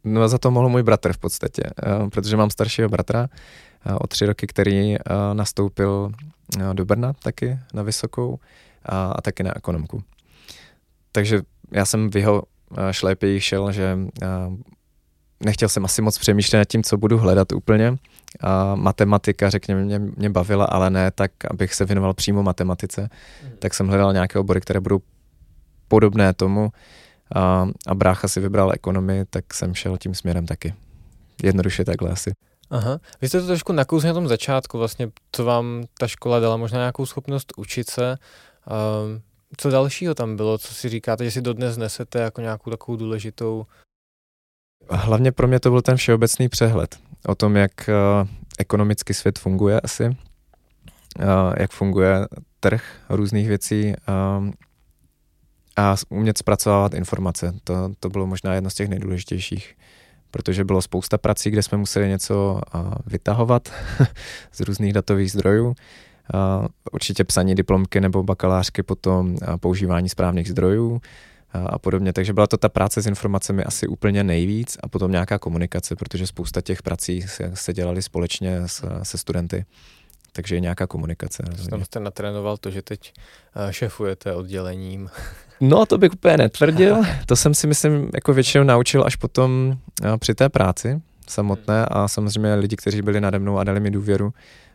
No 0.03 0.29
za 0.29 0.37
to 0.37 0.51
mohl 0.51 0.69
můj 0.69 0.83
bratr 0.83 1.13
v 1.13 1.17
podstatě, 1.17 1.63
uh, 1.63 2.09
protože 2.09 2.37
mám 2.37 2.49
staršího 2.49 2.89
bratra 2.89 3.27
uh, 3.85 3.97
o 4.01 4.07
tři 4.07 4.25
roky, 4.25 4.47
který 4.47 4.89
uh, 4.89 4.95
nastoupil 5.33 6.11
do 6.73 6.85
Brna 6.85 7.13
taky 7.13 7.59
na 7.73 7.83
vysokou 7.83 8.39
a, 8.85 9.11
a 9.11 9.21
taky 9.21 9.43
na 9.43 9.57
ekonomku. 9.57 10.03
Takže 11.11 11.41
já 11.71 11.85
jsem 11.85 12.09
v 12.09 12.15
jeho 12.15 12.43
šlépěji 12.91 13.41
šel, 13.41 13.71
že 13.71 13.97
nechtěl 15.45 15.69
jsem 15.69 15.85
asi 15.85 16.01
moc 16.01 16.17
přemýšlet 16.17 16.59
nad 16.59 16.65
tím, 16.65 16.83
co 16.83 16.97
budu 16.97 17.17
hledat 17.17 17.51
úplně. 17.51 17.97
A 18.41 18.75
matematika, 18.75 19.49
řekněme, 19.49 19.83
mě, 19.83 19.99
mě 19.99 20.29
bavila, 20.29 20.65
ale 20.65 20.89
ne 20.89 21.11
tak, 21.11 21.31
abych 21.51 21.73
se 21.73 21.85
věnoval 21.85 22.13
přímo 22.13 22.43
matematice. 22.43 23.01
Mm. 23.01 23.49
Tak 23.59 23.73
jsem 23.73 23.87
hledal 23.87 24.13
nějaké 24.13 24.39
obory, 24.39 24.61
které 24.61 24.79
budou 24.79 24.99
podobné 25.87 26.33
tomu. 26.33 26.69
A, 27.35 27.67
a 27.87 27.95
brácha 27.95 28.27
si 28.27 28.39
vybral 28.39 28.71
ekonomii, 28.73 29.25
tak 29.29 29.53
jsem 29.53 29.75
šel 29.75 29.97
tím 29.97 30.15
směrem 30.15 30.45
taky. 30.45 30.73
Jednoduše 31.43 31.85
takhle 31.85 32.09
asi. 32.09 32.31
Aha. 32.69 32.99
Vy 33.21 33.29
jste 33.29 33.41
to 33.41 33.47
trošku 33.47 33.73
nakousli 33.73 34.07
na 34.07 34.13
tom 34.13 34.27
začátku, 34.27 34.77
vlastně, 34.77 35.09
co 35.31 35.45
vám 35.45 35.83
ta 35.99 36.07
škola 36.07 36.39
dala, 36.39 36.57
možná 36.57 36.77
nějakou 36.77 37.05
schopnost 37.05 37.53
učit 37.57 37.89
se. 37.89 38.15
Um, 38.15 39.21
co 39.57 39.69
dalšího 39.69 40.15
tam 40.15 40.35
bylo, 40.35 40.57
co 40.57 40.73
si 40.73 40.89
říkáte, 40.89 41.25
že 41.25 41.31
si 41.31 41.41
dodnes 41.41 41.77
nesete 41.77 42.19
jako 42.19 42.41
nějakou 42.41 42.69
takovou 42.69 42.95
důležitou 42.95 43.65
Hlavně 44.89 45.31
pro 45.31 45.47
mě 45.47 45.59
to 45.59 45.69
byl 45.69 45.81
ten 45.81 45.97
všeobecný 45.97 46.49
přehled 46.49 46.97
o 47.27 47.35
tom, 47.35 47.55
jak 47.55 47.71
uh, 47.89 48.27
ekonomicky 48.59 49.13
svět 49.13 49.39
funguje 49.39 49.81
asi, 49.81 50.05
uh, 50.05 50.13
jak 51.57 51.71
funguje 51.71 52.27
trh 52.59 52.83
různých 53.09 53.47
věcí 53.47 53.93
uh, 54.39 54.49
a 55.77 55.95
umět 56.09 56.37
zpracovávat 56.37 56.93
informace. 56.93 57.53
To, 57.63 57.89
to 57.99 58.09
bylo 58.09 58.27
možná 58.27 58.53
jedno 58.53 58.69
z 58.69 58.73
těch 58.73 58.89
nejdůležitějších, 58.89 59.75
protože 60.31 60.63
bylo 60.63 60.81
spousta 60.81 61.17
prací, 61.17 61.51
kde 61.51 61.63
jsme 61.63 61.77
museli 61.77 62.09
něco 62.09 62.61
vytahovat 63.05 63.73
z 64.51 64.59
různých 64.59 64.93
datových 64.93 65.31
zdrojů. 65.31 65.75
Určitě 66.91 67.23
psaní 67.23 67.55
diplomky 67.55 68.01
nebo 68.01 68.23
bakalářky, 68.23 68.83
potom 68.83 69.37
používání 69.59 70.09
správných 70.09 70.49
zdrojů, 70.49 71.01
a 71.53 71.79
podobně. 71.79 72.13
Takže 72.13 72.33
byla 72.33 72.47
to 72.47 72.57
ta 72.57 72.69
práce 72.69 73.01
s 73.01 73.07
informacemi 73.07 73.63
asi 73.63 73.87
úplně 73.87 74.23
nejvíc 74.23 74.77
a 74.83 74.87
potom 74.87 75.11
nějaká 75.11 75.39
komunikace, 75.39 75.95
protože 75.95 76.27
spousta 76.27 76.61
těch 76.61 76.81
prací 76.81 77.21
se, 77.21 77.51
se 77.53 77.73
dělali 77.73 78.01
společně 78.01 78.61
s, 78.65 79.01
se 79.03 79.17
studenty. 79.17 79.65
Takže 80.33 80.55
je 80.55 80.59
nějaká 80.59 80.87
komunikace. 80.87 81.43
Tam 81.69 81.85
jste 81.85 81.99
natrénoval 81.99 82.57
to, 82.57 82.71
že 82.71 82.81
teď 82.81 83.13
eh, 83.55 83.73
šefujete 83.73 84.33
oddělením. 84.33 85.09
No, 85.61 85.85
to 85.85 85.97
bych 85.97 86.13
úplně 86.13 86.37
netvrdil. 86.37 87.03
To 87.25 87.35
jsem 87.35 87.53
si 87.53 87.67
myslím 87.67 88.09
jako 88.13 88.33
většinou 88.33 88.63
naučil 88.63 89.03
až 89.05 89.15
potom 89.15 89.77
eh, 90.03 90.17
při 90.17 90.35
té 90.35 90.49
práci 90.49 91.01
samotné 91.27 91.85
a 91.85 92.07
samozřejmě 92.07 92.55
lidi, 92.55 92.75
kteří 92.75 93.01
byli 93.01 93.21
nade 93.21 93.39
mnou 93.39 93.57
a 93.57 93.63
dali 93.63 93.79
mi 93.79 93.91
důvěru, 93.91 94.33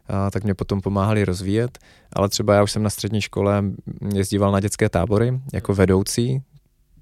a 0.09 0.31
tak 0.31 0.45
mě 0.45 0.55
potom 0.55 0.81
pomáhali 0.81 1.25
rozvíjet, 1.25 1.79
ale 2.13 2.29
třeba 2.29 2.55
já 2.55 2.63
už 2.63 2.73
jsem 2.73 2.83
na 2.83 2.91
střední 2.91 3.21
škole 3.21 3.65
jezdíval 4.15 4.53
na 4.53 4.61
dětské 4.61 4.89
tábory 4.89 5.41
jako 5.53 5.75
vedoucí, 5.75 6.43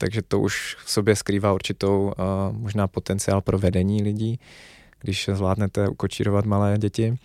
takže 0.01 0.23
to 0.23 0.41
už 0.41 0.77
v 0.85 0.91
sobě 0.91 1.17
skrývá 1.17 1.53
určitou 1.53 2.13
uh, 2.19 2.57
možná 2.57 2.89
potenciál 2.89 3.41
pro 3.41 3.59
vedení 3.59 4.03
lidí, 4.03 4.41
když 5.01 5.31
zvládnete 5.33 5.89
ukočírovat 5.89 6.45
malé 6.45 6.79
děti. 6.79 7.19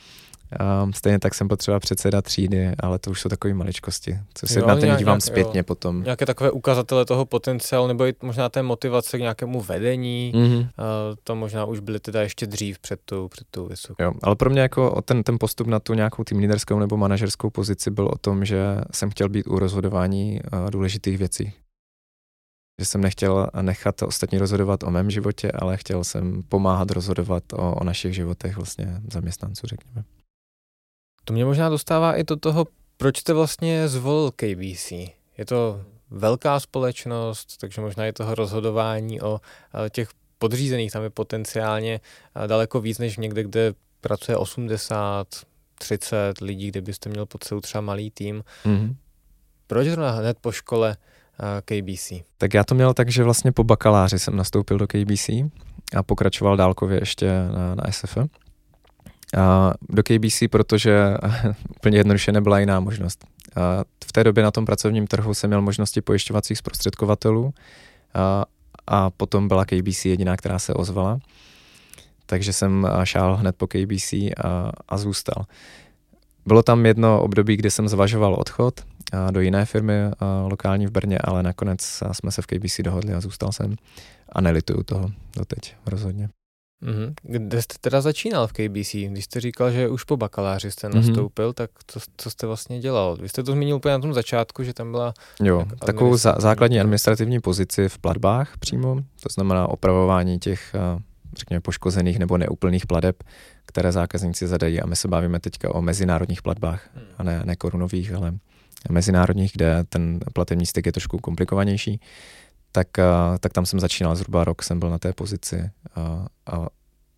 Um, 0.84 0.94
stejně 0.94 1.20
tak 1.20 1.34
jsem 1.34 1.48
potřeba 1.48 1.80
předseda 1.80 2.22
třídy, 2.22 2.72
ale 2.80 3.00
to 3.00 3.12
už 3.12 3.22
jsou 3.22 3.30
takové 3.30 3.54
maličkosti, 3.54 4.18
co 4.34 4.48
si 4.48 4.60
jo, 4.60 4.68
na 4.68 4.76
ten 4.76 4.98
dívám 4.98 5.22
zpětně 5.22 5.60
jo. 5.60 5.64
potom. 5.64 6.04
Nějaké 6.04 6.26
takové 6.26 6.52
ukazatele 6.52 7.06
toho 7.06 7.26
potenciálu, 7.26 7.88
nebo 7.88 8.06
i 8.06 8.14
možná 8.22 8.50
té 8.50 8.64
motivace 8.64 9.18
k 9.18 9.22
nějakému 9.22 9.62
vedení, 9.62 10.32
mm-hmm. 10.36 10.60
uh, 10.60 10.68
to 11.24 11.36
možná 11.36 11.66
už 11.66 11.80
byly 11.80 12.00
teda 12.00 12.22
ještě 12.22 12.48
dřív 12.48 12.80
před 12.80 13.00
tou, 13.06 13.28
před 13.28 13.48
tou 13.52 13.68
vysokou. 13.68 14.04
Jo, 14.04 14.14
ale 14.24 14.36
pro 14.36 14.50
mě 14.50 14.62
jako 14.62 15.02
ten, 15.02 15.24
ten 15.24 15.38
postup 15.40 15.68
na 15.68 15.80
tu 15.80 15.94
nějakou 15.94 16.24
tým 16.24 16.38
líderskou 16.38 16.80
nebo 16.80 16.98
manažerskou 16.98 17.50
pozici 17.50 17.92
byl 17.92 18.08
o 18.08 18.18
tom, 18.18 18.46
že 18.46 18.60
jsem 18.92 19.10
chtěl 19.10 19.30
být 19.30 19.48
u 19.48 19.60
rozhodování 19.60 20.40
uh, 20.54 20.70
důležitých 20.70 21.18
věcí 21.18 21.54
že 22.80 22.86
jsem 22.86 23.02
nechtěl 23.02 23.50
nechat 23.62 24.02
ostatní 24.02 24.38
rozhodovat 24.38 24.84
o 24.84 24.92
mém 24.92 25.12
životě, 25.12 25.52
ale 25.52 25.78
chtěl 25.78 26.04
jsem 26.04 26.44
pomáhat 26.44 26.92
rozhodovat 26.92 27.54
o, 27.54 27.76
o 27.76 27.84
našich 27.84 28.16
životech 28.16 28.56
vlastně 28.56 29.02
zaměstnanců, 29.12 29.68
řekněme. 29.68 30.04
To 31.26 31.34
mě 31.34 31.46
možná 31.46 31.70
dostává 31.70 32.16
i 32.16 32.24
do 32.24 32.36
toho, 32.36 32.68
proč 32.98 33.18
jste 33.18 33.34
vlastně 33.34 33.88
zvolil 33.88 34.32
KBC. 34.32 34.92
Je 35.38 35.46
to 35.46 35.82
velká 36.10 36.60
společnost, 36.60 37.58
takže 37.58 37.82
možná 37.82 38.08
i 38.08 38.14
toho 38.14 38.36
rozhodování 38.36 39.22
o 39.22 39.42
těch 39.90 40.10
podřízených 40.38 40.92
tam 40.92 41.04
je 41.04 41.10
potenciálně 41.10 42.00
daleko 42.48 42.82
víc 42.82 43.00
než 43.00 43.18
někde, 43.18 43.44
kde 43.44 43.74
pracuje 44.02 44.38
80, 44.38 45.28
30 45.80 46.42
lidí, 46.42 46.68
kde 46.68 46.82
byste 46.82 47.10
měl 47.10 47.26
pod 47.26 47.44
sebou 47.44 47.62
třeba 47.62 47.82
malý 47.82 48.12
tým. 48.12 48.44
Mm-hmm. 48.66 48.96
Proč 49.68 49.88
zrovna 49.88 50.12
hned 50.12 50.38
po 50.42 50.52
škole 50.52 50.98
KBC? 51.66 52.14
Tak 52.38 52.54
já 52.54 52.64
to 52.64 52.76
měl 52.76 52.94
tak, 52.94 53.10
že 53.10 53.24
vlastně 53.24 53.52
po 53.52 53.64
bakaláři 53.64 54.20
jsem 54.20 54.36
nastoupil 54.36 54.78
do 54.78 54.88
KBC 54.88 55.30
a 55.96 56.04
pokračoval 56.06 56.58
dálkově 56.58 57.00
ještě 57.00 57.28
na, 57.28 57.76
na 57.76 57.84
SF. 57.92 58.18
A 59.38 59.74
do 59.90 60.04
KBC, 60.04 60.44
protože 60.50 61.18
úplně 61.76 61.98
jednoduše 61.98 62.32
nebyla 62.32 62.60
jiná 62.60 62.80
možnost. 62.80 63.26
A 63.56 63.84
v 64.06 64.12
té 64.12 64.24
době 64.24 64.44
na 64.44 64.52
tom 64.52 64.66
pracovním 64.66 65.08
trhu 65.08 65.34
jsem 65.34 65.50
měl 65.50 65.62
možnosti 65.62 66.02
pojišťovacích 66.02 66.58
zprostředkovatelů 66.58 67.54
a, 68.14 68.46
a 68.88 69.10
potom 69.10 69.48
byla 69.48 69.66
KBC 69.66 70.06
jediná, 70.06 70.38
která 70.38 70.60
se 70.60 70.74
ozvala. 70.74 71.20
Takže 72.26 72.54
jsem 72.54 72.88
šál 73.04 73.36
hned 73.36 73.56
po 73.56 73.68
KBC 73.68 74.14
a, 74.14 74.72
a 74.90 74.98
zůstal. 74.98 75.46
Bylo 76.46 76.64
tam 76.64 76.86
jedno 76.86 77.22
období, 77.22 77.58
kdy 77.58 77.72
jsem 77.72 77.88
zvažoval 77.88 78.34
odchod 78.34 78.82
do 79.32 79.42
jiné 79.42 79.66
firmy 79.66 79.94
lokální 80.48 80.88
v 80.88 80.92
Brně, 80.92 81.18
ale 81.18 81.44
nakonec 81.44 82.04
jsme 82.12 82.32
se 82.32 82.42
v 82.42 82.46
KBC 82.46 82.80
dohodli 82.82 83.14
a 83.14 83.22
zůstal 83.22 83.52
jsem 83.52 83.76
a 84.30 84.42
nelituju 84.42 84.84
toho 84.84 85.12
doteď 85.38 85.76
rozhodně. 85.86 86.30
Mm-hmm. 86.84 87.14
Kde 87.24 87.62
jste 87.62 87.76
teda 87.82 88.02
začínal 88.02 88.48
v 88.48 88.54
KBC? 88.54 88.94
Když 88.94 89.26
jste 89.26 89.40
říkal, 89.40 89.72
že 89.72 89.90
už 89.90 90.04
po 90.04 90.18
bakaláři 90.18 90.72
jste 90.72 90.90
mhm. 90.90 90.98
nastoupil, 90.98 91.50
mm-hmm. 91.50 91.54
tak 91.54 91.72
co, 91.88 92.00
co 92.18 92.30
jste 92.30 92.48
vlastně 92.48 92.80
dělal? 92.80 93.18
Vy 93.22 93.30
jste 93.30 93.44
to 93.44 93.52
zmínil 93.52 93.76
úplně 93.76 93.92
na 93.92 94.00
tom 94.00 94.14
začátku, 94.14 94.64
že 94.64 94.74
tam 94.74 94.92
byla... 94.92 95.14
Jo, 95.44 95.66
takovou 95.86 96.18
zá, 96.18 96.36
základní 96.40 96.80
administrativní 96.80 97.40
pozici 97.40 97.90
v 97.90 97.98
platbách 97.98 98.58
přímo, 98.58 98.96
to 98.96 99.30
znamená 99.32 99.68
opravování 99.68 100.40
těch, 100.40 100.76
řekněme, 101.38 101.60
poškozených 101.60 102.20
nebo 102.20 102.38
neúplných 102.38 102.88
pladeb, 102.88 103.24
které 103.66 103.92
zákazníci 103.92 104.48
zadají 104.48 104.82
a 104.82 104.86
my 104.86 104.96
se 104.96 105.08
bavíme 105.08 105.40
teďka 105.40 105.76
o 105.76 105.82
mezinárodních 105.82 106.42
platbách 106.42 106.90
hmm. 106.96 107.06
a 107.18 107.24
ne, 107.24 107.42
ne 107.46 107.56
korunových, 107.56 108.14
ale 108.14 108.34
mezinárodních, 108.90 109.52
kde 109.54 109.84
ten 109.90 110.20
platební 110.34 110.66
styk 110.66 110.86
je 110.86 110.92
trošku 110.92 111.18
komplikovanější, 111.18 112.00
tak, 112.72 112.88
tak 113.40 113.54
tam 113.54 113.66
jsem 113.66 113.80
začínal 113.80 114.16
zhruba 114.16 114.44
rok, 114.44 114.64
jsem 114.64 114.80
byl 114.80 114.90
na 114.90 115.00
té 115.00 115.14
pozici 115.14 115.70
a, 115.96 116.26
a 116.46 116.68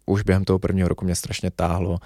už 0.05 0.23
během 0.23 0.45
toho 0.45 0.59
prvního 0.59 0.87
roku 0.87 1.05
mě 1.05 1.15
strašně 1.15 1.51
táhlo 1.51 1.99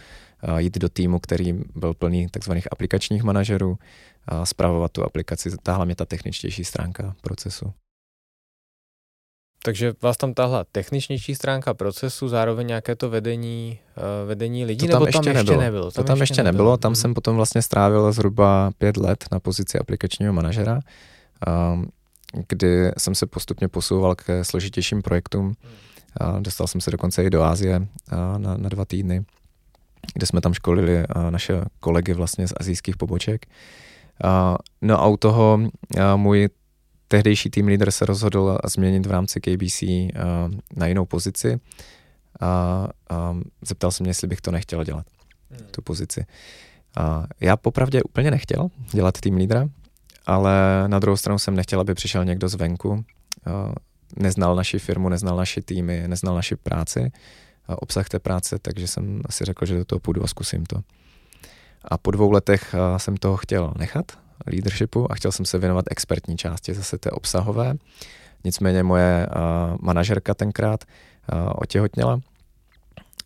jít 0.57 0.77
do 0.77 0.89
týmu, 0.89 1.19
který 1.19 1.53
byl 1.75 1.93
plný 1.93 2.27
takzvaných 2.27 2.67
aplikačních 2.71 3.23
manažerů, 3.23 3.77
a 4.25 4.45
zpravovat 4.45 4.91
tu 4.91 5.03
aplikaci. 5.03 5.49
Táhla 5.63 5.85
mě 5.85 5.95
ta 5.95 6.05
techničtější 6.05 6.63
stránka 6.63 7.15
procesu. 7.21 7.73
Takže 9.63 9.93
vás 10.01 10.17
tam 10.17 10.33
tahla 10.33 10.65
techničnější 10.71 11.35
stránka 11.35 11.73
procesu, 11.73 12.27
zároveň 12.27 12.67
nějaké 12.67 12.95
to 12.95 13.09
vedení, 13.09 13.79
uh, 13.97 14.27
vedení 14.27 14.65
lidí, 14.65 14.87
to 14.87 14.91
tam 14.91 14.99
nebo 15.01 15.07
ještě 15.07 15.19
tam 15.19 15.33
nebylo. 15.33 15.53
ještě 15.53 15.65
nebylo? 15.65 15.91
Tam 15.91 16.03
to 16.03 16.07
tam 16.07 16.21
ještě, 16.21 16.31
ještě 16.31 16.43
nebylo, 16.43 16.63
nebylo. 16.63 16.77
tam 16.77 16.89
hmm. 16.89 16.95
jsem 16.95 17.13
potom 17.13 17.35
vlastně 17.35 17.61
strávil 17.61 18.11
zhruba 18.11 18.71
pět 18.77 18.97
let 18.97 19.25
na 19.31 19.39
pozici 19.39 19.79
aplikačního 19.79 20.33
manažera, 20.33 20.79
um, 21.73 21.89
kdy 22.47 22.91
jsem 22.97 23.15
se 23.15 23.25
postupně 23.25 23.67
posouval 23.67 24.15
k 24.15 24.43
složitějším 24.43 25.01
projektům. 25.01 25.45
Uh, 25.47 26.41
dostal 26.41 26.67
jsem 26.67 26.81
se 26.81 26.91
dokonce 26.91 27.23
i 27.23 27.29
do 27.29 27.43
Ázie 27.43 27.79
uh, 27.79 27.85
na, 28.37 28.57
na 28.57 28.69
dva 28.69 28.85
týdny, 28.85 29.25
kde 30.13 30.25
jsme 30.25 30.41
tam 30.41 30.53
školili 30.53 31.03
uh, 31.15 31.31
naše 31.31 31.61
kolegy 31.79 32.13
vlastně 32.13 32.47
z 32.47 32.53
azijských 32.57 32.97
poboček. 32.97 33.45
Uh, 34.23 34.57
no 34.81 35.01
a 35.01 35.07
u 35.07 35.17
toho 35.17 35.59
uh, 35.63 36.01
můj 36.15 36.49
tehdejší 37.11 37.49
tým 37.49 37.67
leader 37.67 37.91
se 37.91 38.05
rozhodl 38.05 38.57
změnit 38.65 39.05
v 39.05 39.11
rámci 39.11 39.41
KBC 39.41 39.81
uh, 39.81 40.09
na 40.75 40.87
jinou 40.87 41.05
pozici 41.05 41.59
a, 42.39 42.87
a 43.09 43.37
zeptal 43.61 43.91
se 43.91 44.03
mě, 44.03 44.09
jestli 44.09 44.27
bych 44.27 44.41
to 44.41 44.51
nechtěl 44.51 44.83
dělat, 44.83 45.05
hmm. 45.51 45.67
tu 45.71 45.81
pozici. 45.81 46.25
A 46.97 47.25
já 47.39 47.57
popravdě 47.57 48.03
úplně 48.03 48.31
nechtěl 48.31 48.67
dělat 48.93 49.19
tým 49.19 49.35
lídra, 49.35 49.67
ale 50.25 50.83
na 50.87 50.99
druhou 50.99 51.17
stranu 51.17 51.39
jsem 51.39 51.55
nechtěl, 51.55 51.79
aby 51.79 51.93
přišel 51.93 52.25
někdo 52.25 52.49
zvenku, 52.49 53.05
neznal 54.15 54.55
naši 54.55 54.79
firmu, 54.79 55.09
neznal 55.09 55.37
naši 55.37 55.61
týmy, 55.61 56.03
neznal 56.07 56.35
naši 56.35 56.55
práci, 56.55 57.11
obsah 57.67 58.09
té 58.09 58.19
práce, 58.19 58.59
takže 58.61 58.87
jsem 58.87 59.21
si 59.29 59.45
řekl, 59.45 59.65
že 59.65 59.77
do 59.77 59.85
toho 59.85 59.99
půjdu 59.99 60.23
a 60.23 60.27
zkusím 60.27 60.65
to. 60.65 60.81
A 61.83 61.97
po 61.97 62.11
dvou 62.11 62.31
letech 62.31 62.75
jsem 62.97 63.17
toho 63.17 63.37
chtěl 63.37 63.73
nechat 63.77 64.20
leadershipu 64.47 65.11
a 65.11 65.15
chtěl 65.15 65.31
jsem 65.31 65.45
se 65.45 65.57
věnovat 65.57 65.85
expertní 65.91 66.37
části, 66.37 66.73
zase 66.73 66.97
té 66.97 67.11
obsahové. 67.11 67.73
Nicméně 68.43 68.83
moje 68.83 69.27
uh, 69.27 69.77
manažerka 69.81 70.33
tenkrát 70.33 70.83
uh, 71.33 71.39
otěhotněla 71.55 72.19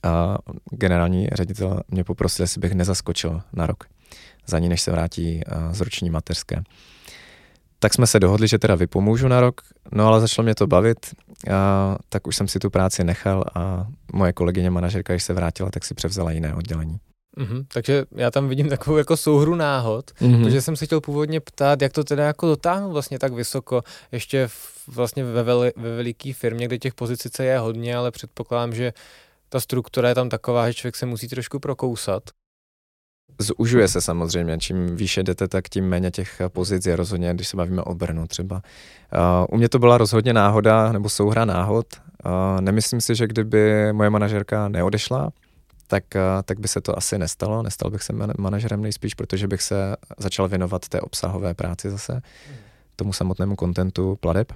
a 0.03 0.37
generální 0.71 1.27
ředitel 1.27 1.81
mě 1.87 2.03
poprosil, 2.03 2.43
jestli 2.43 2.61
bych 2.61 2.73
nezaskočil 2.73 3.41
na 3.53 3.65
rok 3.65 3.83
za 4.45 4.59
ní, 4.59 4.69
než 4.69 4.81
se 4.81 4.91
vrátí 4.91 5.41
uh, 5.45 5.73
z 5.73 5.81
roční 5.81 6.09
mateřské. 6.09 6.63
Tak 7.79 7.93
jsme 7.93 8.07
se 8.07 8.19
dohodli, 8.19 8.47
že 8.47 8.59
teda 8.59 8.75
vypomůžu 8.75 9.27
na 9.27 9.41
rok, 9.41 9.61
no 9.91 10.07
ale 10.07 10.21
začalo 10.21 10.43
mě 10.43 10.55
to 10.55 10.67
bavit, 10.67 10.97
a, 11.53 11.97
tak 12.09 12.27
už 12.27 12.35
jsem 12.35 12.47
si 12.47 12.59
tu 12.59 12.69
práci 12.69 13.03
nechal 13.03 13.43
a 13.55 13.87
moje 14.13 14.33
kolegyně 14.33 14.69
manažerka, 14.69 15.13
když 15.13 15.23
se 15.23 15.33
vrátila, 15.33 15.71
tak 15.71 15.85
si 15.85 15.93
převzala 15.93 16.31
jiné 16.31 16.53
oddělení. 16.53 16.97
Mm-hmm, 17.37 17.65
takže 17.73 18.05
já 18.11 18.31
tam 18.31 18.49
vidím 18.49 18.69
takovou 18.69 18.97
jako 18.97 19.17
souhru 19.17 19.55
náhod, 19.55 20.11
mm-hmm. 20.11 20.43
protože 20.43 20.61
jsem 20.61 20.75
se 20.75 20.85
chtěl 20.85 21.01
původně 21.01 21.39
ptát, 21.39 21.81
jak 21.81 21.93
to 21.93 22.03
teda 22.03 22.25
jako 22.25 22.47
dotáhnout 22.47 22.91
vlastně 22.91 23.19
tak 23.19 23.33
vysoko, 23.33 23.81
ještě 24.11 24.49
vlastně 24.87 25.23
ve, 25.23 25.43
veli, 25.43 25.73
ve 25.75 25.95
veliký 25.95 26.33
firmě, 26.33 26.67
kde 26.67 26.77
těch 26.77 26.93
pozic 26.93 27.27
je 27.39 27.59
hodně, 27.59 27.95
ale 27.95 28.11
předpokládám, 28.11 28.73
že 28.73 28.93
ta 29.49 29.59
struktura 29.59 30.09
je 30.09 30.15
tam 30.15 30.29
taková, 30.29 30.67
že 30.67 30.73
člověk 30.73 30.95
se 30.95 31.05
musí 31.05 31.27
trošku 31.27 31.59
prokousat. 31.59 32.23
Zužuje 33.39 33.87
se 33.87 34.01
samozřejmě, 34.01 34.57
čím 34.57 34.95
výše 34.95 35.23
jdete, 35.23 35.47
tak 35.47 35.69
tím 35.69 35.85
méně 35.85 36.11
těch 36.11 36.41
pozic 36.47 36.85
je 36.85 36.95
rozhodně, 36.95 37.33
když 37.33 37.47
se 37.47 37.57
bavíme 37.57 37.81
o 37.81 37.95
Brnu 37.95 38.27
třeba. 38.27 38.55
Uh, 38.55 39.45
u 39.49 39.57
mě 39.57 39.69
to 39.69 39.79
byla 39.79 39.97
rozhodně 39.97 40.33
náhoda, 40.33 40.91
nebo 40.91 41.09
souhra 41.09 41.45
náhod. 41.45 41.85
Uh, 42.25 42.61
nemyslím 42.61 43.01
si, 43.01 43.15
že 43.15 43.27
kdyby 43.27 43.93
moje 43.93 44.09
manažerka 44.09 44.67
neodešla, 44.67 45.31
tak, 45.87 46.03
uh, 46.15 46.21
tak 46.45 46.59
by 46.59 46.67
se 46.67 46.81
to 46.81 46.97
asi 46.97 47.17
nestalo. 47.17 47.63
Nestal 47.63 47.91
bych 47.91 48.03
se 48.03 48.13
manažerem 48.37 48.81
nejspíš, 48.81 49.13
protože 49.13 49.47
bych 49.47 49.61
se 49.61 49.95
začal 50.17 50.47
věnovat 50.47 50.89
té 50.89 51.01
obsahové 51.01 51.53
práci 51.53 51.89
zase, 51.91 52.21
tomu 52.95 53.13
samotnému 53.13 53.55
kontentu 53.55 54.15
pladeb. 54.15 54.53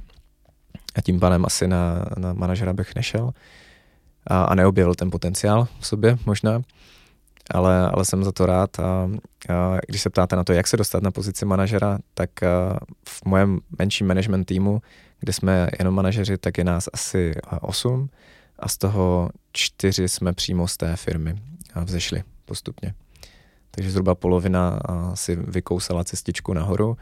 A 0.96 1.02
tím 1.02 1.20
pádem 1.20 1.46
asi 1.46 1.68
na, 1.68 2.06
na 2.18 2.34
manažera 2.34 2.74
bych 2.74 2.96
nešel 2.96 3.32
a, 4.28 4.44
a 4.44 4.56
neobjevil 4.56 4.96
ten 4.96 5.12
potenciál 5.12 5.68
v 5.80 5.88
sobě 5.88 6.18
možná 6.26 6.62
ale, 7.52 7.90
ale 7.90 8.06
jsem 8.06 8.24
za 8.24 8.32
to 8.32 8.46
rád 8.46 8.80
a, 8.80 9.10
a 9.50 9.78
když 9.88 10.02
se 10.02 10.10
ptáte 10.10 10.36
na 10.36 10.44
to, 10.44 10.54
jak 10.54 10.68
se 10.68 10.78
dostat 10.78 11.04
na 11.04 11.12
pozici 11.12 11.46
manažera, 11.46 12.00
tak 12.14 12.30
v 13.08 13.26
mojem 13.26 13.60
menším 13.80 14.08
management 14.08 14.46
týmu, 14.46 14.82
kde 15.20 15.34
jsme 15.34 15.70
jenom 15.80 15.96
manažeři, 15.96 16.38
tak 16.38 16.58
je 16.58 16.64
nás 16.64 16.90
asi 16.94 17.34
osm 17.62 18.10
a 18.60 18.68
z 18.68 18.78
toho 18.78 19.30
čtyři 19.52 20.10
jsme 20.10 20.34
přímo 20.34 20.68
z 20.68 20.78
té 20.78 20.96
firmy 20.96 21.42
vzešli 21.84 22.24
postupně. 22.46 22.94
Takže 23.72 23.92
zhruba 23.92 24.16
polovina 24.16 24.80
si 25.14 25.36
vykousala 25.36 26.04
cestičku 26.04 26.54
nahoru, 26.54 26.98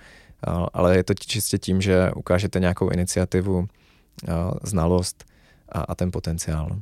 ale 0.73 0.97
je 0.97 1.03
to 1.03 1.13
čistě 1.13 1.57
tím, 1.57 1.81
že 1.81 2.11
ukážete 2.15 2.59
nějakou 2.59 2.89
iniciativu, 2.89 3.67
znalost 4.63 5.23
a, 5.69 5.81
a 5.81 5.95
ten 5.95 6.11
potenciál. 6.11 6.79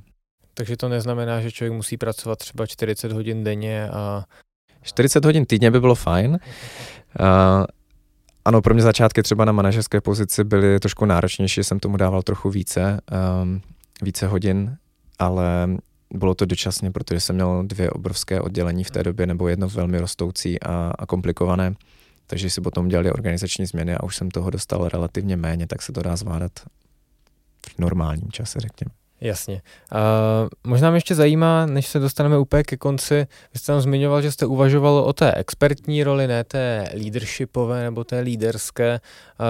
Takže 0.53 0.77
to 0.77 0.89
neznamená, 0.89 1.41
že 1.41 1.51
člověk 1.51 1.73
musí 1.73 1.97
pracovat 1.97 2.39
třeba 2.39 2.65
40 2.65 3.11
hodin 3.11 3.43
denně 3.43 3.89
a... 3.89 4.23
40 4.81 5.25
hodin 5.25 5.45
týdně 5.45 5.71
by 5.71 5.79
bylo 5.79 5.95
fajn. 5.95 6.39
Uh, 7.19 7.65
ano, 8.45 8.61
pro 8.61 8.73
mě 8.73 8.83
začátky 8.83 9.23
třeba 9.23 9.45
na 9.45 9.51
manažerské 9.51 10.01
pozici 10.01 10.43
byly 10.43 10.79
trošku 10.79 11.05
náročnější, 11.05 11.63
jsem 11.63 11.79
tomu 11.79 11.97
dával 11.97 12.21
trochu 12.21 12.49
více, 12.49 13.01
um, 13.43 13.61
více 14.01 14.27
hodin, 14.27 14.77
ale 15.19 15.67
bylo 16.13 16.35
to 16.35 16.45
dočasně, 16.45 16.91
protože 16.91 17.19
jsem 17.19 17.35
měl 17.35 17.63
dvě 17.63 17.89
obrovské 17.89 18.41
oddělení 18.41 18.83
v 18.83 18.91
té 18.91 19.03
době, 19.03 19.27
nebo 19.27 19.47
jedno 19.47 19.69
velmi 19.69 19.99
rostoucí 19.99 20.61
a, 20.61 20.93
a 20.99 21.05
komplikované. 21.05 21.75
Takže 22.27 22.49
si 22.49 22.61
potom 22.61 22.87
dělali 22.87 23.11
organizační 23.11 23.65
změny 23.65 23.95
a 23.95 24.03
už 24.03 24.15
jsem 24.15 24.31
toho 24.31 24.49
dostal 24.49 24.89
relativně 24.89 25.37
méně, 25.37 25.67
tak 25.67 25.81
se 25.81 25.91
to 25.91 26.01
dá 26.01 26.15
zvládat 26.15 26.51
v 27.75 27.79
normálním 27.79 28.31
čase, 28.31 28.59
řekněme. 28.59 29.04
Jasně. 29.21 29.61
A 29.91 29.99
možná 30.63 30.89
mě 30.89 30.97
ještě 30.97 31.15
zajímá, 31.15 31.65
než 31.65 31.87
se 31.87 31.99
dostaneme 31.99 32.37
úplně 32.37 32.63
ke 32.63 32.77
konci, 32.77 33.27
vy 33.53 33.59
jste 33.59 33.71
tam 33.71 33.81
zmiňoval, 33.81 34.21
že 34.21 34.31
jste 34.31 34.45
uvažoval 34.45 34.97
o 34.97 35.13
té 35.13 35.33
expertní 35.33 36.03
roli, 36.03 36.27
ne 36.27 36.43
té 36.43 36.89
leadershipové 36.93 37.83
nebo 37.83 38.03
té 38.03 38.19
líderské. 38.19 38.99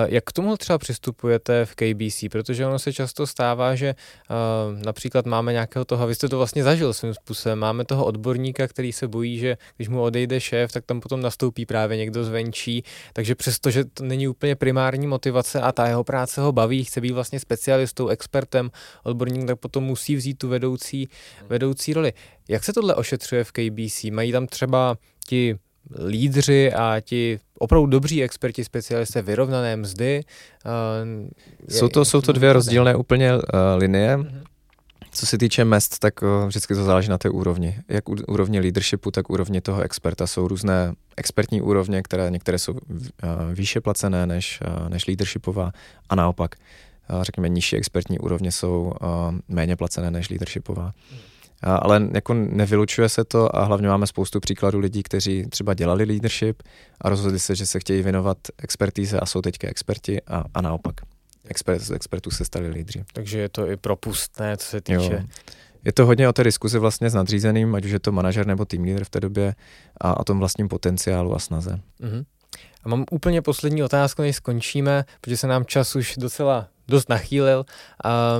Jak 0.05 0.23
k 0.23 0.31
tomu 0.31 0.57
třeba 0.57 0.77
přistupujete 0.77 1.65
v 1.65 1.75
KBC? 1.75 2.25
Protože 2.31 2.65
ono 2.65 2.79
se 2.79 2.93
často 2.93 3.27
stává, 3.27 3.75
že 3.75 3.95
například 4.85 5.25
máme 5.25 5.53
nějakého 5.53 5.85
toho, 5.85 6.07
vy 6.07 6.15
jste 6.15 6.29
to 6.29 6.37
vlastně 6.37 6.63
zažil 6.63 6.93
svým 6.93 7.13
způsobem, 7.13 7.59
máme 7.59 7.85
toho 7.85 8.05
odborníka, 8.05 8.67
který 8.67 8.93
se 8.93 9.07
bojí, 9.07 9.37
že 9.39 9.57
když 9.75 9.89
mu 9.89 10.01
odejde 10.01 10.39
šéf, 10.39 10.71
tak 10.71 10.85
tam 10.85 10.99
potom 10.99 11.21
nastoupí 11.21 11.65
právě 11.65 11.97
někdo 11.97 12.23
zvenčí, 12.23 12.83
takže 13.13 13.35
přesto, 13.35 13.69
že 13.69 13.85
to 13.85 14.03
není 14.03 14.27
úplně 14.27 14.55
primární 14.55 15.07
motivace 15.07 15.61
a 15.61 15.71
ta 15.71 15.87
jeho 15.87 16.03
práce 16.03 16.41
ho 16.41 16.51
baví, 16.51 16.83
chce 16.83 17.01
být 17.01 17.11
vlastně 17.11 17.39
specialistou, 17.39 18.07
expertem, 18.07 18.71
odborníkem, 19.03 19.54
tak 19.55 19.61
potom 19.61 19.83
musí 19.83 20.15
vzít 20.15 20.37
tu 20.37 20.47
vedoucí, 20.47 21.09
vedoucí 21.49 21.93
roli. 21.93 22.13
Jak 22.49 22.63
se 22.63 22.73
tohle 22.73 22.95
ošetřuje 22.95 23.43
v 23.43 23.51
KBC? 23.51 24.03
Mají 24.03 24.31
tam 24.31 24.47
třeba 24.47 24.97
ti 25.27 25.57
lídři 26.07 26.73
a 26.73 26.99
ti 27.01 27.39
opravdu 27.59 27.87
dobří 27.87 28.23
experti, 28.23 28.63
specialisté 28.63 29.21
vyrovnané 29.21 29.75
mzdy? 29.75 30.23
Uh, 30.65 31.29
jsou 31.69 31.87
to, 31.87 32.05
jsou 32.05 32.21
to 32.21 32.31
dvě 32.31 32.53
rozdílné 32.53 32.95
úplně 32.95 33.33
uh, 33.33 33.41
linie. 33.77 34.17
Mm-hmm. 34.17 34.43
Co 35.11 35.25
se 35.25 35.37
týče 35.37 35.65
mest, 35.65 35.99
tak 35.99 36.21
uh, 36.21 36.47
vždycky 36.47 36.75
to 36.75 36.83
záleží 36.83 37.09
na 37.09 37.17
té 37.17 37.29
úrovni. 37.29 37.75
Jak 37.87 38.09
u, 38.09 38.15
úrovně 38.27 38.59
leadershipu, 38.59 39.11
tak 39.11 39.29
úrovně 39.29 39.61
toho 39.61 39.81
experta. 39.81 40.27
Jsou 40.27 40.47
různé 40.47 40.93
expertní 41.17 41.61
úrovně, 41.61 42.03
které 42.03 42.31
některé 42.31 42.59
jsou 42.59 42.73
uh, 42.73 42.79
výše 43.53 43.81
placené 43.81 44.27
než, 44.27 44.59
uh, 44.67 44.89
než 44.89 45.07
leadershipová 45.07 45.71
a 46.09 46.15
naopak 46.15 46.55
řekněme, 47.21 47.49
nižší 47.49 47.75
expertní 47.75 48.19
úrovně 48.19 48.51
jsou 48.51 48.93
méně 49.47 49.75
placené 49.75 50.11
než 50.11 50.29
leadershipová. 50.29 50.91
Ale 51.61 52.09
jako 52.13 52.33
nevylučuje 52.33 53.09
se 53.09 53.23
to 53.23 53.55
a 53.55 53.63
hlavně 53.63 53.87
máme 53.87 54.07
spoustu 54.07 54.39
příkladů 54.39 54.79
lidí, 54.79 55.03
kteří 55.03 55.45
třeba 55.49 55.73
dělali 55.73 56.03
leadership 56.03 56.63
a 57.01 57.09
rozhodli 57.09 57.39
se, 57.39 57.55
že 57.55 57.65
se 57.65 57.79
chtějí 57.79 58.01
věnovat 58.01 58.37
expertíze 58.57 59.19
a 59.19 59.25
jsou 59.25 59.41
teďka 59.41 59.67
experti 59.67 60.21
a, 60.21 60.43
a 60.53 60.61
naopak. 60.61 60.95
Expert, 61.47 61.81
z 61.81 61.91
expertů 61.91 62.31
se 62.31 62.45
stali 62.45 62.67
lídři. 62.67 63.03
Takže 63.13 63.39
je 63.39 63.49
to 63.49 63.71
i 63.71 63.77
propustné, 63.77 64.57
co 64.57 64.65
se 64.65 64.81
týče... 64.81 65.13
Jo. 65.13 65.19
Je 65.85 65.93
to 65.93 66.05
hodně 66.05 66.29
o 66.29 66.33
té 66.33 66.43
diskuzi 66.43 66.79
vlastně 66.79 67.09
s 67.09 67.13
nadřízeným, 67.13 67.75
ať 67.75 67.85
už 67.85 67.91
je 67.91 67.99
to 67.99 68.11
manažer 68.11 68.47
nebo 68.47 68.65
team 68.65 68.83
leader 68.83 69.03
v 69.03 69.09
té 69.09 69.19
době 69.19 69.55
a 70.01 70.19
o 70.19 70.23
tom 70.23 70.39
vlastním 70.39 70.67
potenciálu 70.67 71.35
a 71.35 71.39
snaze. 71.39 71.79
Uh-huh. 72.01 72.25
A 72.83 72.89
mám 72.89 73.05
úplně 73.11 73.41
poslední 73.41 73.83
otázku, 73.83 74.21
než 74.21 74.35
skončíme, 74.35 75.05
protože 75.21 75.37
se 75.37 75.47
nám 75.47 75.65
čas 75.65 75.95
už 75.95 76.15
docela 76.17 76.67
dost 76.87 77.09
nachýlil. 77.09 77.65
A 78.03 78.39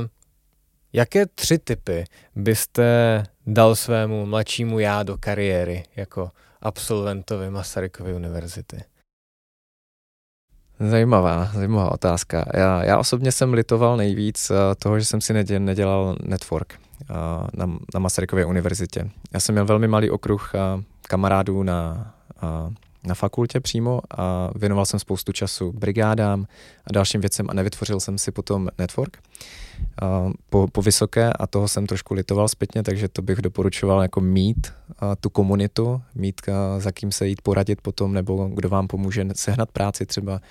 jaké 0.94 1.26
tři 1.26 1.58
typy 1.60 2.06
byste 2.36 3.24
dal 3.48 3.76
svému 3.76 4.26
mladšímu 4.26 4.80
já 4.80 5.04
do 5.04 5.18
kariéry 5.20 5.84
jako 5.96 6.32
absolventovi 6.62 7.50
Masarykovy 7.50 8.14
univerzity? 8.14 8.84
Zajímavá, 10.80 11.50
zajímavá 11.54 11.92
otázka. 11.92 12.46
Já, 12.54 12.84
já 12.84 12.98
osobně 12.98 13.32
jsem 13.32 13.54
litoval 13.54 13.98
nejvíc 13.98 14.52
eh, 14.52 14.76
toho, 14.76 15.00
že 15.00 15.06
jsem 15.06 15.22
si 15.22 15.34
nedělal 15.60 16.16
network 16.24 16.74
eh, 16.74 17.14
na, 17.54 17.66
na 17.94 18.00
Masarykově 18.00 18.46
univerzitě. 18.46 19.10
Já 19.34 19.40
jsem 19.40 19.56
měl 19.56 19.66
velmi 19.66 19.88
malý 19.88 20.10
okruh 20.10 20.52
eh, 20.56 20.84
kamarádů 21.08 21.64
na 21.64 22.12
na 23.06 23.16
fakultě 23.16 23.60
přímo 23.60 24.02
a 24.18 24.50
věnoval 24.56 24.86
jsem 24.86 25.00
spoustu 25.00 25.32
času 25.32 25.72
brigádám 25.72 26.46
a 26.88 26.94
dalším 26.94 27.22
věcem 27.22 27.50
a 27.50 27.54
nevytvořil 27.54 28.00
jsem 28.00 28.18
si 28.18 28.32
potom 28.32 28.70
network 28.78 29.18
po, 30.50 30.68
po 30.72 30.82
vysoké 30.82 31.34
a 31.34 31.48
toho 31.48 31.68
jsem 31.68 31.88
trošku 31.88 32.14
litoval 32.14 32.48
zpětně, 32.48 32.84
takže 32.84 33.08
to 33.08 33.22
bych 33.22 33.42
doporučoval 33.42 34.02
jako 34.02 34.22
mít 34.22 34.74
tu 35.20 35.30
komunitu, 35.30 36.02
mít 36.16 36.42
za 36.78 36.92
kým 36.92 37.12
se 37.12 37.28
jít 37.28 37.42
poradit 37.42 37.82
potom, 37.82 38.14
nebo 38.14 38.48
kdo 38.48 38.70
vám 38.70 38.88
pomůže 38.88 39.26
sehnat 39.34 39.72
práci 39.72 40.06
třeba, 40.06 40.42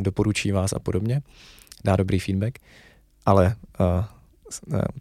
doporučí 0.00 0.52
vás 0.52 0.72
a 0.72 0.78
podobně, 0.78 1.22
dá 1.84 1.96
dobrý 1.96 2.18
feedback, 2.18 2.58
ale 3.26 3.56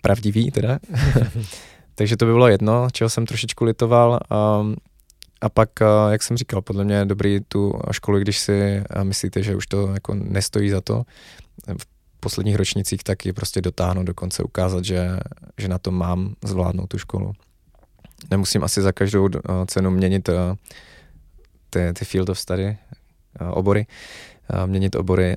pravdivý 0.01 0.51
teda. 0.51 0.79
takže 1.95 2.17
to 2.17 2.25
by 2.25 2.31
bylo 2.31 2.47
jedno, 2.47 2.87
čeho 2.91 3.09
jsem 3.09 3.25
trošičku 3.25 3.65
litoval. 3.65 4.19
A 5.41 5.49
pak, 5.49 5.81
eh, 5.81 5.85
jak 6.11 6.23
jsem 6.23 6.37
říkal, 6.37 6.61
podle 6.61 6.83
mě 6.83 6.95
je 6.95 7.05
dobrý 7.05 7.39
tu 7.47 7.73
školu, 7.91 8.19
když 8.19 8.39
si 8.39 8.61
eh, 8.61 9.03
myslíte, 9.03 9.43
že 9.43 9.55
už 9.55 9.67
to 9.67 9.87
jako 9.93 10.13
nestojí 10.13 10.69
za 10.69 10.81
to, 10.81 11.03
v 11.77 11.87
posledních 12.19 12.55
ročnicích 12.55 13.03
taky 13.03 13.33
prostě 13.33 13.61
dotáhnout 13.61 14.03
do 14.03 14.13
konce, 14.13 14.43
ukázat, 14.43 14.85
že, 14.85 15.19
že 15.57 15.67
na 15.67 15.77
to 15.77 15.91
mám 15.91 16.35
zvládnout 16.43 16.87
tu 16.87 16.97
školu. 16.97 17.33
Nemusím 18.31 18.63
asi 18.63 18.81
za 18.81 18.91
každou 18.91 19.29
eh, 19.35 19.39
cenu 19.67 19.91
měnit 19.91 20.29
ty, 21.69 21.93
ty 21.93 22.05
field 22.05 22.29
of 22.29 22.39
study, 22.39 22.77
obory, 23.51 23.87
měnit 24.65 24.95
obory, 24.95 25.35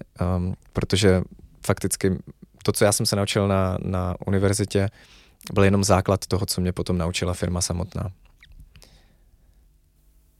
protože 0.72 1.22
fakticky 1.66 2.18
to, 2.62 2.72
co 2.72 2.84
já 2.84 2.92
jsem 2.92 3.06
se 3.06 3.16
naučil 3.16 3.48
na, 3.48 3.78
na 3.82 4.14
univerzitě, 4.26 4.88
byl 5.52 5.64
jenom 5.64 5.84
základ 5.84 6.26
toho, 6.26 6.46
co 6.46 6.60
mě 6.60 6.72
potom 6.72 6.98
naučila 6.98 7.34
firma 7.34 7.60
samotná. 7.60 8.10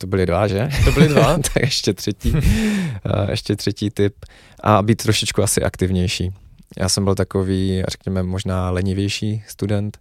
To 0.03 0.07
byly 0.07 0.26
dva, 0.26 0.46
že? 0.46 0.68
To 0.84 0.92
byly 0.92 1.09
dva? 1.09 1.38
tak 1.55 1.62
ještě 1.62 1.94
třetí, 1.94 2.34
ještě 3.30 3.57
třetí 3.57 3.90
typ. 3.90 4.14
A 4.61 4.82
být 4.82 5.03
trošičku 5.03 5.42
asi 5.42 5.62
aktivnější. 5.62 6.30
Já 6.78 6.88
jsem 6.88 7.05
byl 7.05 7.14
takový, 7.14 7.82
řekněme, 7.88 8.22
možná 8.22 8.70
lenivější 8.70 9.44
student. 9.48 9.98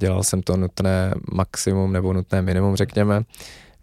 Dělal 0.00 0.22
jsem 0.22 0.42
to 0.42 0.56
nutné 0.56 1.14
maximum 1.32 1.92
nebo 1.92 2.12
nutné 2.12 2.42
minimum, 2.42 2.76
řekněme. 2.76 3.22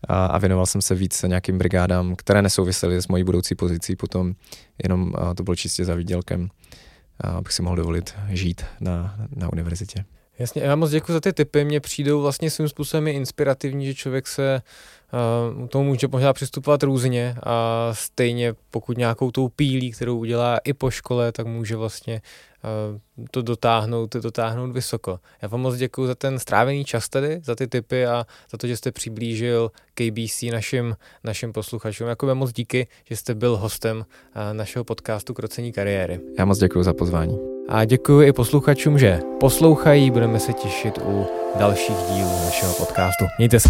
A, 0.07 0.25
a 0.25 0.37
věnoval 0.37 0.65
jsem 0.65 0.81
se 0.81 0.95
víc 0.95 1.23
nějakým 1.27 1.57
brigádám, 1.57 2.15
které 2.15 2.41
nesouvisely 2.41 3.01
s 3.01 3.07
mojí 3.07 3.23
budoucí 3.23 3.55
pozicí 3.55 3.95
potom, 3.95 4.33
jenom 4.83 5.13
to 5.35 5.43
bylo 5.43 5.55
čistě 5.55 5.85
za 5.85 5.95
výdělkem, 5.95 6.49
abych 7.19 7.53
si 7.53 7.61
mohl 7.61 7.75
dovolit 7.75 8.13
žít 8.29 8.65
na, 8.79 9.15
na 9.35 9.53
univerzitě. 9.53 10.05
Jasně, 10.39 10.61
já 10.61 10.75
moc 10.75 10.91
děkuji 10.91 11.13
za 11.13 11.19
ty 11.19 11.33
typy, 11.33 11.65
mně 11.65 11.79
přijdou 11.79 12.21
vlastně 12.21 12.51
svým 12.51 12.69
způsobem 12.69 13.07
inspirativní, 13.07 13.85
že 13.85 13.95
člověk 13.95 14.27
se 14.27 14.61
uh, 15.13 15.67
tomu 15.67 15.85
může 15.85 16.07
možná 16.07 16.33
přistupovat 16.33 16.83
různě 16.83 17.35
a 17.43 17.89
stejně 17.93 18.53
pokud 18.71 18.97
nějakou 18.97 19.31
tou 19.31 19.49
pílí, 19.49 19.91
kterou 19.91 20.17
udělá 20.17 20.57
i 20.57 20.73
po 20.73 20.91
škole, 20.91 21.31
tak 21.31 21.47
může 21.47 21.75
vlastně 21.75 22.21
uh, 22.91 23.27
to 23.31 23.41
dotáhnout, 23.41 24.15
dotáhnout 24.15 24.71
vysoko. 24.71 25.19
Já 25.41 25.47
vám 25.47 25.61
moc 25.61 25.75
děkuji 25.75 26.07
za 26.07 26.15
ten 26.15 26.39
strávený 26.39 26.85
čas 26.85 27.09
tady, 27.09 27.41
za 27.43 27.55
ty 27.55 27.67
typy 27.67 28.05
a 28.05 28.25
za 28.51 28.57
to, 28.57 28.67
že 28.67 28.77
jste 28.77 28.91
přiblížil 28.91 29.71
KBC 29.93 30.41
našim, 30.51 30.95
našim 31.23 31.53
posluchačům. 31.53 32.07
Jakoby 32.07 32.35
moc 32.35 32.53
díky, 32.53 32.87
že 33.09 33.15
jste 33.15 33.35
byl 33.35 33.57
hostem 33.57 33.97
uh, 33.97 34.03
našeho 34.53 34.85
podcastu 34.85 35.33
Krocení 35.33 35.71
kariéry. 35.71 36.19
Já 36.39 36.45
moc 36.45 36.59
děkuji 36.59 36.83
za 36.83 36.93
pozvání. 36.93 37.39
A 37.69 37.85
děkuji 37.85 38.27
i 38.27 38.33
posluchačům, 38.33 38.99
že 38.99 39.19
poslouchají. 39.39 40.11
Budeme 40.11 40.39
se 40.39 40.53
těšit 40.53 40.99
u 41.05 41.25
dalších 41.59 41.95
dílů 41.95 42.45
našeho 42.45 42.73
podcastu. 42.73 43.25
Mějte 43.37 43.59
se. 43.59 43.69